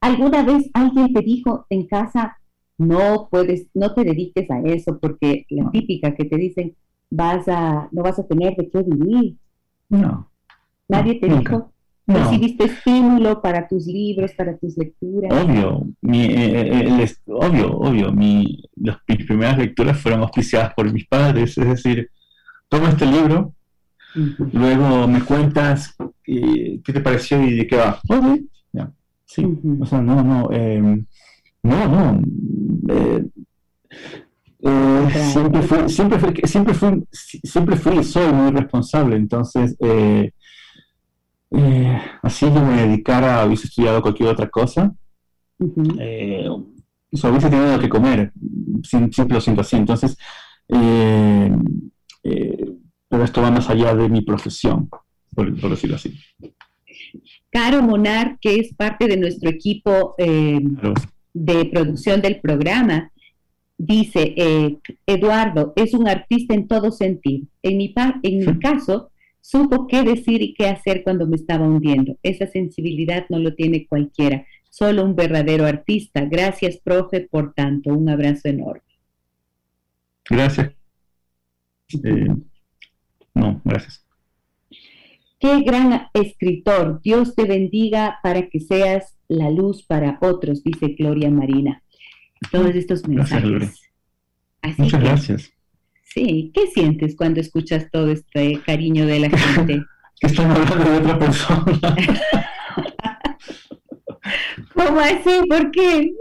¿Alguna 0.00 0.42
vez 0.42 0.70
alguien 0.72 1.12
te 1.12 1.20
dijo 1.20 1.66
en 1.68 1.86
casa, 1.86 2.38
no 2.78 3.28
puedes, 3.30 3.66
no 3.74 3.92
te 3.92 4.04
dediques 4.04 4.50
a 4.50 4.60
eso, 4.60 4.98
porque 4.98 5.44
la 5.50 5.70
típica 5.70 6.14
que 6.14 6.24
te 6.24 6.36
dicen, 6.36 6.74
vas 7.10 7.46
a, 7.48 7.88
no 7.92 8.02
vas 8.02 8.18
a 8.18 8.26
tener 8.26 8.56
de 8.56 8.70
qué 8.70 8.82
vivir? 8.82 9.36
No. 9.90 10.30
¿Nadie 10.88 11.20
te 11.20 11.28
dijo? 11.28 11.72
¿Recibiste 12.14 12.64
estímulo 12.64 13.40
para 13.40 13.66
tus 13.68 13.86
libros, 13.86 14.32
para 14.32 14.56
tus 14.56 14.76
lecturas? 14.76 15.32
Obvio, 15.32 15.86
mi, 16.00 16.24
eh, 16.24 17.02
eh, 17.02 17.16
obvio, 17.26 17.72
obvio. 17.72 18.12
Mi, 18.12 18.62
mis 18.76 19.26
primeras 19.26 19.58
lecturas 19.58 19.98
fueron 19.98 20.20
auspiciadas 20.22 20.74
por 20.74 20.92
mis 20.92 21.06
padres, 21.06 21.56
es 21.56 21.66
decir, 21.66 22.10
toma 22.68 22.90
este 22.90 23.06
libro, 23.06 23.54
luego 24.52 25.06
me 25.06 25.22
cuentas 25.22 25.96
qué 26.24 26.80
te 26.84 27.00
pareció 27.00 27.42
y 27.42 27.56
de 27.56 27.66
qué 27.66 27.76
va. 27.76 28.00
sí, 29.24 29.46
o 29.80 29.86
sea, 29.86 30.00
no, 30.00 30.22
no, 30.22 30.50
em, 30.52 31.06
no, 31.62 31.88
no. 31.88 32.22
Eh, 34.62 35.08
siempre 35.32 35.62
fui, 35.62 35.88
siempre 35.88 36.18
fui, 36.18 36.34
siempre 36.44 36.74
fui, 36.74 37.04
siempre 37.12 37.76
fui, 37.76 38.04
soy 38.04 38.32
muy 38.32 38.52
responsable, 38.52 39.16
entonces 39.16 39.74
eh, 39.80 40.32
así 42.22 42.46
yo 42.46 42.64
me 42.64 42.86
dedicara 42.86 43.44
hubiese 43.44 43.66
estudiado 43.66 44.02
cualquier 44.02 44.28
otra 44.28 44.48
cosa, 44.48 44.94
eh, 45.98 46.48
hubiese 46.48 47.50
tenido 47.50 47.78
que 47.78 47.88
comer, 47.88 48.32
siempre 48.82 49.34
lo 49.34 49.40
siento 49.40 49.62
así. 49.62 49.76
Entonces, 49.76 50.16
eh, 50.68 51.50
pero 53.08 53.24
esto 53.24 53.42
va 53.42 53.50
más 53.50 53.68
allá 53.68 53.94
de 53.94 54.08
mi 54.08 54.22
profesión, 54.22 54.88
por, 55.34 55.70
decirlo 55.70 55.96
así. 55.96 56.14
Caro 57.50 57.82
Monar, 57.82 58.38
que 58.40 58.56
es 58.56 58.72
parte 58.74 59.08
de 59.08 59.16
nuestro 59.16 59.50
equipo 59.50 60.14
de 60.16 61.64
producción 61.66 62.22
del 62.22 62.40
programa, 62.40 63.10
dice, 63.76 64.78
Eduardo, 65.06 65.72
es 65.74 65.94
un 65.94 66.06
artista 66.06 66.54
en 66.54 66.68
todo 66.68 66.92
sentido. 66.92 67.46
En 67.62 67.76
mi, 67.76 67.92
en 68.22 68.38
mi 68.38 68.58
caso, 68.60 69.09
Supo 69.40 69.86
qué 69.86 70.02
decir 70.02 70.42
y 70.42 70.54
qué 70.54 70.68
hacer 70.68 71.02
cuando 71.02 71.26
me 71.26 71.36
estaba 71.36 71.66
hundiendo. 71.66 72.16
Esa 72.22 72.46
sensibilidad 72.46 73.26
no 73.28 73.38
lo 73.38 73.54
tiene 73.54 73.86
cualquiera, 73.86 74.46
solo 74.68 75.04
un 75.04 75.16
verdadero 75.16 75.66
artista. 75.66 76.24
Gracias, 76.24 76.78
profe, 76.78 77.28
por 77.30 77.54
tanto. 77.54 77.90
Un 77.90 78.08
abrazo 78.08 78.48
enorme. 78.48 78.82
Gracias. 80.28 80.72
Eh, 82.04 82.28
no, 83.34 83.60
gracias. 83.64 84.04
Qué 85.38 85.62
gran 85.62 86.08
escritor. 86.12 87.00
Dios 87.02 87.34
te 87.34 87.44
bendiga 87.44 88.18
para 88.22 88.48
que 88.48 88.60
seas 88.60 89.16
la 89.26 89.50
luz 89.50 89.82
para 89.82 90.18
otros, 90.20 90.62
dice 90.62 90.94
Gloria 90.98 91.30
Marina. 91.30 91.82
Todos 92.52 92.74
estos 92.74 93.08
mensajes. 93.08 93.80
Muchas 94.76 95.00
gracias. 95.00 95.52
Sí, 96.12 96.50
¿qué 96.52 96.66
sientes 96.66 97.14
cuando 97.16 97.40
escuchas 97.40 97.86
todo 97.90 98.10
este 98.10 98.60
cariño 98.66 99.06
de 99.06 99.20
la 99.20 99.30
gente? 99.30 99.84
están 100.20 100.50
hablando 100.50 100.90
de 100.90 100.98
otra 100.98 101.18
persona. 101.18 101.78
¿Cómo 104.74 105.00
así? 105.00 105.40
¿Por 105.48 105.70
qué? 105.70 106.12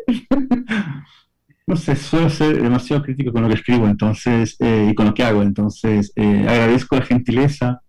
no 1.70 1.76
sé, 1.76 1.96
suelo 1.96 2.30
ser 2.32 2.62
demasiado 2.62 3.04
crítico 3.04 3.32
con 3.32 3.44
lo 3.44 3.48
que 3.48 3.54
escribo 3.54 3.88
entonces 3.88 4.56
eh, 4.60 4.88
y 4.92 4.96
con 4.96 5.06
lo 5.06 5.14
que 5.14 5.24
hago, 5.24 5.44
entonces 5.44 6.12
eh, 6.16 6.46
agradezco 6.48 6.96
la 6.96 7.06
gentileza 7.06 7.82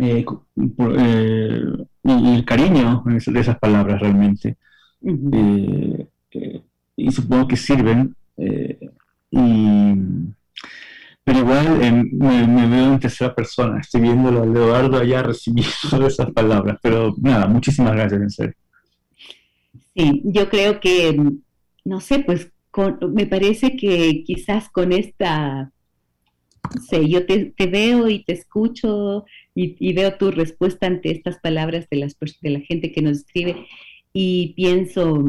eh, 0.00 0.24
y 2.02 2.34
el 2.34 2.44
cariño 2.46 3.04
de 3.04 3.40
esas 3.40 3.58
palabras 3.58 4.00
realmente. 4.00 4.56
y 6.96 7.10
supongo 7.10 7.46
que 7.46 7.56
sirven 7.56 8.16
y 9.30 9.94
pero 11.26 11.40
igual 11.40 11.82
em, 11.82 12.08
me, 12.12 12.66
veo 12.68 12.92
en 12.92 13.00
tercera 13.00 13.34
persona, 13.34 13.80
estoy 13.80 14.02
viéndolo 14.02 14.42
a 14.42 14.46
Eduardo 14.46 14.98
allá 14.98 15.24
recibiendo 15.24 16.06
esas 16.06 16.30
palabras, 16.30 16.78
pero 16.80 17.14
nada, 17.20 17.48
muchísimas 17.48 17.94
gracias, 17.94 18.20
en 18.20 18.30
serio. 18.30 18.54
Sí, 19.96 20.22
yo 20.24 20.48
creo 20.48 20.78
que, 20.78 21.08
em, 21.08 21.40
no 21.84 22.00
sé, 22.00 22.20
pues 22.20 22.52
me 23.12 23.26
parece 23.26 23.76
que 23.76 24.22
quizás 24.24 24.68
con 24.68 24.92
esta, 24.92 25.72
no 26.74 26.82
sé, 26.88 27.08
yo 27.08 27.26
te, 27.26 27.54
veo 27.66 28.08
y 28.08 28.22
te 28.22 28.34
escucho 28.34 29.24
y, 29.54 29.92
veo 29.94 30.16
tu 30.18 30.30
respuesta 30.30 30.86
ante 30.86 31.10
estas 31.10 31.38
palabras 31.38 31.88
de, 31.90 31.96
las, 31.96 32.16
de 32.40 32.50
la 32.50 32.60
gente 32.60 32.92
que 32.92 33.02
nos 33.02 33.18
escribe 33.18 33.66
y 34.12 34.54
pienso, 34.54 35.24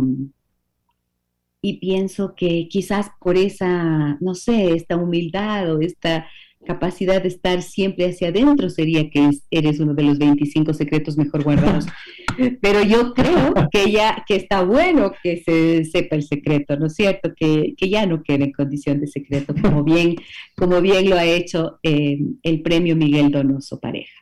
y 1.68 1.80
pienso 1.80 2.34
que 2.34 2.70
quizás 2.70 3.10
por 3.20 3.36
esa, 3.36 4.18
no 4.22 4.36
sé, 4.36 4.74
esta 4.74 4.96
humildad 4.96 5.74
o 5.76 5.82
esta 5.82 6.26
capacidad 6.66 7.22
de 7.22 7.28
estar 7.28 7.62
siempre 7.62 8.06
hacia 8.06 8.30
adentro 8.30 8.70
sería 8.70 9.10
que 9.10 9.32
eres 9.52 9.82
uno 9.82 9.94
de 9.94 10.04
los 10.04 10.18
25 10.18 10.74
secretos 10.74 11.18
mejor 11.18 11.44
guardados. 11.44 11.86
Pero 12.62 12.84
yo 12.84 13.14
creo 13.14 13.54
que 13.70 13.92
ya 13.92 14.24
que 14.26 14.38
está 14.38 14.62
bueno 14.64 15.12
que 15.22 15.44
se 15.44 15.84
sepa 15.84 16.16
el 16.16 16.24
secreto, 16.24 16.78
¿no 16.78 16.88
es 16.88 16.96
cierto? 16.96 17.34
Que, 17.36 17.74
ya 17.78 18.06
no 18.06 18.24
quede 18.24 18.46
en 18.46 18.54
condición 18.54 19.02
de 19.02 19.08
secreto, 19.08 19.54
como 19.62 19.84
bien, 19.84 20.16
como 20.56 20.80
bien 20.80 21.10
lo 21.10 21.18
ha 21.18 21.26
hecho 21.26 21.80
eh, 21.84 22.18
el 22.44 22.62
premio 22.62 22.96
Miguel 22.96 23.30
Donoso 23.30 23.78
Pareja. 23.82 24.14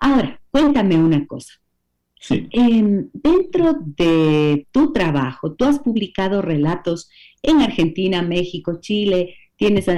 Ahora, 0.00 0.38
cuéntame 0.50 0.96
una 0.96 1.26
cosa. 1.26 1.54
Em, 2.30 3.08
dentro 3.12 3.74
de 3.80 4.66
tu 4.70 4.92
trabajo, 4.92 5.54
tú 5.54 5.64
has 5.64 5.78
publicado 5.78 6.42
relatos 6.42 7.10
en 7.42 7.60
Argentina, 7.60 8.22
México, 8.22 8.78
Chile, 8.80 9.34
tienes 9.56 9.88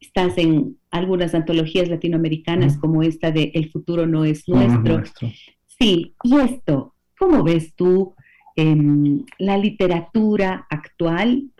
estás 0.00 0.38
en 0.38 0.78
algunas 0.90 1.34
antologías 1.34 1.88
latinoamericanas 1.88 2.78
como 2.78 3.02
esta 3.02 3.30
de 3.30 3.50
El 3.54 3.70
futuro 3.70 4.06
no 4.06 4.24
es 4.24 4.48
nuestro. 4.48 5.02
Sí, 5.78 6.14
y 6.22 6.36
esto, 6.36 6.94
¿cómo 7.18 7.42
ves 7.42 7.74
tú 7.74 8.14
la 8.56 9.58
literatura 9.58 10.66
actual 10.70 11.50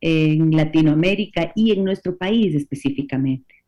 en 0.00 0.50
Latinoamérica 0.56 1.52
y 1.54 1.72
en 1.72 1.84
nuestro 1.84 2.16
país 2.16 2.54
específicamente? 2.54 3.61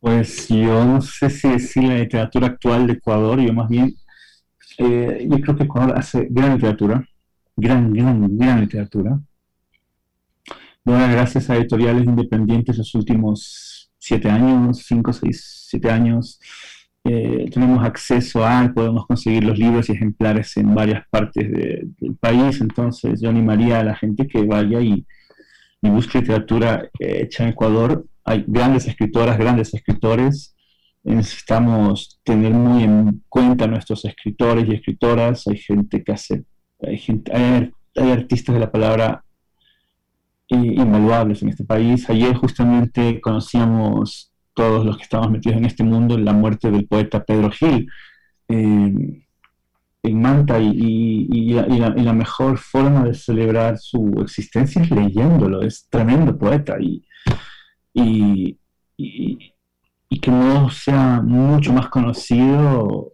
Pues 0.00 0.48
yo 0.48 0.84
no 0.84 1.00
sé 1.00 1.28
si 1.28 1.48
decir 1.48 1.82
la 1.84 1.98
literatura 1.98 2.46
actual 2.46 2.86
de 2.86 2.92
Ecuador, 2.94 3.40
yo 3.40 3.52
más 3.52 3.68
bien, 3.68 3.94
eh, 4.78 5.26
yo 5.28 5.40
creo 5.40 5.56
que 5.56 5.64
Ecuador 5.64 5.98
hace 5.98 6.28
gran 6.30 6.54
literatura, 6.54 7.04
gran, 7.56 7.92
gran, 7.92 8.38
gran 8.38 8.60
literatura. 8.60 9.18
Ahora, 10.84 11.08
gracias 11.08 11.50
a 11.50 11.56
editoriales 11.56 12.04
independientes 12.04 12.78
los 12.78 12.94
últimos 12.94 13.90
siete 13.98 14.30
años, 14.30 14.84
cinco, 14.86 15.12
seis, 15.12 15.66
siete 15.68 15.90
años, 15.90 16.40
eh, 17.02 17.50
tenemos 17.52 17.84
acceso 17.84 18.46
a, 18.46 18.70
podemos 18.72 19.04
conseguir 19.04 19.42
los 19.42 19.58
libros 19.58 19.88
y 19.88 19.92
ejemplares 19.92 20.56
en 20.58 20.74
varias 20.74 21.08
partes 21.10 21.50
del 21.50 22.14
país, 22.20 22.60
entonces 22.60 23.20
yo 23.20 23.30
animaría 23.30 23.80
a 23.80 23.84
la 23.84 23.96
gente 23.96 24.28
que 24.28 24.44
vaya 24.44 24.80
y, 24.80 25.04
y 25.82 25.90
busque 25.90 26.20
literatura 26.20 26.88
hecha 27.00 27.42
en 27.42 27.50
Ecuador 27.50 28.06
hay 28.28 28.44
grandes 28.46 28.86
escritoras, 28.86 29.38
grandes 29.38 29.72
escritores. 29.72 30.54
Necesitamos 31.02 32.20
tener 32.22 32.52
muy 32.52 32.82
en 32.82 33.22
cuenta 33.28 33.66
nuestros 33.66 34.04
escritores 34.04 34.68
y 34.68 34.74
escritoras. 34.74 35.46
Hay 35.46 35.56
gente 35.56 36.04
que 36.04 36.12
hace, 36.12 36.44
hay, 36.80 37.72
artistas 38.10 38.54
de 38.54 38.60
la 38.60 38.70
palabra 38.70 39.24
invaluables 40.48 41.42
en 41.42 41.48
este 41.48 41.64
país. 41.64 42.08
Ayer 42.10 42.34
justamente 42.34 43.20
conocíamos 43.20 44.30
todos 44.52 44.84
los 44.84 44.98
que 44.98 45.04
estamos 45.04 45.30
metidos 45.30 45.56
en 45.56 45.64
este 45.64 45.84
mundo 45.84 46.18
la 46.18 46.32
muerte 46.32 46.70
del 46.70 46.86
poeta 46.86 47.24
Pedro 47.24 47.50
Gil 47.50 47.88
eh, 48.48 49.22
en 50.02 50.20
Manta 50.20 50.58
y, 50.60 51.52
la, 51.52 52.12
mejor 52.12 52.58
forma 52.58 53.04
de 53.04 53.14
celebrar 53.14 53.78
su 53.78 54.20
existencia 54.20 54.82
es 54.82 54.90
leyéndolo. 54.90 55.62
Es 55.62 55.86
tremendo 55.88 56.36
poeta 56.36 56.76
y 56.80 57.04
y, 58.00 58.58
que 60.20 60.30
no 60.32 60.68
sea 60.70 61.20
mucho 61.22 61.72
más 61.72 61.88
conocido, 61.88 63.12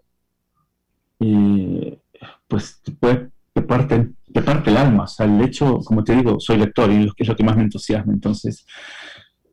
pues 2.48 2.80
te, 2.82 2.92
puede, 2.92 3.30
parte, 3.66 4.12
te 4.32 4.42
parte 4.42 4.70
el 4.70 4.76
alma. 4.76 5.04
O 5.04 5.06
sea, 5.06 5.26
el 5.26 5.40
hecho, 5.42 5.80
como 5.80 6.02
te 6.02 6.16
digo, 6.16 6.40
soy 6.40 6.56
lector 6.58 6.90
y 6.90 7.10
es 7.16 7.28
lo 7.28 7.36
que 7.36 7.44
más 7.44 7.56
me 7.56 7.64
entusiasma. 7.64 8.12
Entonces, 8.12 8.64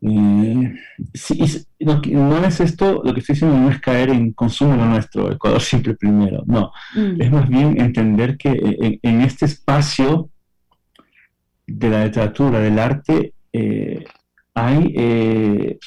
eh, 0.03 0.73
no, 1.79 2.45
es 2.45 2.59
esto, 2.59 3.01
lo 3.03 3.13
que 3.13 3.19
estoy 3.19 3.36
diciendo 3.36 3.57
no 3.57 3.69
es 3.69 3.79
caer 3.79 4.09
en 4.09 4.34
consumo 4.34 4.75
lo 4.75 4.86
nuestro, 4.86 5.32
Ecuador 5.32 5.61
siempre 5.61 5.95
primero, 5.95 6.43
no, 6.47 6.71
mm. 6.95 7.21
es 7.21 7.32
más 7.32 7.47
bien 7.47 7.79
entender 7.79 8.36
que 8.36 8.49
eh, 8.49 8.99
en, 9.03 9.21
este 9.21 9.45
espacio 9.45 10.32
de 11.67 11.89
la 11.89 12.05
literatura, 12.05 12.59
del 12.59 12.79
arte, 12.79 13.36
eh, 13.53 14.03
hay, 14.54 15.80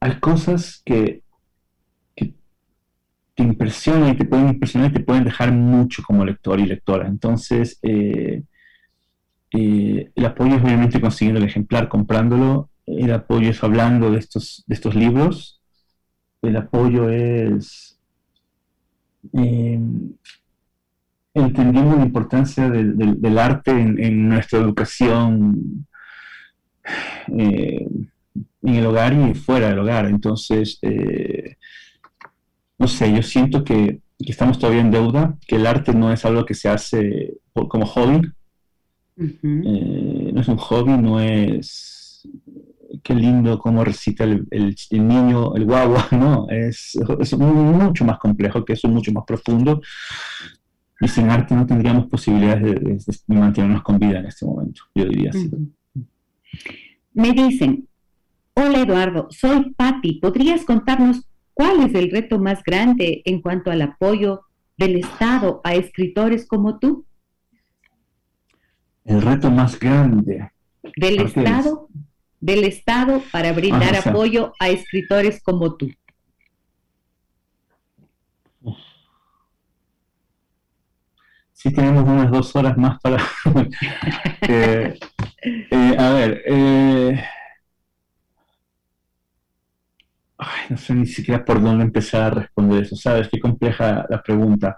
hay 0.00 0.20
cosas 0.20 0.82
que, 0.84 1.22
te 2.16 3.44
impresionan 3.44 4.10
y 4.10 4.16
te 4.16 4.24
pueden 4.26 4.48
impresionar 4.48 4.90
y 4.90 4.94
te 4.94 5.00
pueden 5.00 5.24
dejar 5.24 5.50
mucho 5.52 6.02
como 6.06 6.24
lector 6.24 6.60
y 6.60 6.66
lectora. 6.66 7.06
Entonces, 7.06 7.78
el 7.82 8.44
apoyo 10.24 10.56
es 10.56 10.62
obviamente 10.62 11.00
consiguiendo 11.00 11.40
el 11.40 11.46
ejemplar, 11.46 11.88
comprándolo 11.88 12.70
el 12.98 13.12
apoyo 13.12 13.50
es 13.50 13.62
hablando 13.62 14.10
de 14.10 14.18
estos, 14.18 14.64
de 14.66 14.74
estos 14.74 14.94
libros, 14.94 15.60
el 16.42 16.56
apoyo 16.56 17.10
es 17.10 17.98
eh, 19.32 19.80
entendiendo 21.34 21.96
la 21.96 22.04
importancia 22.04 22.68
del, 22.70 23.38
arte 23.38 23.70
en, 23.70 24.28
nuestra 24.28 24.58
educación 24.58 25.86
eh, 27.36 27.86
en 28.62 28.74
el 28.74 28.86
hogar 28.86 29.12
y 29.12 29.34
fuera 29.34 29.68
del 29.68 29.78
hogar. 29.78 30.06
Entonces, 30.06 30.78
eh, 30.82 31.56
no 32.78 32.88
sé, 32.88 33.14
yo 33.14 33.22
siento 33.22 33.64
que, 33.64 34.00
estamos 34.18 34.58
todavía 34.58 34.82
en 34.82 34.90
deuda, 34.90 35.38
que 35.46 35.56
el 35.56 35.66
arte 35.66 35.94
no 35.94 36.12
es 36.12 36.24
algo 36.24 36.44
que 36.44 36.54
se 36.54 36.68
hace 36.68 37.34
como 37.52 37.86
hobby. 37.86 38.20
no 39.16 40.40
es 40.40 40.48
un 40.48 40.56
hobby, 40.58 40.92
no 40.92 41.20
es 41.20 42.26
qué 43.02 43.14
lindo 43.14 43.58
cómo 43.58 43.84
recita 43.84 44.24
el, 44.24 44.46
niño, 44.90 45.54
el 45.54 45.64
guagua, 45.64 46.08
¿no? 46.12 46.48
Es, 46.48 46.98
mucho 47.38 48.04
más 48.04 48.18
complejo 48.18 48.64
que 48.64 48.74
eso, 48.74 48.88
mucho 48.88 49.12
más 49.12 49.24
profundo. 49.24 49.80
Y 51.00 51.08
sin 51.08 51.30
arte 51.30 51.54
no 51.54 51.64
tendríamos 51.64 52.06
posibilidades 52.06 52.62
de, 53.26 53.34
mantenernos 53.34 53.82
con 53.82 53.98
vida 53.98 54.18
en 54.18 54.26
este 54.26 54.44
momento, 54.44 54.82
yo 54.94 55.06
diría 55.06 55.30
así. 55.30 55.50
Me 57.12 57.32
dicen, 57.32 57.88
hola 58.54 58.80
Eduardo, 58.80 59.28
soy 59.30 59.72
Patti, 59.74 60.20
¿podrías 60.20 60.64
contarnos 60.64 61.28
cuál 61.54 61.80
es 61.80 61.94
el 61.94 62.10
reto 62.10 62.38
más 62.38 62.62
grande 62.62 63.22
en 63.24 63.40
cuanto 63.42 63.70
al 63.70 63.82
apoyo 63.82 64.42
del 64.76 64.96
Estado 64.96 65.60
a 65.64 65.74
escritores 65.74 66.46
como 66.46 66.78
tú? 66.78 67.04
El 69.04 69.22
reto 69.22 69.50
más 69.50 69.78
grande. 69.78 70.50
Del 70.96 71.20
Estado 71.20 71.88
del 72.40 72.64
Estado 72.64 73.22
para 73.30 73.52
brindar 73.52 73.94
apoyo 73.96 74.54
a 74.58 74.70
escritores 74.70 75.42
como 75.42 75.76
tú? 75.76 75.90
Sí, 81.62 81.70
tenemos 81.74 82.04
unas 82.08 82.30
dos 82.30 82.56
horas 82.56 82.76
más 82.78 82.98
para... 83.00 83.18
Eh, 84.48 84.98
eh, 85.70 85.96
a 85.98 86.10
ver, 86.10 86.42
eh, 86.46 87.22
no 90.70 90.76
sé 90.76 90.94
ni 90.94 91.06
siquiera 91.06 91.44
por 91.44 91.60
dónde 91.62 91.84
empezar 91.84 92.22
a 92.22 92.30
responder 92.40 92.82
eso, 92.82 92.96
¿sabes? 92.96 93.28
Qué 93.30 93.38
compleja 93.38 94.06
la 94.08 94.22
pregunta. 94.22 94.76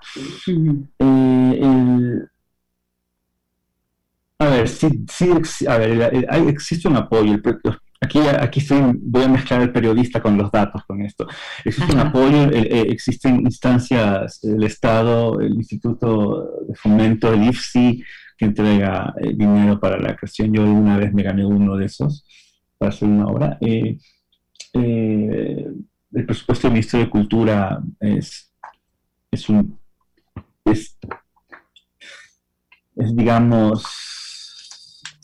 A 4.39 4.47
ver, 4.47 4.69
sí, 4.69 4.89
sí 5.09 5.31
a 5.69 5.79
ver, 5.79 6.15
existe 6.49 6.89
un 6.89 6.97
apoyo. 6.97 7.41
Aquí, 8.03 8.19
aquí 8.19 8.61
voy 8.99 9.23
a 9.23 9.29
mezclar 9.29 9.63
el 9.63 9.71
periodista 9.71 10.21
con 10.21 10.37
los 10.37 10.51
datos 10.51 10.85
con 10.87 11.03
esto. 11.03 11.25
Existe 11.65 11.95
un 11.95 12.01
apoyo, 12.01 12.51
eh, 12.51 12.87
existen 12.91 13.43
instancias 13.43 14.41
del 14.43 14.65
Estado, 14.65 15.39
el 15.41 15.55
Instituto 15.55 16.65
de 16.67 16.75
Fomento, 16.75 17.33
el 17.33 17.45
IFSI, 17.45 18.03
que 18.37 18.45
entrega 18.45 19.15
eh, 19.19 19.33
dinero 19.37 19.79
para 19.79 20.01
la 20.01 20.17
creación. 20.17 20.53
Yo 20.53 20.65
una 20.65 20.99
vez 20.99 21.15
me 21.15 21.23
gané 21.23 21.47
uno 21.47 21.77
de 21.77 21.87
esos 21.87 22.27
para 22.77 22.91
hacer 22.91 23.09
una 23.09 23.27
obra. 23.27 23.59
Eh, 23.61 23.97
el 24.73 26.27
presupuesto 26.27 26.67
del 26.67 26.73
Ministerio 26.73 27.07
de 27.07 27.11
Cultura 27.11 27.81
es, 28.01 28.53
es 29.31 29.49
un... 29.49 29.79
es 30.65 30.99
digamos, 32.95 33.85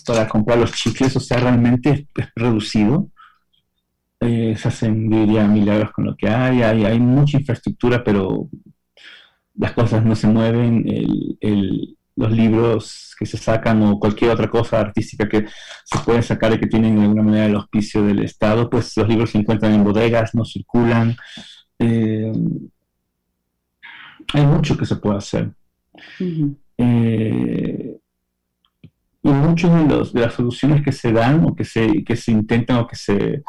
para 0.09 0.27
comprar 0.27 0.59
los 0.59 0.73
chicles, 0.73 1.15
o 1.17 1.21
sea, 1.21 1.39
realmente 1.39 2.09
es, 2.17 2.29
reducido. 2.35 3.11
Eh, 4.21 4.57
se 4.57 4.69
hacen, 4.69 5.09
diría, 5.09 5.47
milagros 5.47 5.93
con 5.93 6.07
lo 6.07 6.17
que 6.17 6.29
hay. 6.29 6.63
hay. 6.63 6.85
Hay 6.85 6.99
mucha 6.99 7.39
infraestructura, 7.39 8.03
pero 8.03 8.49
las 9.55 9.73
cosas 9.73 10.05
no 10.05 10.17
se 10.17 10.27
mueven. 10.27 10.85
los 12.17 12.33
libros 12.33 13.15
que 13.19 13.27
se 13.27 13.37
sacan 13.37 13.81
o 13.83 14.01
cualquier 14.01 14.33
otra 14.33 14.49
cosa 14.49 14.81
artística 14.81 15.29
que 15.29 15.47
se 15.85 15.99
puede 16.05 16.23
sacar 16.23 16.53
y 16.53 16.59
que 16.59 16.67
tienen 16.67 16.97
de 16.97 17.03
alguna 17.03 17.23
manera 17.23 17.47
el 17.47 17.55
auspicio 17.55 18.03
del 18.03 18.21
Estado, 18.25 18.69
pues 18.69 18.97
los 18.97 19.09
libros 19.09 19.31
se 19.31 19.39
encuentran 19.39 19.73
en 19.73 19.85
bodegas, 19.85 20.35
no 20.35 20.45
circulan. 20.45 21.17
Eh, 21.79 22.33
hay 24.35 24.47
mucho 24.47 24.77
que 24.77 24.87
se 24.87 24.97
puede 24.97 25.19
hacer 25.19 25.53
y 29.29 29.33
muchas 29.33 29.89
de, 29.89 30.19
de 30.19 30.27
las 30.27 30.35
soluciones 30.35 30.83
que 30.83 30.93
se 30.93 31.13
dan 31.13 31.45
o 31.45 31.55
que 31.55 31.65
se, 31.65 32.05
que 32.05 32.17
se 32.17 32.33
intentan 32.33 32.79
o 32.79 32.87
que 32.87 32.97
se, 32.97 33.43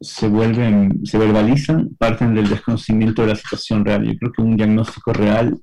se 0.00 0.28
vuelven, 0.28 1.04
se 1.06 1.18
verbalizan, 1.18 1.94
parten 1.98 2.34
del 2.34 2.48
desconocimiento 2.48 3.22
de 3.22 3.28
la 3.28 3.36
situación 3.36 3.84
real. 3.84 4.04
Yo 4.04 4.18
creo 4.18 4.32
que 4.32 4.42
un 4.42 4.56
diagnóstico 4.56 5.12
real 5.12 5.58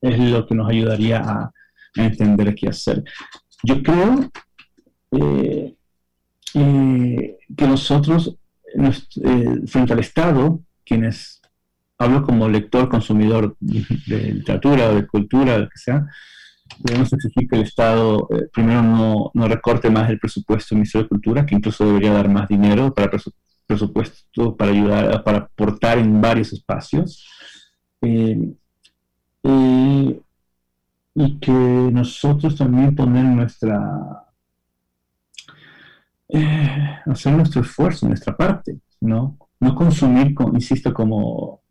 es 0.00 0.18
lo 0.18 0.46
que 0.46 0.54
nos 0.54 0.68
ayudaría 0.68 1.20
a, 1.20 1.52
entender 1.98 2.54
qué 2.54 2.68
hacer. 2.68 3.02
Yo 3.62 3.82
creo 3.82 4.30
eh, 5.12 5.74
eh, 6.52 7.38
que 7.56 7.66
nosotros, 7.66 8.36
eh, 8.74 9.60
frente 9.66 9.94
al 9.94 10.00
Estado, 10.00 10.60
quienes 10.84 11.40
hablo 11.96 12.22
como 12.22 12.50
lector, 12.50 12.90
consumidor 12.90 13.56
de 13.60 14.34
literatura 14.34 14.90
o 14.90 14.94
de 14.94 15.06
cultura, 15.06 15.56
lo 15.56 15.70
que 15.70 15.78
sea, 15.78 16.06
debemos 16.78 17.12
exigir 17.12 17.48
que 17.48 17.56
el 17.56 17.62
Estado 17.62 18.28
eh, 18.30 18.48
primero 18.52 18.82
no, 18.82 19.30
no, 19.34 19.48
recorte 19.48 19.90
más 19.90 20.08
el 20.10 20.18
presupuesto 20.18 20.74
del 20.74 20.78
Ministerio 20.80 21.04
de 21.04 21.08
Cultura, 21.08 21.46
que 21.46 21.54
incluso 21.54 21.86
debería 21.86 22.12
dar 22.12 22.28
más 22.28 22.48
dinero 22.48 22.92
para 22.92 23.10
presupuesto 23.66 24.56
para 24.56 24.70
ayudar, 24.70 25.24
para 25.24 25.38
aportar 25.38 25.98
en 25.98 26.20
varios 26.20 26.52
espacios. 26.52 27.26
Eh, 28.02 28.52
eh, 29.42 30.20
y 31.18 31.38
que 31.38 31.52
nosotros 31.52 32.56
también 32.56 32.94
poner 32.94 33.24
nuestra 33.24 34.22
hacer 37.06 37.32
nuestro 37.32 37.62
esfuerzo, 37.62 38.06
nuestra 38.06 38.36
parte, 38.36 38.78
¿no? 39.00 39.38
No 39.58 39.74
consumir, 39.74 40.34
insisto, 40.52 40.92
como 40.92 41.62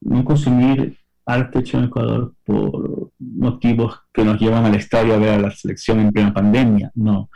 no 0.00 0.24
consumir 0.24 0.98
arte 1.26 1.60
hecho 1.60 1.78
en 1.78 1.84
Ecuador 1.84 2.34
por 2.44 3.10
motivos 3.18 4.00
que 4.12 4.24
nos 4.24 4.40
llevan 4.40 4.64
al 4.64 4.74
estadio 4.74 5.14
a 5.14 5.18
ver 5.18 5.30
a 5.30 5.38
la 5.38 5.50
selección 5.50 6.00
en 6.00 6.12
plena 6.12 6.34
pandemia, 6.34 6.90
no. 6.94 7.30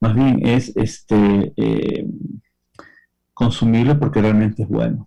Más 0.00 0.14
bien 0.14 0.46
es 0.46 0.76
este 0.76 1.52
eh, 1.56 2.06
consumirlo 3.34 3.98
porque 3.98 4.20
realmente 4.20 4.62
es 4.62 4.68
bueno. 4.68 5.06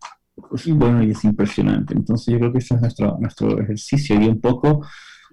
Es 0.53 0.67
bueno 0.73 1.03
y 1.03 1.11
es 1.11 1.23
impresionante. 1.23 1.93
Entonces 1.93 2.33
yo 2.33 2.39
creo 2.39 2.51
que 2.51 2.59
ese 2.59 2.75
es 2.75 2.81
nuestro, 2.81 3.17
nuestro 3.19 3.61
ejercicio 3.61 4.19
y 4.21 4.27
un 4.27 4.41
poco 4.41 4.85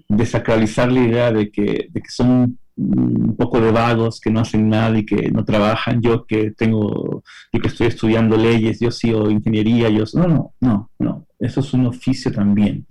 desacralizar 0.08 0.90
la 0.90 1.00
idea 1.00 1.32
de 1.32 1.50
que, 1.50 1.88
de 1.90 2.00
que 2.00 2.10
son 2.10 2.58
un 2.78 3.34
poco 3.36 3.60
de 3.60 3.72
vagos 3.72 4.20
que 4.20 4.30
no 4.30 4.40
hacen 4.40 4.68
nada 4.68 4.96
y 4.98 5.04
que 5.04 5.30
no 5.30 5.44
trabajan. 5.44 6.00
Yo 6.00 6.24
que 6.26 6.52
tengo, 6.52 7.22
yo 7.52 7.60
que 7.60 7.68
estoy 7.68 7.88
estudiando 7.88 8.36
leyes, 8.36 8.80
yo 8.80 8.90
sí 8.90 9.12
o 9.12 9.30
ingeniería, 9.30 9.88
yo 9.90 10.04
no, 10.14 10.28
no, 10.28 10.54
no, 10.60 10.90
no. 10.98 11.26
Eso 11.38 11.60
es 11.60 11.72
un 11.74 11.86
oficio 11.86 12.32
también. 12.32 12.86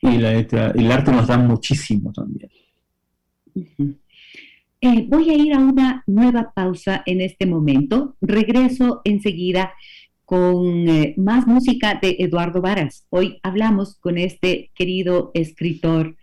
Y 0.00 0.18
la 0.18 0.32
el 0.32 0.92
arte 0.92 1.10
nos 1.10 1.26
da 1.26 1.38
muchísimo 1.38 2.12
también. 2.12 2.50
Eh, 4.80 5.06
voy 5.08 5.30
a 5.30 5.34
ir 5.34 5.54
a 5.54 5.58
una 5.58 6.04
nueva 6.06 6.52
pausa 6.54 7.02
en 7.04 7.20
este 7.20 7.46
momento. 7.46 8.16
Regreso 8.20 9.00
enseguida 9.04 9.72
con 10.24 10.88
eh, 10.88 11.14
más 11.16 11.46
música 11.46 11.98
de 12.00 12.16
Eduardo 12.20 12.60
Varas. 12.60 13.06
Hoy 13.10 13.40
hablamos 13.42 13.96
con 13.96 14.18
este 14.18 14.70
querido 14.74 15.32
escritor, 15.34 16.16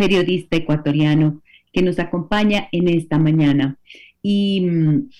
periodista 0.00 0.56
ecuatoriano 0.56 1.42
que 1.70 1.82
nos 1.82 1.98
acompaña 1.98 2.68
en 2.72 2.88
esta 2.88 3.18
mañana. 3.18 3.78
Y 4.22 4.62
mm, 4.62 5.10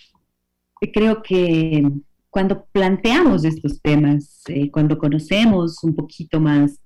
creo 0.95 1.23
que 1.23 1.87
cuando 2.31 2.65
planteamos 2.73 3.45
estos 3.45 3.83
temas, 3.83 4.43
eh, 4.49 4.71
cuando 4.71 4.97
conocemos 4.97 5.85
un 5.85 5.95
poquito 5.95 6.41
más 6.41 6.81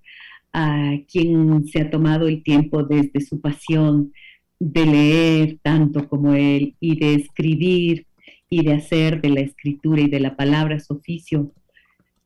a 0.52 0.94
quien 1.06 1.64
se 1.68 1.82
ha 1.82 1.90
tomado 1.90 2.26
el 2.26 2.42
tiempo 2.42 2.82
desde 2.82 3.20
su 3.20 3.40
pasión 3.40 4.12
de 4.58 4.86
leer 4.86 5.58
tanto 5.62 6.08
como 6.08 6.34
él 6.34 6.74
y 6.80 6.98
de 6.98 7.14
escribir 7.14 8.06
y 8.50 8.64
de 8.64 8.72
hacer 8.72 9.20
de 9.20 9.28
la 9.28 9.40
escritura 9.40 10.02
y 10.02 10.08
de 10.08 10.18
la 10.18 10.34
palabra 10.34 10.80
su 10.80 10.94
oficio, 10.94 11.52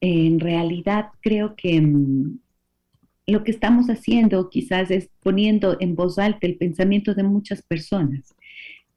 en 0.00 0.40
realidad 0.40 1.08
creo 1.20 1.54
que 1.56 1.78
mm, 1.78 2.38
lo 3.32 3.44
que 3.44 3.50
estamos 3.50 3.88
haciendo 3.88 4.48
quizás 4.48 4.90
es 4.90 5.10
poniendo 5.22 5.76
en 5.80 5.94
voz 5.94 6.18
alta 6.18 6.46
el 6.46 6.56
pensamiento 6.56 7.14
de 7.14 7.22
muchas 7.22 7.62
personas 7.62 8.34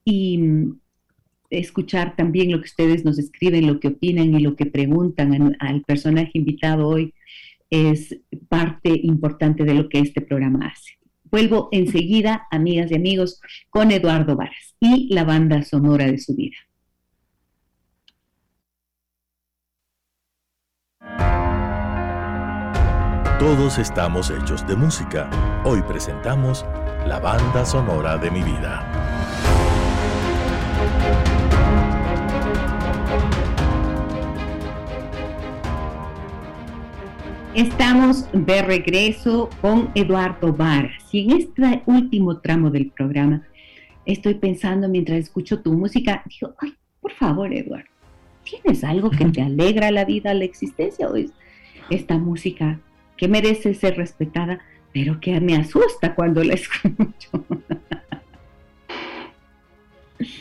y 0.06 0.38
mm, 0.38 0.80
escuchar 1.50 2.16
también 2.16 2.52
lo 2.52 2.60
que 2.60 2.66
ustedes 2.66 3.04
nos 3.04 3.20
escriben, 3.20 3.68
lo 3.68 3.80
que 3.80 3.90
opinan 3.90 4.34
y 4.34 4.40
lo 4.40 4.56
que 4.56 4.66
preguntan 4.66 5.56
al 5.60 5.82
personaje 5.84 6.32
invitado 6.34 6.88
hoy 6.88 7.14
es 7.70 8.18
parte 8.48 8.90
importante 9.04 9.64
de 9.64 9.74
lo 9.74 9.90
que 9.90 10.00
este 10.00 10.22
programa 10.22 10.68
hace. 10.68 10.98
Vuelvo 11.26 11.70
enseguida, 11.72 12.48
amigas 12.52 12.92
y 12.92 12.96
amigos, 12.96 13.40
con 13.70 13.92
Eduardo 13.92 14.36
Varas 14.36 14.76
y 14.80 15.14
la 15.14 15.24
banda 15.24 15.62
sonora 15.64 16.06
de 16.06 16.18
su 16.18 16.36
vida. 16.36 16.58
Todos 23.42 23.80
estamos 23.80 24.30
hechos 24.30 24.68
de 24.68 24.76
música. 24.76 25.28
Hoy 25.66 25.82
presentamos 25.82 26.64
la 27.08 27.20
banda 27.20 27.66
sonora 27.66 28.16
de 28.16 28.30
mi 28.30 28.44
vida. 28.44 28.86
Estamos 37.56 38.30
de 38.32 38.62
regreso 38.62 39.50
con 39.60 39.90
Eduardo 39.96 40.54
Varas 40.54 41.04
y 41.12 41.24
en 41.24 41.32
este 41.32 41.82
último 41.88 42.42
tramo 42.42 42.70
del 42.70 42.92
programa 42.92 43.42
estoy 44.06 44.36
pensando 44.36 44.88
mientras 44.88 45.18
escucho 45.18 45.64
tu 45.64 45.74
música, 45.74 46.22
digo, 46.28 46.54
ay, 46.60 46.76
por 47.02 47.14
favor 47.14 47.52
Eduardo, 47.52 47.90
¿tienes 48.44 48.84
algo 48.84 49.10
que 49.10 49.26
te 49.26 49.42
alegra 49.42 49.90
la 49.90 50.06
vida, 50.06 50.32
la 50.36 50.44
existencia 50.46 51.10
o 51.10 51.16
es 51.16 51.32
esta 51.90 52.20
música 52.20 52.80
que 53.22 53.28
merece 53.28 53.76
ser 53.76 53.98
respetada, 53.98 54.58
pero 54.92 55.20
que 55.20 55.40
me 55.40 55.56
asusta 55.56 56.16
cuando 56.16 56.44
la 56.44 56.54
escucho? 56.56 57.46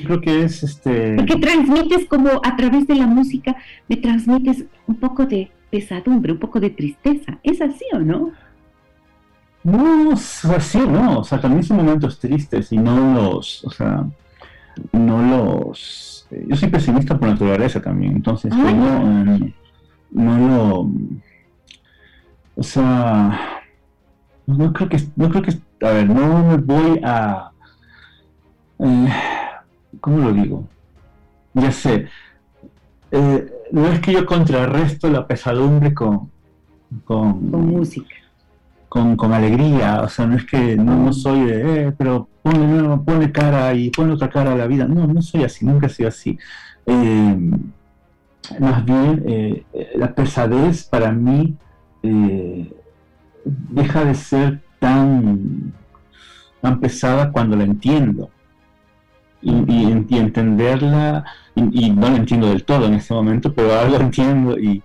Creo 0.02 0.20
que 0.22 0.44
es 0.44 0.62
este... 0.62 1.16
Porque 1.16 1.36
transmites 1.36 2.06
como 2.06 2.40
a 2.42 2.56
través 2.56 2.86
de 2.86 2.94
la 2.94 3.06
música, 3.06 3.54
me 3.86 3.96
transmites 3.96 4.64
un 4.86 4.94
poco 4.94 5.26
de 5.26 5.50
pesadumbre, 5.70 6.32
un 6.32 6.38
poco 6.38 6.58
de 6.58 6.70
tristeza. 6.70 7.38
¿Es 7.42 7.60
así 7.60 7.84
o 7.92 7.98
no? 7.98 8.32
No, 9.62 10.12
así 10.12 10.78
no. 10.78 11.18
O 11.18 11.24
sea, 11.24 11.38
también 11.38 11.62
son 11.62 11.76
momentos 11.76 12.18
tristes 12.18 12.72
y 12.72 12.78
no 12.78 13.14
los, 13.14 13.62
o 13.62 13.70
sea, 13.70 14.06
no 14.92 15.20
los... 15.20 16.26
Eh, 16.30 16.46
yo 16.48 16.56
soy 16.56 16.70
pesimista 16.70 17.18
por 17.18 17.28
naturaleza 17.28 17.82
también, 17.82 18.12
entonces 18.12 18.50
pues, 18.58 18.74
no, 18.74 19.52
no 20.12 20.38
lo... 20.48 20.90
O 22.60 22.62
sea, 22.62 23.62
no 24.46 24.72
creo 24.74 24.90
que, 24.90 24.98
no 25.16 25.30
creo 25.30 25.42
que, 25.42 25.58
a 25.80 25.92
ver, 25.92 26.10
no 26.10 26.44
me 26.44 26.56
voy 26.58 27.00
a... 27.02 27.52
Eh, 28.80 29.08
¿Cómo 29.98 30.18
lo 30.18 30.32
digo? 30.34 30.68
Ya 31.54 31.72
sé. 31.72 32.08
Eh, 33.12 33.50
no 33.72 33.86
es 33.86 34.00
que 34.00 34.12
yo 34.12 34.26
contrarresto 34.26 35.08
la 35.08 35.26
pesadumbre 35.26 35.94
con, 35.94 36.30
con, 37.06 37.50
música. 37.50 38.14
Con, 38.90 39.32
alegría, 39.32 40.02
o 40.02 40.08
sea, 40.10 40.26
no 40.26 40.36
es 40.36 40.44
que 40.44 40.76
no, 40.76 41.14
soy 41.14 41.44
de, 41.44 41.86
eh, 41.86 41.92
pero 41.96 42.28
pone, 42.42 43.32
cara 43.32 43.72
y 43.72 43.88
pone 43.88 44.12
otra 44.12 44.28
cara 44.28 44.52
a 44.52 44.56
la 44.56 44.66
vida. 44.66 44.86
No, 44.86 45.06
no 45.06 45.22
soy 45.22 45.44
así, 45.44 45.64
nunca 45.64 45.86
he 45.86 45.88
sido 45.90 46.10
así. 46.10 46.38
Eh, 46.84 47.50
más 48.58 48.84
bien, 48.84 49.24
eh, 49.26 49.64
la 49.94 50.14
pesadez 50.14 50.84
para 50.84 51.10
mí 51.10 51.56
deja 52.02 54.04
de 54.04 54.14
ser 54.14 54.60
tan, 54.78 55.72
tan 56.60 56.80
pesada 56.80 57.30
cuando 57.30 57.56
la 57.56 57.64
entiendo. 57.64 58.30
Y, 59.42 60.18
entenderla, 60.18 61.24
y, 61.54 61.90
no 61.90 62.10
la 62.10 62.16
entiendo 62.16 62.48
del 62.48 62.64
todo 62.64 62.86
en 62.86 62.94
este 62.94 63.14
momento, 63.14 63.54
pero 63.54 63.78
algo 63.78 63.96
entiendo 63.96 64.58
y, 64.58 64.82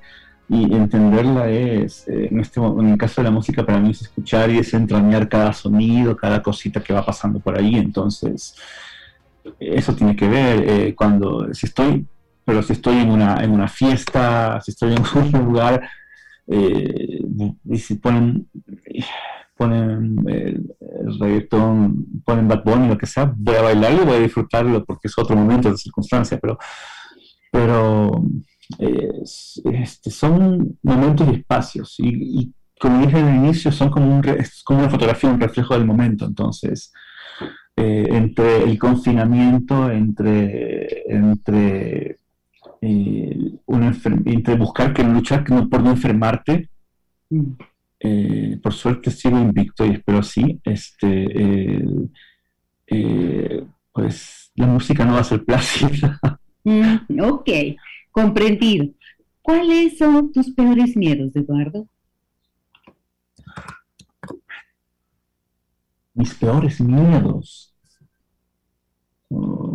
entenderla 0.47 1.49
es, 1.49 2.07
eh, 2.07 2.29
en, 2.31 2.39
este, 2.39 2.61
en 2.61 2.89
el 2.89 2.97
caso 2.97 3.19
de 3.19 3.25
la 3.25 3.31
música 3.31 3.65
para 3.65 3.79
mí 3.79 3.91
es 3.91 4.03
escuchar 4.03 4.49
y 4.51 4.57
desentrañar 4.57 5.27
cada 5.27 5.51
sonido, 5.51 6.15
cada 6.15 6.41
cosita 6.41 6.81
que 6.81 6.93
va 6.93 7.03
pasando 7.03 7.39
por 7.39 7.57
ahí, 7.57 7.75
entonces 7.75 8.55
eso 9.59 9.95
tiene 9.95 10.15
que 10.15 10.27
ver 10.27 10.63
eh, 10.67 10.95
cuando, 10.95 11.53
si 11.53 11.67
estoy, 11.67 12.05
pero 12.43 12.61
si 12.61 12.73
estoy 12.73 12.97
en 12.97 13.09
una, 13.09 13.43
en 13.43 13.51
una 13.51 13.67
fiesta, 13.67 14.59
si 14.61 14.71
estoy 14.71 14.93
en 14.93 15.03
un 15.33 15.45
lugar, 15.45 15.87
eh, 16.47 17.21
y 17.65 17.77
si 17.77 17.95
ponen 17.95 18.47
ponen 19.55 20.17
el, 20.27 20.75
reggaetón, 21.19 22.21
ponen 22.25 22.47
Bad 22.47 22.63
Bunny, 22.63 22.87
lo 22.87 22.97
que 22.97 23.05
sea, 23.05 23.33
voy 23.35 23.55
a 23.55 23.61
bailarlo, 23.61 24.05
voy 24.05 24.15
a 24.15 24.19
disfrutarlo 24.19 24.83
porque 24.85 25.07
es 25.07 25.17
otro 25.17 25.35
momento 25.35 25.71
de 25.71 25.77
circunstancia, 25.77 26.37
pero, 26.41 26.57
pero 27.51 28.23
este, 29.63 30.11
son 30.11 30.77
momentos 30.83 31.27
y 31.29 31.35
espacios 31.35 31.95
y, 31.99 32.53
como 32.79 33.05
dije 33.05 33.17
al 33.17 33.35
inicio, 33.35 33.71
son 33.71 33.89
como, 33.89 34.13
un, 34.13 34.21
como 34.65 34.79
una 34.79 34.89
fotografía, 34.89 35.29
un 35.29 35.39
reflejo 35.39 35.73
del 35.73 35.85
momento, 35.85 36.25
entonces... 36.25 36.91
Eh, 37.77 38.07
entre 38.09 38.63
el 38.63 38.79
confinamiento, 38.79 39.91
entre, 39.91 41.03
entre, 41.13 42.19
eh, 42.81 43.59
entre 44.25 44.55
buscar 44.55 44.93
que 44.93 45.03
luchar 45.03 45.43
por 45.43 45.81
no 45.81 45.91
enfermarte, 45.91 46.69
mm. 47.29 47.53
Eh, 48.07 48.59
por 48.61 48.73
suerte 48.73 49.09
sigo 49.09 49.39
invicto 49.39 49.83
y 49.85 49.91
espero 49.91 50.19
así, 50.19 50.59
este, 50.63 51.81
eh, 52.87 53.65
pues 53.91 54.51
la 54.53 54.67
música 54.67 55.05
no 55.05 55.13
va 55.13 55.21
a 55.21 55.23
ser 55.23 55.43
plácida. 55.43 56.19
Mm, 56.67 57.21
ok, 57.21 57.49
comprendido. 58.11 58.87
¿Cuáles 59.41 59.97
son 59.99 60.31
tus 60.31 60.49
peores 60.51 60.97
miedos, 60.97 61.35
Eduardo? 61.35 61.87
Mis 66.15 66.33
peores 66.33 66.81
miedos. 66.81 67.73
Oh, 69.29 69.74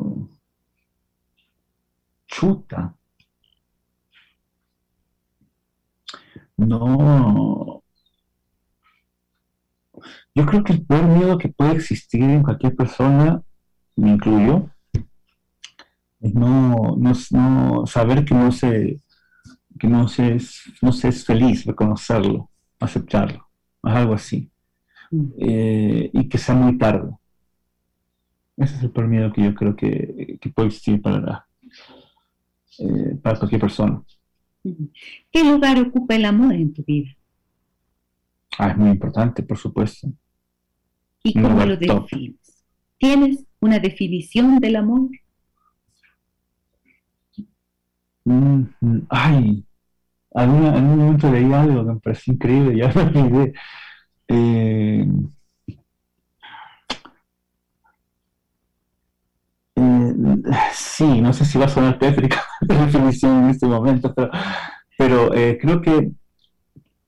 chuta. 2.40 2.94
No, 6.56 7.82
yo 10.34 10.46
creo 10.46 10.64
que 10.64 10.72
el 10.74 10.86
peor 10.86 11.04
miedo 11.04 11.38
que 11.38 11.48
puede 11.48 11.72
existir 11.72 12.22
en 12.22 12.42
cualquier 12.42 12.74
persona, 12.76 13.42
me 13.96 14.10
incluyo, 14.12 14.70
es 16.20 16.34
no, 16.34 16.96
no, 16.96 17.86
saber 17.86 18.24
que 18.24 18.34
no 18.34 18.52
se, 18.52 19.00
que 19.78 19.88
no 19.88 20.08
se, 20.08 20.36
es, 20.36 20.62
no 20.82 20.92
se 20.92 21.08
es 21.08 21.24
feliz, 21.24 21.64
reconocerlo, 21.64 22.50
aceptarlo, 22.78 23.48
algo 23.82 24.14
así. 24.14 24.50
Mm. 25.10 25.26
Eh, 25.38 26.10
y 26.12 26.28
que 26.28 26.38
sea 26.38 26.54
muy 26.54 26.78
tarde. 26.78 27.10
Ese 28.56 28.76
es 28.76 28.82
el 28.82 28.90
peor 28.90 29.08
miedo 29.08 29.32
que 29.32 29.42
yo 29.42 29.54
creo 29.54 29.74
que, 29.74 30.38
puede 30.54 30.68
existir 30.68 31.00
para, 31.00 31.46
eh, 32.80 33.16
para 33.22 33.38
cualquier 33.38 33.60
persona. 33.60 34.02
¿Qué 35.30 35.44
lugar 35.44 35.78
ocupa 35.80 36.16
el 36.16 36.24
amor 36.24 36.54
en 36.54 36.72
tu 36.72 36.82
vida? 36.82 37.10
Ah, 38.58 38.70
es 38.70 38.76
muy 38.76 38.90
importante, 38.90 39.42
por 39.42 39.58
supuesto. 39.58 40.08
¿Y 41.22 41.34
cómo 41.34 41.64
lo 41.64 41.76
defines? 41.76 42.64
¿Tienes 42.98 43.46
una 43.60 43.78
definición 43.78 44.58
del 44.58 44.76
amor? 44.76 45.10
Mm, 48.24 48.64
ay, 49.08 49.64
en 50.32 50.50
un 50.50 50.98
momento 50.98 51.30
leí 51.30 51.52
algo 51.52 51.86
que 51.86 51.92
me 51.92 52.00
pareció 52.00 52.34
increíble, 52.34 52.78
ya 52.78 52.92
me 53.12 53.22
olvidé. 53.22 53.52
Eh, 54.28 55.06
eh, 59.76 59.99
sí, 60.74 61.20
no 61.20 61.32
sé 61.32 61.44
si 61.44 61.58
va 61.58 61.66
a 61.66 61.68
sonar 61.68 61.98
tétrica 61.98 62.42
la 62.60 62.86
definición 62.86 63.44
en 63.44 63.50
este 63.50 63.66
momento, 63.66 64.14
pero, 64.14 64.30
pero 64.98 65.34
eh, 65.34 65.58
creo 65.60 65.80
que 65.80 66.12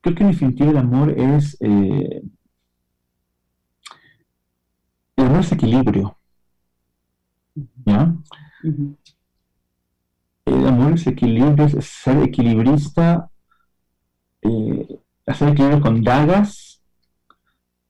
creo 0.01 0.15
que 0.15 0.23
en 0.23 0.31
definitiva 0.31 0.69
el 0.71 0.77
amor 0.77 1.11
es 1.11 1.57
el 5.15 5.25
amor 5.25 5.41
es 5.41 5.51
equilibrio. 5.51 6.17
¿Ya? 7.85 8.15
El 10.45 10.67
amor 10.67 10.93
es 10.93 11.07
equilibrio, 11.07 11.65
es 11.65 11.85
ser 11.85 12.17
equilibrista, 12.23 13.29
eh, 14.41 14.99
hacer 15.25 15.49
equilibrio 15.49 15.81
con 15.81 16.03
dagas, 16.03 16.81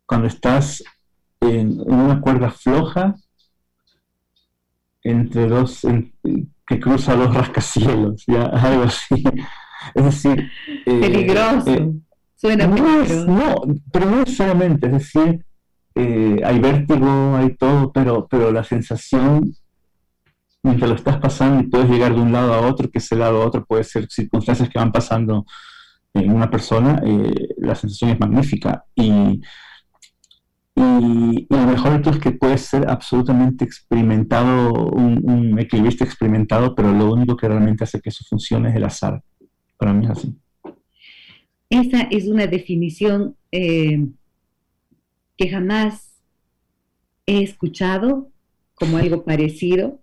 cuando 0.06 0.28
estás 0.28 0.84
en, 1.40 1.80
una 1.82 2.20
cuerda 2.22 2.52
floja, 2.52 3.16
entre 5.04 5.48
dos, 5.48 5.82
que 6.66 6.80
cruza 6.80 7.16
los 7.16 7.34
rascacielos, 7.34 8.24
ya, 8.28 8.44
algo 8.54 8.84
así. 8.84 9.24
Es 9.94 10.04
decir... 10.04 10.50
Eh, 10.86 11.00
Peligroso. 11.00 11.72
Eh, 11.72 11.92
Suena 12.36 12.68
no, 12.68 12.76
no, 13.26 13.56
pero 13.92 14.10
no 14.10 14.18
necesariamente, 14.18 14.88
es 14.88 14.94
decir, 14.94 15.46
eh, 15.96 16.42
hay 16.44 16.60
vértigo, 16.60 17.38
hay 17.38 17.56
todo, 17.56 17.92
pero, 17.94 18.28
pero 18.30 18.52
la 18.52 18.66
sensación, 18.66 19.54
mientras 20.62 20.90
lo 20.90 20.96
estás 20.98 21.20
pasando 21.20 21.64
y 21.64 21.68
puedes 21.68 21.90
llegar 21.90 22.14
de 22.14 22.22
un 22.22 22.34
lado 22.34 22.54
a 22.54 22.68
otro, 22.68 22.90
que 22.90 22.98
ese 22.98 23.16
lado 23.16 23.42
a 23.42 23.46
otro 23.46 23.64
puede 23.64 23.86
ser 23.86 24.08
circunstancias 24.10 24.68
que 24.68 24.78
van 24.78 24.92
pasando 24.92 25.46
en 26.14 26.32
una 26.32 26.50
persona, 26.50 27.02
eh, 27.06 27.48
la 27.58 27.76
sensación 27.76 28.12
es 28.12 28.20
magnífica. 28.20 28.84
Y, 28.96 29.42
y, 30.76 31.48
lo 31.50 31.68
mejor 31.68 32.02
es 32.06 32.18
que 32.20 32.32
puede 32.32 32.58
ser 32.58 32.90
absolutamente 32.90 33.64
experimentado, 33.64 34.74
un, 34.92 35.22
un, 35.24 35.60
equilibrista 35.60 36.04
experimentado, 36.04 36.74
pero 36.74 36.92
lo 36.92 37.12
único 37.14 37.36
que 37.38 37.48
realmente 37.48 37.84
hace 37.84 38.02
que 38.02 38.10
eso 38.10 38.26
funcione 38.28 38.70
es 38.70 38.76
el 38.76 38.84
azar. 38.84 39.22
Para 39.78 39.94
mí 39.94 40.06
es 40.06 40.12
así. 40.12 40.36
Esa 41.70 42.02
es 42.04 42.28
una 42.28 42.48
definición 42.48 43.36
eh, 43.52 44.06
que 45.38 45.50
jamás 45.50 46.22
he 47.26 47.42
escuchado 47.44 48.32
como 48.74 48.98
algo 48.98 49.24
parecido 49.26 50.00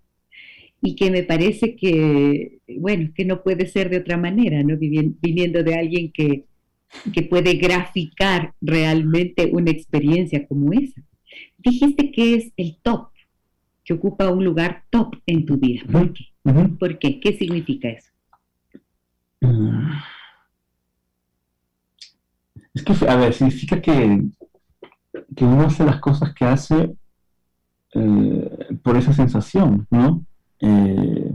y 0.83 0.97
que 0.97 1.11
me 1.11 1.23
parece 1.23 1.77
que, 1.77 2.59
bueno, 2.79 3.11
que 3.15 3.25
no 3.25 3.43
puede 3.43 3.67
ser 3.67 3.91
de 3.91 3.99
otra 3.99 4.17
manera, 4.17 4.63
¿no? 4.63 4.77
Viniendo 4.79 5.63
de 5.63 5.75
alguien 5.75 6.11
que, 6.11 6.47
que 7.13 7.23
puede 7.23 7.55
graficar 7.55 8.55
realmente 8.61 9.51
una 9.53 9.71
experiencia 9.71 10.47
como 10.47 10.73
esa. 10.73 11.03
Dijiste 11.59 12.11
que 12.11 12.35
es 12.35 12.53
el 12.57 12.79
top, 12.83 13.11
que 13.85 13.95
ocupa 13.95 14.31
un 14.31 14.45
lugar 14.45 14.85
top 14.91 15.17
en 15.27 15.47
tu 15.47 15.57
vida. 15.57 15.83
¿Por 15.91 16.13
qué? 16.13 16.25
¿Por 16.79 16.99
qué? 16.99 17.21
¿Qué 17.21 17.37
significa 17.37 17.89
eso? 17.89 18.11
Mm. 19.41 19.91
Es 22.75 22.83
que, 22.83 22.93
a 23.09 23.17
ver, 23.17 23.35
significa 23.35 23.81
que 23.81 24.31
que 25.37 25.45
uno 25.45 25.67
hace 25.67 25.85
las 25.85 26.01
cosas 26.01 26.35
que 26.35 26.45
hace 26.45 26.95
eh, 27.95 28.77
por 28.83 28.97
esa 28.97 29.13
sensación, 29.13 29.87
¿no? 29.91 30.25
Eh, 30.61 31.35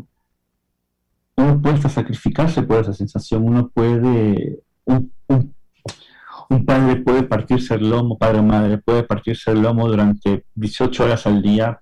uno 1.37 1.61
puede 1.61 1.75
hasta 1.75 1.89
sacrificarse 1.89 2.63
por 2.63 2.81
esa 2.81 2.93
sensación, 2.93 3.43
uno 3.43 3.69
puede, 3.69 4.59
un, 4.85 6.65
padre 6.65 6.97
puede 6.97 7.23
partirse 7.23 7.75
el 7.75 7.89
lomo, 7.89 8.17
padre 8.17 8.39
o 8.39 8.43
madre 8.43 8.77
puede 8.77 9.03
partirse 9.03 9.51
el 9.51 9.61
lomo 9.61 9.87
durante 9.87 10.45
18 10.55 11.03
horas 11.03 11.25
al 11.27 11.41
día 11.41 11.81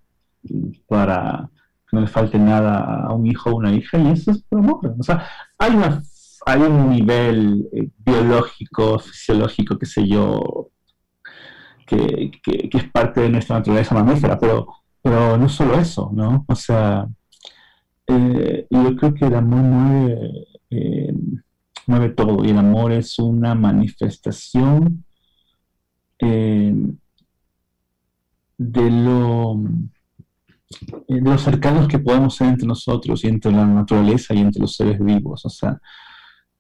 para 0.88 1.50
que 1.90 1.96
no 1.96 2.02
le 2.02 2.08
falte 2.08 2.40
nada 2.40 3.06
a 3.06 3.14
un 3.14 3.26
hijo 3.26 3.52
o 3.52 3.58
una 3.58 3.74
hija, 3.74 3.98
y 3.98 4.10
eso 4.10 4.32
es 4.32 4.44
por 4.44 4.60
amor. 4.60 4.96
O 4.98 5.04
sea, 5.04 5.26
hay, 5.58 5.76
una, 5.76 6.02
hay 6.46 6.62
un 6.62 6.90
nivel 6.90 7.70
eh, 7.74 7.90
biológico, 7.98 9.00
fisiológico, 9.00 9.78
qué 9.78 9.86
sé 9.86 10.08
yo, 10.08 10.70
que, 11.86 12.32
es 12.74 12.84
parte 12.92 13.22
de 13.22 13.30
nuestra 13.30 13.58
naturaleza 13.58 13.96
mamífera, 13.96 14.40
pero, 14.40 14.68
pero 15.02 15.38
no 15.38 15.48
solo 15.50 15.76
eso, 15.76 16.10
¿no? 16.14 16.46
O 16.48 16.56
sea, 16.56 17.08
eh, 18.08 18.68
yo 18.70 18.96
creo 18.96 19.14
que 19.14 19.26
el 19.26 19.36
amor 19.36 20.18
mueve 21.88 22.10
todo 22.10 22.44
y 22.46 22.50
el 22.50 22.58
amor 22.58 22.92
es 22.92 23.20
una 23.20 23.56
manifestación 23.56 25.04
eh, 26.20 26.74
de 28.58 28.92
lo 28.92 29.62
de 31.08 31.22
los 31.22 31.42
cercanos 31.42 31.88
que 31.88 32.00
podemos 32.00 32.36
ser 32.36 32.48
entre 32.48 32.68
nosotros 32.68 33.24
y 33.24 33.28
entre 33.28 33.52
la 33.52 33.66
naturaleza 33.66 34.34
y 34.34 34.40
entre 34.40 34.62
los 34.62 34.76
seres 34.76 35.00
vivos. 35.00 35.46
O 35.46 35.50
sea, 35.50 35.80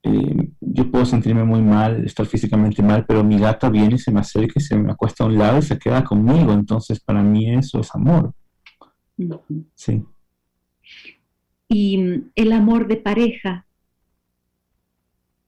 eh, 0.03 0.49
yo 0.59 0.91
puedo 0.91 1.05
sentirme 1.05 1.43
muy 1.43 1.61
mal, 1.61 2.05
estar 2.05 2.25
físicamente 2.25 2.83
mal, 2.83 3.05
pero 3.05 3.23
mi 3.23 3.39
gata 3.39 3.69
viene 3.69 3.95
y 3.95 3.99
se 3.99 4.11
me 4.11 4.19
acerca 4.19 4.53
y 4.57 4.61
se 4.61 4.77
me 4.77 4.91
acuesta 4.91 5.23
a 5.23 5.27
un 5.27 5.37
lado 5.37 5.59
y 5.59 5.61
se 5.61 5.79
queda 5.79 6.03
conmigo. 6.03 6.53
Entonces, 6.53 6.99
para 6.99 7.23
mí 7.23 7.53
eso 7.53 7.79
es 7.79 7.93
amor. 7.95 8.33
Sí. 9.75 10.03
Y 11.69 12.23
el 12.35 12.51
amor 12.51 12.87
de 12.87 12.97
pareja, 12.97 13.65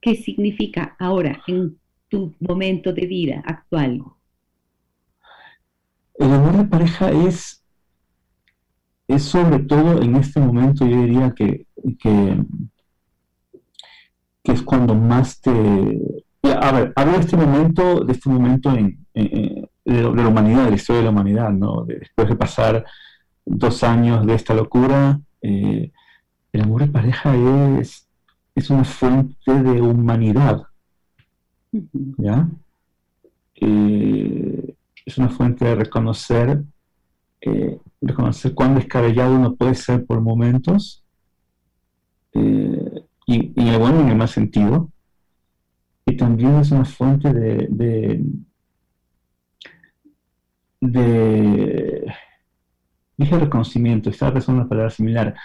¿qué 0.06 0.16
significa 0.16 0.96
ahora 1.00 1.42
en 1.48 1.80
tu 2.10 2.36
momento 2.40 2.94
de 2.94 3.08
vida 3.08 3.42
actual? 3.44 4.04
El 6.20 6.32
amor 6.32 6.58
de 6.58 6.66
pareja 6.66 7.10
es, 7.10 7.66
es 9.08 9.24
sobre 9.24 9.64
todo 9.64 10.04
en 10.04 10.16
este 10.16 10.40
momento, 10.40 10.86
yo 10.86 11.02
diría 11.02 11.34
que, 11.36 11.66
que 11.98 12.38
es 14.44 14.62
cuando 14.62 14.94
más 14.94 15.42
te... 15.42 15.52
A 16.44 16.72
ver, 16.72 16.94
hablo 16.96 17.14
de 17.14 17.20
este 17.22 17.36
momento, 17.36 18.02
de 18.02 18.14
este 18.14 18.30
momento 18.30 18.76
en, 18.76 19.08
de, 19.16 19.68
la 19.86 20.28
humanidad, 20.28 20.66
de 20.66 20.70
la 20.70 20.76
historia 20.76 21.00
de 21.00 21.06
la 21.06 21.10
humanidad, 21.10 21.50
¿no? 21.50 21.84
después 21.84 22.30
de 22.30 22.36
pasar 22.36 22.86
dos 23.44 23.84
años 23.84 24.24
de 24.28 24.36
esta 24.36 24.54
locura, 24.54 25.20
eh, 25.42 25.92
el 26.54 26.62
amor 26.62 26.82
de 26.82 26.92
pareja 26.92 27.36
es, 27.80 28.05
es 28.56 28.70
una 28.70 28.86
fuente 28.86 29.54
de 29.54 29.82
humanidad, 29.82 30.64
¿ya? 31.72 32.50
Eh, 33.56 34.76
es 35.06 35.18
una 35.18 35.30
fuente 35.30 35.66
de 35.66 35.76
reconocer, 35.76 36.64
eh, 37.42 37.80
reconocer 38.02 38.54
cuán 38.54 38.76
descabellado 38.76 39.36
uno 39.36 39.56
puede 39.56 39.76
ser 39.76 40.06
por 40.06 40.22
momentos, 40.22 41.04
y, 42.34 42.42
en 43.28 43.68
el 43.68 43.78
bueno 43.80 44.00
y 44.00 44.04
en 44.04 44.10
el 44.10 44.18
mal 44.18 44.28
sentido. 44.28 44.90
Y 46.06 46.18
también 46.18 46.56
es 46.56 46.72
una 46.72 46.86
fuente 46.86 47.34
de, 47.34 47.68
de, 47.70 48.24
de 50.82 52.14
dije 53.18 53.40
reconocimiento, 53.40 54.10
estaba 54.10 54.34
pensando 54.34 54.62
una 54.62 54.70
palabra 54.70 54.90
similar, 54.90 55.36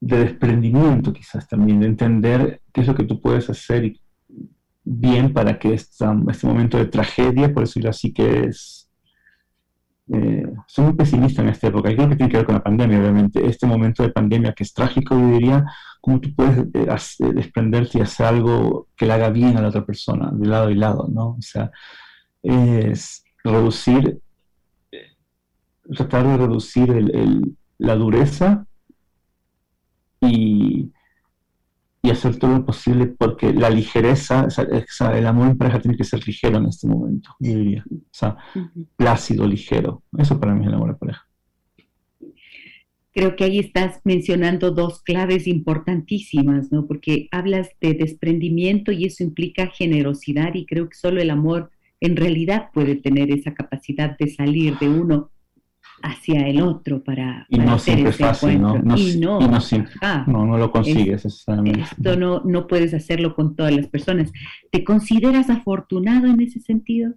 de 0.00 0.18
desprendimiento 0.18 1.12
quizás 1.12 1.48
también, 1.48 1.80
de 1.80 1.86
entender 1.86 2.60
qué 2.72 2.82
es 2.82 2.86
lo 2.86 2.94
que 2.94 3.04
tú 3.04 3.20
puedes 3.20 3.50
hacer 3.50 3.92
bien 4.84 5.32
para 5.32 5.58
que 5.58 5.74
este 5.74 6.06
momento 6.46 6.78
de 6.78 6.86
tragedia, 6.86 7.52
por 7.52 7.64
decirlo 7.64 7.90
así, 7.90 8.12
que 8.12 8.44
es 8.44 8.88
eh, 10.10 10.46
soy 10.66 10.86
muy 10.86 10.94
pesimista 10.94 11.42
en 11.42 11.48
esta 11.48 11.66
época, 11.66 11.90
y 11.90 11.96
creo 11.96 12.08
que 12.08 12.16
tiene 12.16 12.30
que 12.30 12.38
ver 12.38 12.46
con 12.46 12.54
la 12.54 12.62
pandemia, 12.62 12.98
obviamente, 12.98 13.44
este 13.44 13.66
momento 13.66 14.02
de 14.02 14.08
pandemia 14.08 14.54
que 14.54 14.62
es 14.62 14.72
trágico, 14.72 15.14
yo 15.18 15.32
diría, 15.32 15.66
cómo 16.00 16.18
tú 16.20 16.34
puedes 16.34 16.58
eh, 16.58 16.86
eh, 16.86 17.32
desprenderte 17.34 17.98
y 17.98 18.00
hacer 18.00 18.26
algo 18.26 18.88
que 18.96 19.04
le 19.04 19.12
haga 19.12 19.28
bien 19.28 19.56
a 19.56 19.60
la 19.60 19.68
otra 19.68 19.84
persona, 19.84 20.30
de 20.32 20.46
lado 20.46 20.70
y 20.70 20.76
lado, 20.76 21.08
¿no? 21.12 21.36
O 21.38 21.42
sea, 21.42 21.70
es 22.42 23.22
reducir, 23.44 24.18
tratar 25.94 26.26
de 26.26 26.36
reducir 26.38 27.12
la 27.76 27.94
dureza 27.96 28.66
y, 30.20 30.90
y 32.02 32.10
hacer 32.10 32.38
todo 32.38 32.52
lo 32.52 32.64
posible 32.64 33.06
porque 33.06 33.52
la 33.52 33.70
ligereza, 33.70 34.46
el 35.14 35.26
amor 35.26 35.50
en 35.50 35.58
pareja 35.58 35.80
tiene 35.80 35.96
que 35.96 36.04
ser 36.04 36.26
ligero 36.26 36.58
en 36.58 36.66
este 36.66 36.86
momento, 36.86 37.34
yo 37.40 37.56
diría. 37.56 37.84
O 37.90 37.96
sea, 38.10 38.36
plácido, 38.96 39.46
ligero. 39.46 40.02
Eso 40.16 40.38
para 40.38 40.54
mí 40.54 40.62
es 40.62 40.68
el 40.68 40.74
amor 40.74 40.90
en 40.90 40.96
pareja. 40.96 41.26
Creo 43.12 43.34
que 43.34 43.44
ahí 43.44 43.58
estás 43.58 44.00
mencionando 44.04 44.70
dos 44.70 45.02
claves 45.02 45.48
importantísimas, 45.48 46.70
¿no? 46.70 46.86
Porque 46.86 47.28
hablas 47.32 47.68
de 47.80 47.94
desprendimiento 47.94 48.92
y 48.92 49.06
eso 49.06 49.24
implica 49.24 49.66
generosidad 49.66 50.54
y 50.54 50.66
creo 50.66 50.88
que 50.88 50.96
solo 50.96 51.20
el 51.20 51.30
amor 51.30 51.70
en 52.00 52.16
realidad 52.16 52.68
puede 52.72 52.94
tener 52.94 53.32
esa 53.32 53.54
capacidad 53.54 54.16
de 54.16 54.28
salir 54.28 54.78
de 54.78 54.88
uno 54.88 55.30
hacia 56.02 56.46
el 56.46 56.62
otro 56.62 57.02
para, 57.02 57.46
y 57.48 57.58
no 57.58 57.78
siempre 57.78 58.10
es 58.10 58.16
fácil, 58.16 58.60
¿no? 58.60 58.78
no, 58.78 58.96
y 58.96 59.18
no, 59.18 59.40
no, 59.40 59.58
no, 60.26 60.46
no, 60.46 60.58
lo 60.58 60.70
consigues 60.70 61.24
Esto 61.24 62.16
no, 62.16 62.42
no 62.44 62.66
puedes 62.66 62.94
hacerlo 62.94 63.34
con 63.34 63.56
todas 63.56 63.74
las 63.74 63.86
personas. 63.88 64.32
¿Te 64.70 64.84
consideras 64.84 65.50
afortunado 65.50 66.26
en 66.26 66.40
ese 66.40 66.60
sentido? 66.60 67.14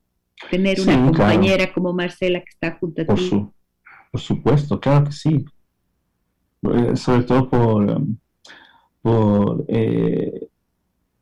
Tener 0.49 0.81
una 0.81 1.05
compañera 1.05 1.71
como 1.71 1.93
Marcela 1.93 2.39
que 2.39 2.49
está 2.49 2.77
junto 2.79 3.03
a 3.03 3.05
por 3.05 3.19
ti. 3.19 3.45
por 4.11 4.21
supuesto, 4.21 4.79
claro 4.79 5.05
que 5.05 5.11
sí. 5.11 5.45
Eh, 6.63 6.95
sobre 6.95 7.23
todo 7.23 7.49
por, 7.49 8.01
por, 9.01 9.65
eh, 9.67 10.47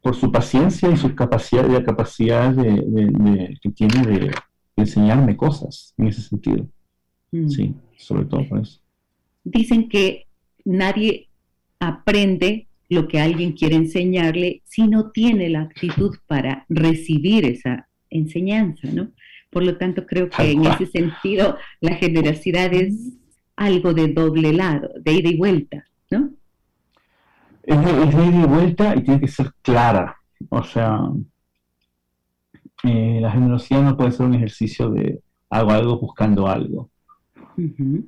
por 0.01 0.15
su 0.15 0.31
paciencia 0.31 0.89
y 0.89 0.97
su 0.97 1.13
capacidad, 1.15 1.67
la 1.67 1.83
capacidad 1.83 2.53
de, 2.53 3.57
que 3.61 3.69
tiene 3.71 4.05
de 4.05 4.31
enseñarme 4.77 5.35
cosas 5.35 5.93
en 5.97 6.07
ese 6.07 6.21
sentido. 6.21 6.65
Mm. 7.31 7.49
Sí, 7.49 7.73
sobre 7.97 8.25
todo 8.25 8.47
por 8.47 8.61
eso. 8.61 8.79
dicen 9.43 9.89
que 9.89 10.27
nadie 10.65 11.27
aprende 11.79 12.67
lo 12.89 13.07
que 13.07 13.19
alguien 13.19 13.53
quiere 13.53 13.75
enseñarle 13.75 14.61
si 14.65 14.87
no 14.87 15.11
tiene 15.11 15.49
la 15.49 15.61
actitud 15.61 16.15
para 16.27 16.65
recibir 16.69 17.45
esa 17.45 17.87
enseñanza, 18.09 18.89
¿no? 18.91 19.11
Por 19.51 19.63
lo 19.63 19.77
tanto, 19.77 20.05
creo 20.05 20.29
que 20.29 20.51
en 20.51 20.65
ese 20.65 20.87
sentido 20.87 21.57
la 21.81 21.95
generosidad 21.95 22.73
es 22.73 23.17
algo 23.55 23.93
de 23.93 24.07
doble 24.07 24.53
lado, 24.53 24.89
de 25.01 25.13
ida 25.13 25.29
y 25.29 25.37
vuelta, 25.37 25.85
¿no? 26.09 26.31
Es 27.63 27.77
de, 27.77 28.25
ida 28.25 28.43
y 28.43 28.47
vuelta 28.47 28.95
y 28.95 29.03
tiene 29.03 29.19
que 29.19 29.27
ser 29.27 29.51
clara. 29.61 30.15
O 30.49 30.63
sea, 30.63 30.99
eh, 32.83 33.19
la 33.21 33.31
generosidad 33.31 33.83
no 33.83 33.97
puede 33.97 34.11
ser 34.11 34.25
un 34.25 34.35
ejercicio 34.35 34.89
de 34.89 35.21
hago 35.49 35.71
algo 35.71 35.99
buscando 35.99 36.47
algo. 36.47 36.89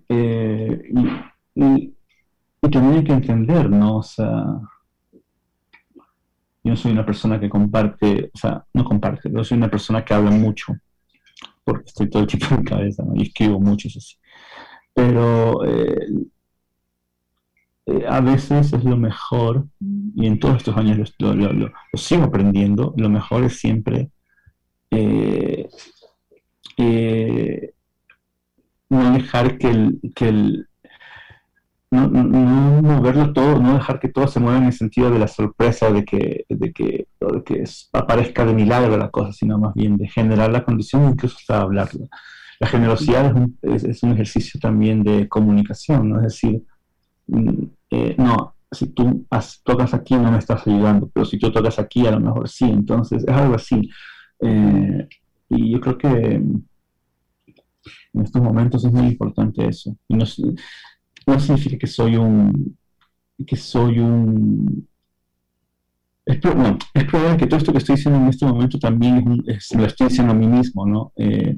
Eh, 0.10 0.92
y, 1.56 1.94
también 2.70 3.00
hay 3.00 3.04
que 3.04 3.14
entender, 3.14 3.70
¿no? 3.70 3.98
O 3.98 4.04
sea, 4.04 4.46
yo 6.64 6.76
soy 6.76 6.92
una 6.92 7.06
persona 7.06 7.40
que 7.40 7.50
comparte, 7.50 8.32
o 8.34 8.38
sea, 8.38 8.64
no 8.74 8.86
comparte, 8.86 9.30
yo 9.32 9.44
soy 9.44 9.58
una 9.58 9.70
persona 9.70 10.06
que 10.06 10.14
habla 10.14 10.32
mucho 10.32 10.74
porque 11.64 11.84
estoy 11.88 12.10
todo 12.10 12.24
el 12.24 12.28
tiempo 12.28 12.56
en 12.56 12.64
cabeza 12.64 13.04
y 13.16 13.24
escribo 13.24 13.60
mucho, 13.60 13.88
eso 13.88 14.00
sí. 14.00 14.16
Pero 14.94 15.66
eh, 15.66 16.08
eh, 17.86 18.06
a 18.08 18.22
veces 18.22 18.74
es 18.74 18.84
lo 18.84 18.98
mejor, 18.98 19.68
y 19.80 20.28
en 20.28 20.40
todos 20.40 20.58
estos 20.58 20.76
años 20.78 21.14
lo, 21.20 21.72
sigo 21.94 22.24
aprendiendo, 22.24 22.94
lo 22.98 23.10
mejor 23.10 23.44
es 23.44 23.60
siempre 23.60 24.10
eh, 24.92 25.70
no 28.92 29.14
dejar 29.14 29.58
que 29.58 29.70
el, 29.70 30.00
que 30.14 30.28
el 30.28 30.68
no, 31.92 32.10
moverlo 32.10 33.34
todo, 33.34 33.60
no 33.60 33.74
dejar 33.74 34.00
que 34.00 34.10
todo 34.10 34.28
se 34.28 34.40
mueva 34.40 34.58
en 34.60 34.66
el 34.66 34.74
sentido 34.74 35.10
de 35.10 35.20
la 35.20 35.28
sorpresa, 35.28 35.92
de 35.92 36.06
que, 36.06 36.46
de 36.48 36.72
que, 36.72 37.08
que 37.46 37.64
aparezca 37.94 38.46
de 38.46 38.54
milagro 38.54 38.98
la 38.98 39.10
cosa, 39.10 39.34
sino 39.34 39.58
más 39.58 39.74
bien 39.74 39.98
de 39.98 40.08
generar 40.08 40.52
la 40.52 40.64
condición, 40.64 41.10
incluso 41.10 41.38
hasta 41.40 41.62
hablarlo. 41.62 42.08
La 42.60 42.68
generosidad 42.68 43.34
es 43.62 44.04
un, 44.04 44.12
ejercicio 44.12 44.60
también 44.60 45.04
de 45.04 45.28
comunicación, 45.28 46.10
¿no? 46.10 46.18
Es 46.18 46.34
decir, 46.34 46.64
mm, 47.28 47.64
eh, 47.92 48.16
no, 48.18 48.56
si 48.72 48.88
tú 48.88 49.26
tocas 49.64 49.94
aquí 49.94 50.16
no 50.16 50.32
me 50.32 50.38
estás 50.38 50.66
ayudando, 50.68 51.10
pero 51.14 51.26
si 51.26 51.38
tú 51.40 51.52
tocas 51.52 51.80
aquí 51.80 52.08
a 52.08 52.12
lo 52.12 52.20
mejor 52.20 52.48
sí, 52.48 52.66
entonces 52.66 53.24
es 53.24 53.34
algo 53.34 53.56
así. 53.56 53.90
Eh, 54.40 55.08
y 55.50 55.72
yo 55.72 55.82
creo 55.82 55.98
que 55.98 56.42
en 58.14 58.22
estos 58.24 58.42
momentos 58.42 58.84
es 58.86 58.92
muy 58.92 59.08
importante 59.08 59.68
eso. 59.68 59.96
Y 60.08 60.16
no, 60.16 60.26
no 61.28 61.40
significa 61.40 61.78
que 61.78 61.88
soy 61.88 62.16
un, 62.16 62.78
que 63.46 63.56
soy 63.56 64.00
un, 64.00 64.88
es, 66.26 66.38
probable 66.40 67.38
que 67.38 67.48
todo 67.48 67.58
esto 67.58 67.72
que 67.72 67.80
estoy 67.80 67.96
diciendo 67.96 68.20
en 68.20 68.28
este 68.28 68.46
momento 68.46 68.80
también 68.80 69.44
es, 69.48 69.74
lo 69.76 69.86
estoy 69.86 70.08
diciendo 70.08 70.34
a 70.34 70.36
mí 70.36 70.48
mismo, 70.48 70.86
¿no? 70.86 71.14
Eh, 71.16 71.58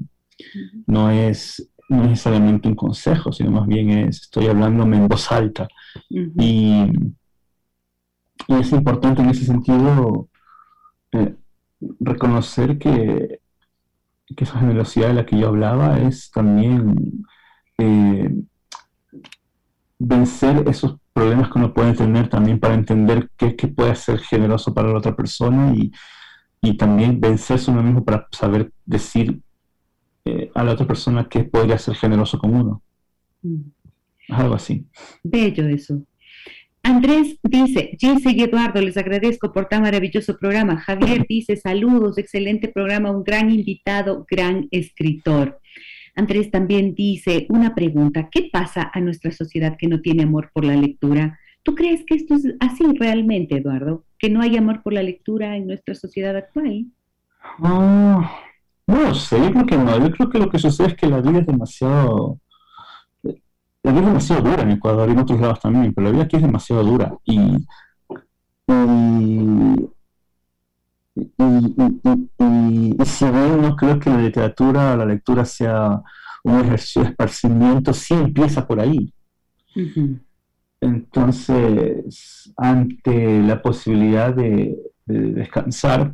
no 0.87 1.09
es 1.11 1.69
no 1.89 2.05
necesariamente 2.05 2.67
un 2.67 2.75
consejo, 2.75 3.31
sino 3.31 3.51
más 3.51 3.67
bien 3.67 3.89
es, 3.89 4.21
estoy 4.21 4.47
hablándome 4.47 4.97
en 4.97 5.07
voz 5.07 5.31
alta. 5.31 5.67
y, 6.09 6.85
es 8.47 8.71
importante 8.73 9.21
en 9.21 9.29
ese 9.29 9.45
sentido 9.45 10.27
eh, 11.13 11.35
reconocer 11.99 12.77
que, 12.77 13.39
que 14.35 14.43
esa 14.43 14.59
generosidad 14.59 15.09
de 15.09 15.13
la 15.13 15.25
que 15.25 15.37
yo 15.37 15.47
hablaba 15.47 15.99
es 15.99 16.31
también 16.31 17.25
eh, 17.77 18.33
vencer 19.99 20.67
esos 20.67 20.97
problemas 21.13 21.51
que 21.51 21.59
uno 21.59 21.73
puede 21.73 21.93
tener 21.93 22.29
también 22.29 22.59
para 22.59 22.73
entender 22.73 23.29
qué, 23.37 23.55
qué 23.55 23.67
puede 23.67 23.95
ser 23.95 24.19
generoso 24.19 24.73
para 24.73 24.89
la 24.89 24.97
otra 24.97 25.15
persona 25.15 25.73
y, 25.75 25.91
y 26.61 26.77
también 26.77 27.19
vencerse 27.19 27.71
uno 27.71 27.83
mismo 27.83 28.03
para 28.03 28.27
saber 28.31 28.71
decir 28.85 29.41
eh, 30.25 30.49
a 30.55 30.63
la 30.63 30.73
otra 30.73 30.87
persona 30.87 31.27
qué 31.27 31.43
podría 31.43 31.77
ser 31.77 31.95
generoso 31.95 32.39
con 32.39 32.55
uno. 32.55 32.81
Mm. 33.41 33.61
Algo 34.29 34.55
así. 34.55 34.87
Bello 35.21 35.67
eso. 35.67 36.01
Andrés 36.85 37.39
dice, 37.41 37.95
Gise 37.97 38.31
y 38.31 38.43
Eduardo, 38.43 38.81
les 38.81 38.97
agradezco 38.97 39.53
por 39.53 39.67
tan 39.67 39.83
maravilloso 39.83 40.37
programa. 40.37 40.77
Javier 40.81 41.25
dice, 41.27 41.55
saludos, 41.55 42.17
excelente 42.17 42.67
programa, 42.67 43.09
un 43.09 43.23
gran 43.23 43.49
invitado, 43.49 44.25
gran 44.29 44.67
escritor. 44.69 45.61
Andrés 46.13 46.51
también 46.51 46.93
dice 46.93 47.47
una 47.49 47.73
pregunta, 47.73 48.27
¿qué 48.29 48.49
pasa 48.51 48.91
a 48.93 48.99
nuestra 48.99 49.31
sociedad 49.31 49.77
que 49.77 49.87
no 49.87 50.01
tiene 50.01 50.23
amor 50.23 50.51
por 50.53 50.65
la 50.65 50.75
lectura? 50.75 51.39
¿Tú 51.63 51.73
crees 51.73 52.03
que 52.05 52.15
esto 52.15 52.35
es 52.35 52.53
así 52.59 52.83
realmente, 52.99 53.55
Eduardo? 53.55 54.03
¿Que 54.19 54.29
no 54.29 54.41
hay 54.41 54.57
amor 54.57 54.83
por 54.83 54.91
la 54.91 55.03
lectura 55.03 55.55
en 55.55 55.67
nuestra 55.67 55.95
sociedad 55.95 56.35
actual? 56.35 56.87
Ah, 57.41 58.41
no 58.85 59.15
sé, 59.15 59.39
yo 59.39 59.51
creo 59.51 59.65
que 59.65 59.77
no. 59.77 59.99
Yo 59.99 60.11
creo 60.11 60.29
que 60.29 60.39
lo 60.39 60.49
que 60.49 60.59
sucede 60.59 60.89
es 60.89 60.95
que 60.95 61.07
la 61.07 61.21
vida 61.21 61.39
es 61.39 61.47
demasiado... 61.47 62.39
La 63.83 63.91
vida 63.91 64.01
es 64.01 64.07
demasiado 64.07 64.41
dura 64.41 64.63
en 64.63 64.71
Ecuador 64.71 65.09
y 65.09 65.11
en 65.11 65.19
otros 65.19 65.39
lados 65.39 65.59
también, 65.59 65.93
pero 65.93 66.07
la 66.07 66.11
vida 66.11 66.23
aquí 66.23 66.37
es 66.37 66.41
demasiado 66.41 66.83
dura. 66.83 67.13
Y, 67.25 67.39
y, 68.67 69.89
y, 71.15 73.05
si 73.05 73.25
bien 73.25 73.61
no 73.61 73.75
creo 73.75 73.99
que 73.99 74.09
la 74.09 74.21
literatura 74.21 74.95
la 74.95 75.05
lectura 75.05 75.45
sea 75.45 76.01
un 76.43 76.59
ejercicio 76.59 77.03
de 77.03 77.09
esparcimiento, 77.09 77.93
sí 77.93 78.13
empieza 78.13 78.65
por 78.67 78.79
ahí. 78.79 79.13
Entonces, 80.81 82.51
ante 82.57 83.41
la 83.41 83.61
posibilidad 83.61 84.33
de, 84.33 84.77
descansar, 85.05 86.13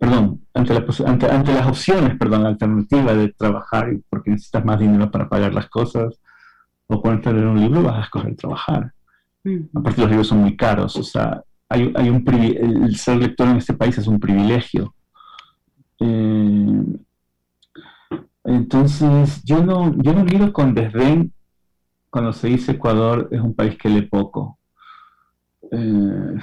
perdón, 0.00 0.40
ante, 0.54 1.30
ante, 1.30 1.52
las 1.52 1.66
opciones, 1.66 2.16
perdón, 2.16 2.46
alternativa 2.46 3.12
de 3.12 3.28
trabajar 3.34 3.94
porque 4.08 4.30
necesitas 4.30 4.64
más 4.64 4.80
dinero 4.80 5.10
para 5.10 5.28
pagar 5.28 5.52
las 5.52 5.68
cosas, 5.68 6.18
o 6.86 7.02
cuando 7.02 7.30
leer 7.30 7.46
un 7.46 7.60
libro 7.60 7.82
vas 7.82 7.98
a 7.98 8.04
escoger 8.04 8.34
trabajar. 8.34 8.94
Aparte 9.74 10.00
los 10.00 10.08
libros 10.08 10.26
son 10.26 10.38
muy 10.38 10.56
caros, 10.56 10.96
o 10.96 11.02
sea, 11.02 11.42
hay, 11.68 11.92
hay 11.94 12.08
un 12.08 12.24
el 12.26 12.96
ser 12.96 13.18
lector 13.18 13.46
en 13.48 13.58
este 13.58 13.74
país 13.74 13.98
es 13.98 14.06
un 14.06 14.18
privilegio. 14.18 14.94
Eh, 16.00 16.82
entonces, 18.44 19.42
yo 19.44 19.62
no, 19.62 19.94
yo 19.98 20.14
no 20.14 20.24
miro 20.24 20.50
con 20.50 20.74
desdén 20.74 21.30
cuando 22.08 22.32
se 22.32 22.48
dice 22.48 22.72
Ecuador 22.72 23.28
es 23.30 23.40
un 23.40 23.54
país 23.54 23.76
que 23.76 23.90
lee 23.90 24.02
poco. 24.02 24.58
Eh, 25.70 26.38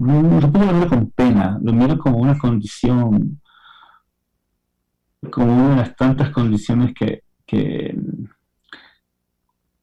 no, 0.00 0.40
lo 0.40 0.72
miro 0.72 0.88
con 0.88 1.10
pena, 1.10 1.58
lo 1.62 1.72
miro 1.72 1.98
como 1.98 2.18
una 2.18 2.38
condición, 2.38 3.40
como 5.30 5.54
una 5.54 5.70
de 5.70 5.76
las 5.76 5.96
tantas 5.96 6.30
condiciones 6.30 6.94
que, 6.94 7.22
que, 7.46 7.94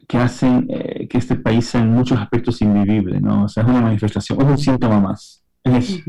que 0.08 0.18
hacen 0.18 0.66
eh, 0.70 1.08
que 1.08 1.18
este 1.18 1.36
país 1.36 1.66
sea 1.68 1.82
en 1.82 1.92
muchos 1.92 2.20
aspectos 2.20 2.62
invivible, 2.62 3.20
¿no? 3.20 3.46
O 3.46 3.48
sea, 3.48 3.64
es 3.64 3.70
una 3.70 3.82
manifestación, 3.82 4.42
es 4.42 4.48
un 4.48 4.58
síntoma 4.58 5.00
más. 5.00 5.44
Es 5.64 6.04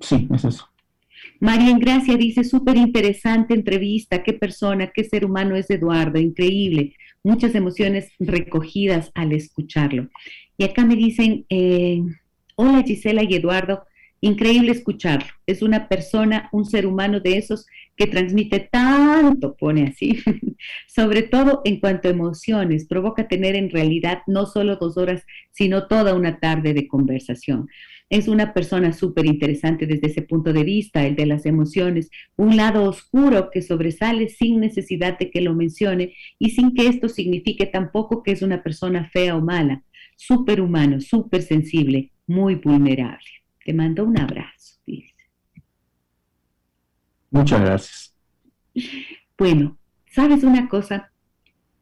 Sí, 0.00 0.28
es 0.32 0.44
eso. 0.44 0.68
María 1.40 1.76
Gracia 1.78 2.16
dice, 2.16 2.44
súper 2.44 2.76
interesante 2.76 3.54
entrevista, 3.54 4.22
qué 4.22 4.32
persona, 4.32 4.90
qué 4.94 5.04
ser 5.04 5.24
humano 5.24 5.56
es 5.56 5.70
Eduardo, 5.70 6.18
increíble, 6.18 6.94
muchas 7.22 7.54
emociones 7.54 8.10
recogidas 8.18 9.10
al 9.14 9.32
escucharlo. 9.32 10.08
Y 10.56 10.64
acá 10.64 10.84
me 10.84 10.96
dicen, 10.96 11.44
eh, 11.48 12.02
hola 12.60 12.82
Gisela 12.82 13.22
y 13.22 13.36
Eduardo, 13.36 13.84
increíble 14.20 14.72
escucharlo, 14.72 15.28
es 15.46 15.62
una 15.62 15.88
persona, 15.88 16.48
un 16.50 16.64
ser 16.64 16.86
humano 16.86 17.20
de 17.20 17.38
esos 17.38 17.66
que 17.96 18.08
transmite 18.08 18.58
tanto, 18.58 19.54
pone 19.56 19.86
así, 19.86 20.18
sobre 20.88 21.22
todo 21.22 21.62
en 21.64 21.78
cuanto 21.78 22.08
a 22.08 22.10
emociones, 22.10 22.88
provoca 22.88 23.28
tener 23.28 23.54
en 23.54 23.70
realidad 23.70 24.22
no 24.26 24.44
solo 24.44 24.74
dos 24.74 24.96
horas, 24.96 25.24
sino 25.52 25.86
toda 25.86 26.14
una 26.14 26.40
tarde 26.40 26.74
de 26.74 26.88
conversación. 26.88 27.68
Es 28.10 28.26
una 28.26 28.52
persona 28.54 28.92
súper 28.92 29.26
interesante 29.26 29.86
desde 29.86 30.08
ese 30.08 30.22
punto 30.22 30.52
de 30.52 30.64
vista, 30.64 31.06
el 31.06 31.14
de 31.14 31.26
las 31.26 31.46
emociones, 31.46 32.10
un 32.36 32.56
lado 32.56 32.82
oscuro 32.84 33.50
que 33.52 33.62
sobresale 33.62 34.30
sin 34.30 34.58
necesidad 34.58 35.16
de 35.16 35.30
que 35.30 35.42
lo 35.42 35.54
mencione 35.54 36.14
y 36.40 36.50
sin 36.50 36.74
que 36.74 36.88
esto 36.88 37.08
signifique 37.08 37.66
tampoco 37.66 38.24
que 38.24 38.32
es 38.32 38.42
una 38.42 38.64
persona 38.64 39.08
fea 39.12 39.36
o 39.36 39.40
mala, 39.40 39.84
súper 40.16 40.60
humano, 40.60 41.00
súper 41.00 41.42
sensible, 41.42 42.10
muy 42.28 42.54
vulnerable. 42.54 43.28
Te 43.64 43.74
mando 43.74 44.04
un 44.04 44.18
abrazo, 44.18 44.78
dice. 44.86 45.14
Muchas 47.30 47.60
gracias. 47.60 48.14
Bueno, 49.36 49.76
¿sabes 50.06 50.44
una 50.44 50.68
cosa? 50.68 51.10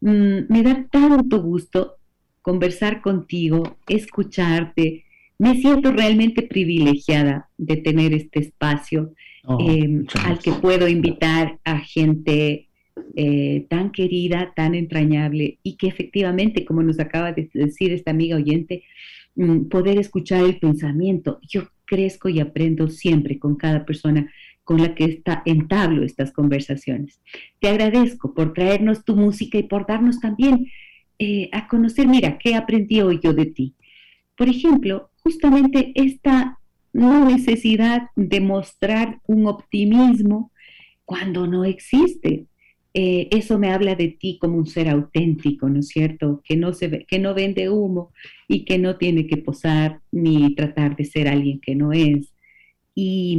Mm, 0.00 0.46
me 0.48 0.62
da 0.62 0.86
tanto 0.90 1.42
gusto 1.42 1.96
conversar 2.42 3.02
contigo, 3.02 3.78
escucharte. 3.88 5.04
Me 5.38 5.56
siento 5.56 5.92
realmente 5.92 6.42
privilegiada 6.42 7.50
de 7.58 7.76
tener 7.76 8.14
este 8.14 8.40
espacio 8.40 9.12
oh, 9.44 9.58
em, 9.60 10.06
al 10.24 10.38
que 10.38 10.52
puedo 10.52 10.88
invitar 10.88 11.58
a 11.64 11.78
gente 11.78 12.68
eh, 13.14 13.66
tan 13.68 13.90
querida, 13.90 14.52
tan 14.56 14.74
entrañable 14.74 15.58
y 15.62 15.76
que 15.76 15.88
efectivamente, 15.88 16.64
como 16.64 16.82
nos 16.82 16.98
acaba 16.98 17.32
de 17.32 17.50
decir 17.52 17.92
esta 17.92 18.10
amiga 18.10 18.36
oyente, 18.36 18.84
poder 19.70 19.98
escuchar 19.98 20.44
el 20.44 20.58
pensamiento. 20.58 21.38
Yo 21.42 21.68
crezco 21.84 22.28
y 22.28 22.40
aprendo 22.40 22.88
siempre 22.88 23.38
con 23.38 23.56
cada 23.56 23.84
persona 23.84 24.30
con 24.64 24.82
la 24.82 24.94
que 24.94 25.04
está, 25.04 25.42
entablo 25.44 26.02
estas 26.02 26.32
conversaciones. 26.32 27.20
Te 27.60 27.68
agradezco 27.68 28.34
por 28.34 28.52
traernos 28.52 29.04
tu 29.04 29.14
música 29.14 29.58
y 29.58 29.62
por 29.62 29.86
darnos 29.86 30.18
también 30.18 30.66
eh, 31.18 31.48
a 31.52 31.68
conocer, 31.68 32.08
mira, 32.08 32.36
qué 32.38 32.56
aprendí 32.56 33.00
hoy 33.00 33.20
yo 33.22 33.32
de 33.32 33.46
ti. 33.46 33.74
Por 34.36 34.48
ejemplo, 34.48 35.10
justamente 35.22 35.92
esta 35.94 36.58
no 36.92 37.26
necesidad 37.26 38.08
de 38.16 38.40
mostrar 38.40 39.20
un 39.26 39.46
optimismo 39.46 40.50
cuando 41.04 41.46
no 41.46 41.64
existe. 41.64 42.46
Eh, 42.98 43.28
eso 43.30 43.58
me 43.58 43.72
habla 43.72 43.94
de 43.94 44.08
ti 44.08 44.38
como 44.40 44.56
un 44.56 44.66
ser 44.66 44.88
auténtico, 44.88 45.68
¿no 45.68 45.80
es 45.80 45.88
cierto? 45.88 46.40
Que 46.42 46.56
no, 46.56 46.72
se 46.72 47.04
que 47.04 47.18
no 47.18 47.34
vende 47.34 47.68
humo 47.68 48.10
y 48.48 48.64
que 48.64 48.78
no 48.78 48.96
tiene 48.96 49.26
que 49.26 49.36
posar 49.36 50.00
ni 50.10 50.54
tratar 50.54 50.96
de 50.96 51.04
ser 51.04 51.28
alguien 51.28 51.60
que 51.60 51.74
no 51.74 51.92
es. 51.92 52.32
Y 52.94 53.38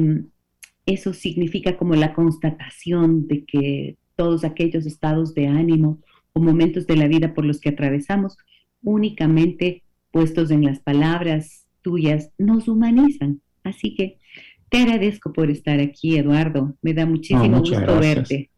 eso 0.85 1.11
significa 1.11 1.75
como 1.75 1.95
la 1.95 2.13
constatación 2.13 3.27
de 3.27 3.45
que 3.45 3.95
todos 4.15 4.43
aquellos 4.43 4.85
estados 4.85 5.34
de 5.34 5.47
ánimo 5.47 6.03
o 6.34 6.39
momentos 6.39 6.85
de 6.85 6.97
la 6.97 7.07
vida 7.07 7.34
por 7.34 7.43
los 7.43 7.59
que 7.59 7.69
atravesamos, 7.69 8.38
únicamente 8.84 9.81
puestos 10.11 10.51
en 10.51 10.65
las 10.65 10.81
palabras 10.81 11.65
tuyas, 11.81 12.29
nos 12.38 12.67
humanizan. 12.67 13.41
Así 13.63 13.95
que 13.95 14.19
te 14.69 14.84
agradezco 14.84 15.34
por 15.34 15.49
estar 15.49 15.79
aquí, 15.79 16.15
Eduardo. 16.15 16.77
Me 16.84 16.93
da 16.93 17.07
muchísimo 17.07 17.57
gusto 17.57 17.99
verte. 17.99 18.51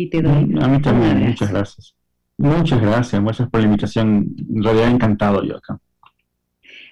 Y 0.00 0.08
te 0.08 0.22
doy 0.22 0.54
A 0.60 0.68
mí 0.68 0.80
también, 0.80 1.18
muchas 1.26 1.50
gracias. 1.50 1.94
Muchas 2.38 2.80
gracias, 2.80 3.20
muchas 3.20 3.50
por 3.50 3.60
la 3.60 3.66
invitación. 3.66 4.34
En 4.48 4.62
realidad 4.62 4.90
encantado 4.90 5.44
yo 5.44 5.56
acá. 5.56 5.80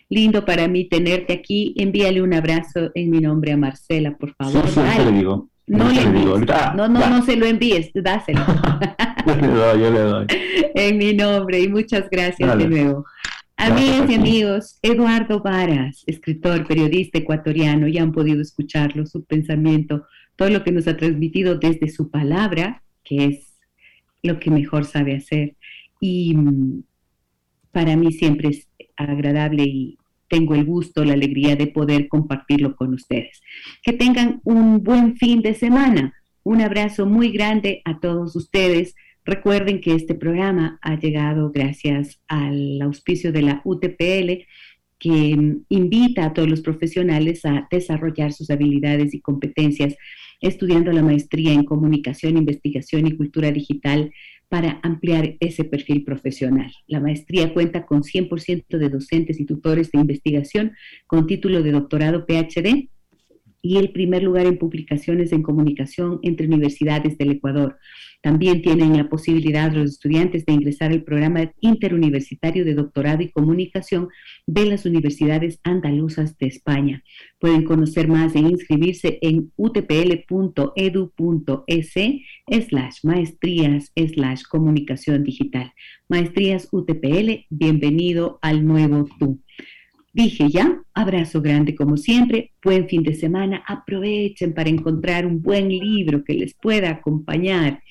Lindo 0.09 0.45
para 0.45 0.67
mí 0.67 0.89
tenerte 0.89 1.33
aquí. 1.33 1.73
Envíale 1.77 2.21
un 2.21 2.35
abrazo 2.35 2.91
en 2.95 3.11
mi 3.11 3.21
nombre 3.21 3.53
a 3.53 3.57
Marcela, 3.57 4.17
por 4.19 4.35
favor. 4.35 4.69
Sí, 4.69 4.81
sí, 4.81 5.05
le 5.05 5.13
digo. 5.13 5.49
No 5.69 5.89
le, 5.89 6.13
digo. 6.13 6.39
no, 6.77 6.89
no, 6.89 7.09
no 7.09 7.23
se 7.25 7.37
lo 7.37 7.47
envíes, 7.47 7.91
dáselo. 7.95 8.41
yo 9.27 9.35
le 9.37 9.47
doy, 9.47 9.81
yo 9.81 9.91
le 9.91 10.01
doy. 10.01 10.27
En 10.75 10.99
mi 10.99 11.15
nombre 11.15 11.61
y 11.61 11.69
muchas 11.69 12.11
gracias 12.11 12.59
de 12.59 12.69
nuevo. 12.69 13.05
Amigas 13.57 14.11
y 14.11 14.15
amigos, 14.15 14.79
Eduardo 14.83 15.41
Varas, 15.41 16.03
escritor, 16.07 16.67
periodista 16.67 17.19
ecuatoriano, 17.19 17.89
ya 17.89 18.03
han 18.03 18.13
podido 18.13 18.43
escucharlo, 18.43 19.07
su 19.07 19.25
pensamiento, 19.25 20.07
todo 20.37 20.51
lo 20.51 20.63
que 20.63 20.73
nos 20.73 20.87
ha 20.87 20.97
transmitido 20.97 21.57
desde 21.57 21.89
su 21.89 22.11
palabra, 22.11 22.83
que 23.07 23.25
es 23.27 23.57
lo 24.23 24.39
que 24.39 24.51
mejor 24.51 24.85
sabe 24.85 25.17
hacer. 25.17 25.57
Y 26.01 26.35
mm, 26.35 26.83
para 27.73 27.97
mí 27.97 28.13
siempre 28.13 28.51
es 28.51 28.69
agradable 28.97 29.63
y 29.65 29.99
tengo 30.29 30.55
el 30.55 30.65
gusto, 30.65 31.05
la 31.05 31.15
alegría 31.15 31.57
de 31.57 31.69
poder 31.69 32.09
compartirlo 32.09 32.75
con 32.77 32.95
ustedes. 32.95 33.41
Que 33.83 33.93
tengan 33.93 34.41
un 34.45 34.83
buen 34.83 35.17
fin 35.17 35.41
de 35.43 35.55
semana. 35.55 36.15
Un 36.43 36.61
abrazo 36.61 37.07
muy 37.07 37.31
grande 37.31 37.83
a 37.85 38.01
todos 38.01 38.35
ustedes. 38.37 38.95
Recuerden 39.25 39.81
que 39.81 39.95
este 39.95 40.15
programa 40.15 40.79
ha 40.83 40.99
llegado 40.99 41.51
gracias 41.51 42.21
al 42.29 42.81
auspicio 42.83 43.33
de 43.33 43.43
la 43.43 43.61
UTPL, 43.65 44.47
que 44.99 45.57
invita 45.69 46.25
a 46.25 46.33
todos 46.33 46.49
los 46.49 46.61
profesionales 46.61 47.45
a 47.45 47.69
desarrollar 47.71 48.33
sus 48.33 48.51
habilidades 48.51 49.13
y 49.15 49.21
competencias 49.21 49.95
estudiando 50.41 50.93
la 50.93 51.03
maestría 51.03 51.53
en 51.53 51.65
comunicación, 51.65 52.37
investigación 52.37 53.07
y 53.07 53.17
cultura 53.17 53.51
digital 53.53 54.13
para 54.49 54.79
ampliar 54.83 55.37
ese 55.41 55.65
perfil 55.65 56.05
profesional. 56.05 56.73
La 56.87 57.01
maestría 57.01 57.53
cuenta 57.53 57.85
con 57.85 58.03
100% 58.03 58.79
de 58.79 58.89
docentes 58.89 59.41
y 59.41 59.45
tutores 59.45 59.91
de 59.91 60.01
investigación 60.01 60.73
con 61.07 61.27
título 61.27 61.63
de 61.63 61.73
doctorado 61.73 62.27
PhD 62.27 62.89
y 63.67 63.79
el 63.79 63.91
primer 63.91 64.23
lugar 64.23 64.47
en 64.47 64.59
publicaciones 64.59 65.33
en 65.33 65.43
comunicación 65.43 66.21
entre 66.23 66.47
universidades 66.47 67.19
del 67.19 67.33
Ecuador. 67.33 67.77
También 68.23 68.63
tienen 68.63 68.97
la 68.97 69.09
posibilidad 69.09 69.73
los 69.73 69.91
estudiantes 69.91 70.47
de 70.47 70.53
ingresar 70.53 70.93
al 70.93 71.03
programa 71.03 71.53
interuniversitario 71.61 72.65
de 72.65 72.75
doctorado 72.75 73.23
y 73.23 73.31
comunicación 73.31 74.09
de 74.47 74.67
las 74.67 74.87
universidades 74.87 75.61
andaluzas 75.65 76.39
de 76.39 76.47
España. 76.47 77.03
Pueden 77.39 77.65
conocer 77.65 78.09
más 78.09 78.35
e 78.35 78.41
inscribirse 78.41 79.19
en 79.21 79.53
utpl.edu.es 79.57 80.27
slash 82.69 82.99
maestrías 83.03 83.93
slash 83.95 84.43
comunicación 84.49 85.25
digital. 85.25 85.73
Maestrías 86.09 86.69
UTPL, 86.71 87.47
bienvenido 87.51 88.39
al 88.43 88.65
nuevo 88.65 89.09
tú. 89.19 89.41
Dije 90.17 90.49
ya, 90.49 90.81
abrazo 90.95 91.43
grande 91.43 91.75
como 91.75 91.99
siempre, 91.99 92.55
buen 92.65 92.89
fin 92.89 93.03
de 93.03 93.13
semana, 93.13 93.63
aprovechen 93.67 94.55
para 94.55 94.71
encontrar 94.71 95.27
un 95.27 95.43
buen 95.43 95.69
libro 95.69 96.25
que 96.25 96.33
les 96.33 96.55
pueda 96.55 96.89
acompañar. 96.89 97.83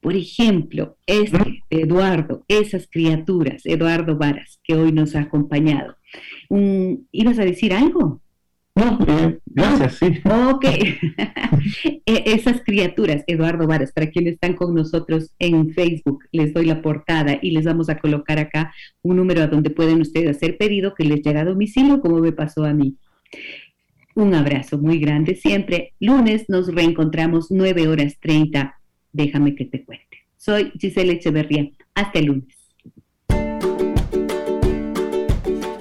Por 0.00 0.16
ejemplo, 0.16 0.96
este 1.04 1.60
Eduardo, 1.68 2.46
esas 2.48 2.88
criaturas, 2.90 3.60
Eduardo 3.66 4.16
Varas, 4.16 4.58
que 4.64 4.72
hoy 4.72 4.90
nos 4.90 5.14
ha 5.16 5.20
acompañado. 5.20 5.96
¿Ibas 7.12 7.38
a 7.38 7.44
decir 7.44 7.74
algo? 7.74 8.22
No, 8.76 8.98
eh, 9.08 9.38
gracias, 9.46 9.94
sí. 9.94 10.20
Ok. 10.24 10.64
E, 12.08 12.22
esas 12.26 12.62
criaturas, 12.62 13.24
Eduardo 13.26 13.66
Varas, 13.66 13.90
para 13.90 14.10
quienes 14.10 14.34
están 14.34 14.54
con 14.54 14.74
nosotros 14.74 15.32
en 15.40 15.72
Facebook, 15.72 16.24
les 16.30 16.54
doy 16.54 16.66
la 16.66 16.80
portada 16.80 17.38
y 17.42 17.50
les 17.50 17.64
vamos 17.64 17.88
a 17.88 17.98
colocar 17.98 18.38
acá 18.38 18.72
un 19.02 19.16
número 19.16 19.42
a 19.42 19.48
donde 19.48 19.70
pueden 19.70 20.00
ustedes 20.00 20.36
hacer 20.36 20.56
pedido 20.56 20.94
que 20.94 21.04
les 21.04 21.22
llegue 21.22 21.40
a 21.40 21.44
domicilio, 21.44 22.00
como 22.00 22.18
me 22.20 22.30
pasó 22.30 22.64
a 22.64 22.72
mí. 22.72 22.96
Un 24.14 24.34
abrazo 24.34 24.78
muy 24.78 25.00
grande 25.00 25.34
siempre. 25.34 25.94
Lunes 25.98 26.44
nos 26.48 26.72
reencontramos 26.72 27.50
9 27.50 27.88
horas 27.88 28.18
30. 28.20 28.78
Déjame 29.12 29.56
que 29.56 29.64
te 29.64 29.84
cuente. 29.84 30.18
Soy 30.36 30.70
Giselle 30.78 31.14
Echeverría. 31.14 31.70
Hasta 31.94 32.20
el 32.20 32.26
lunes. 32.26 32.55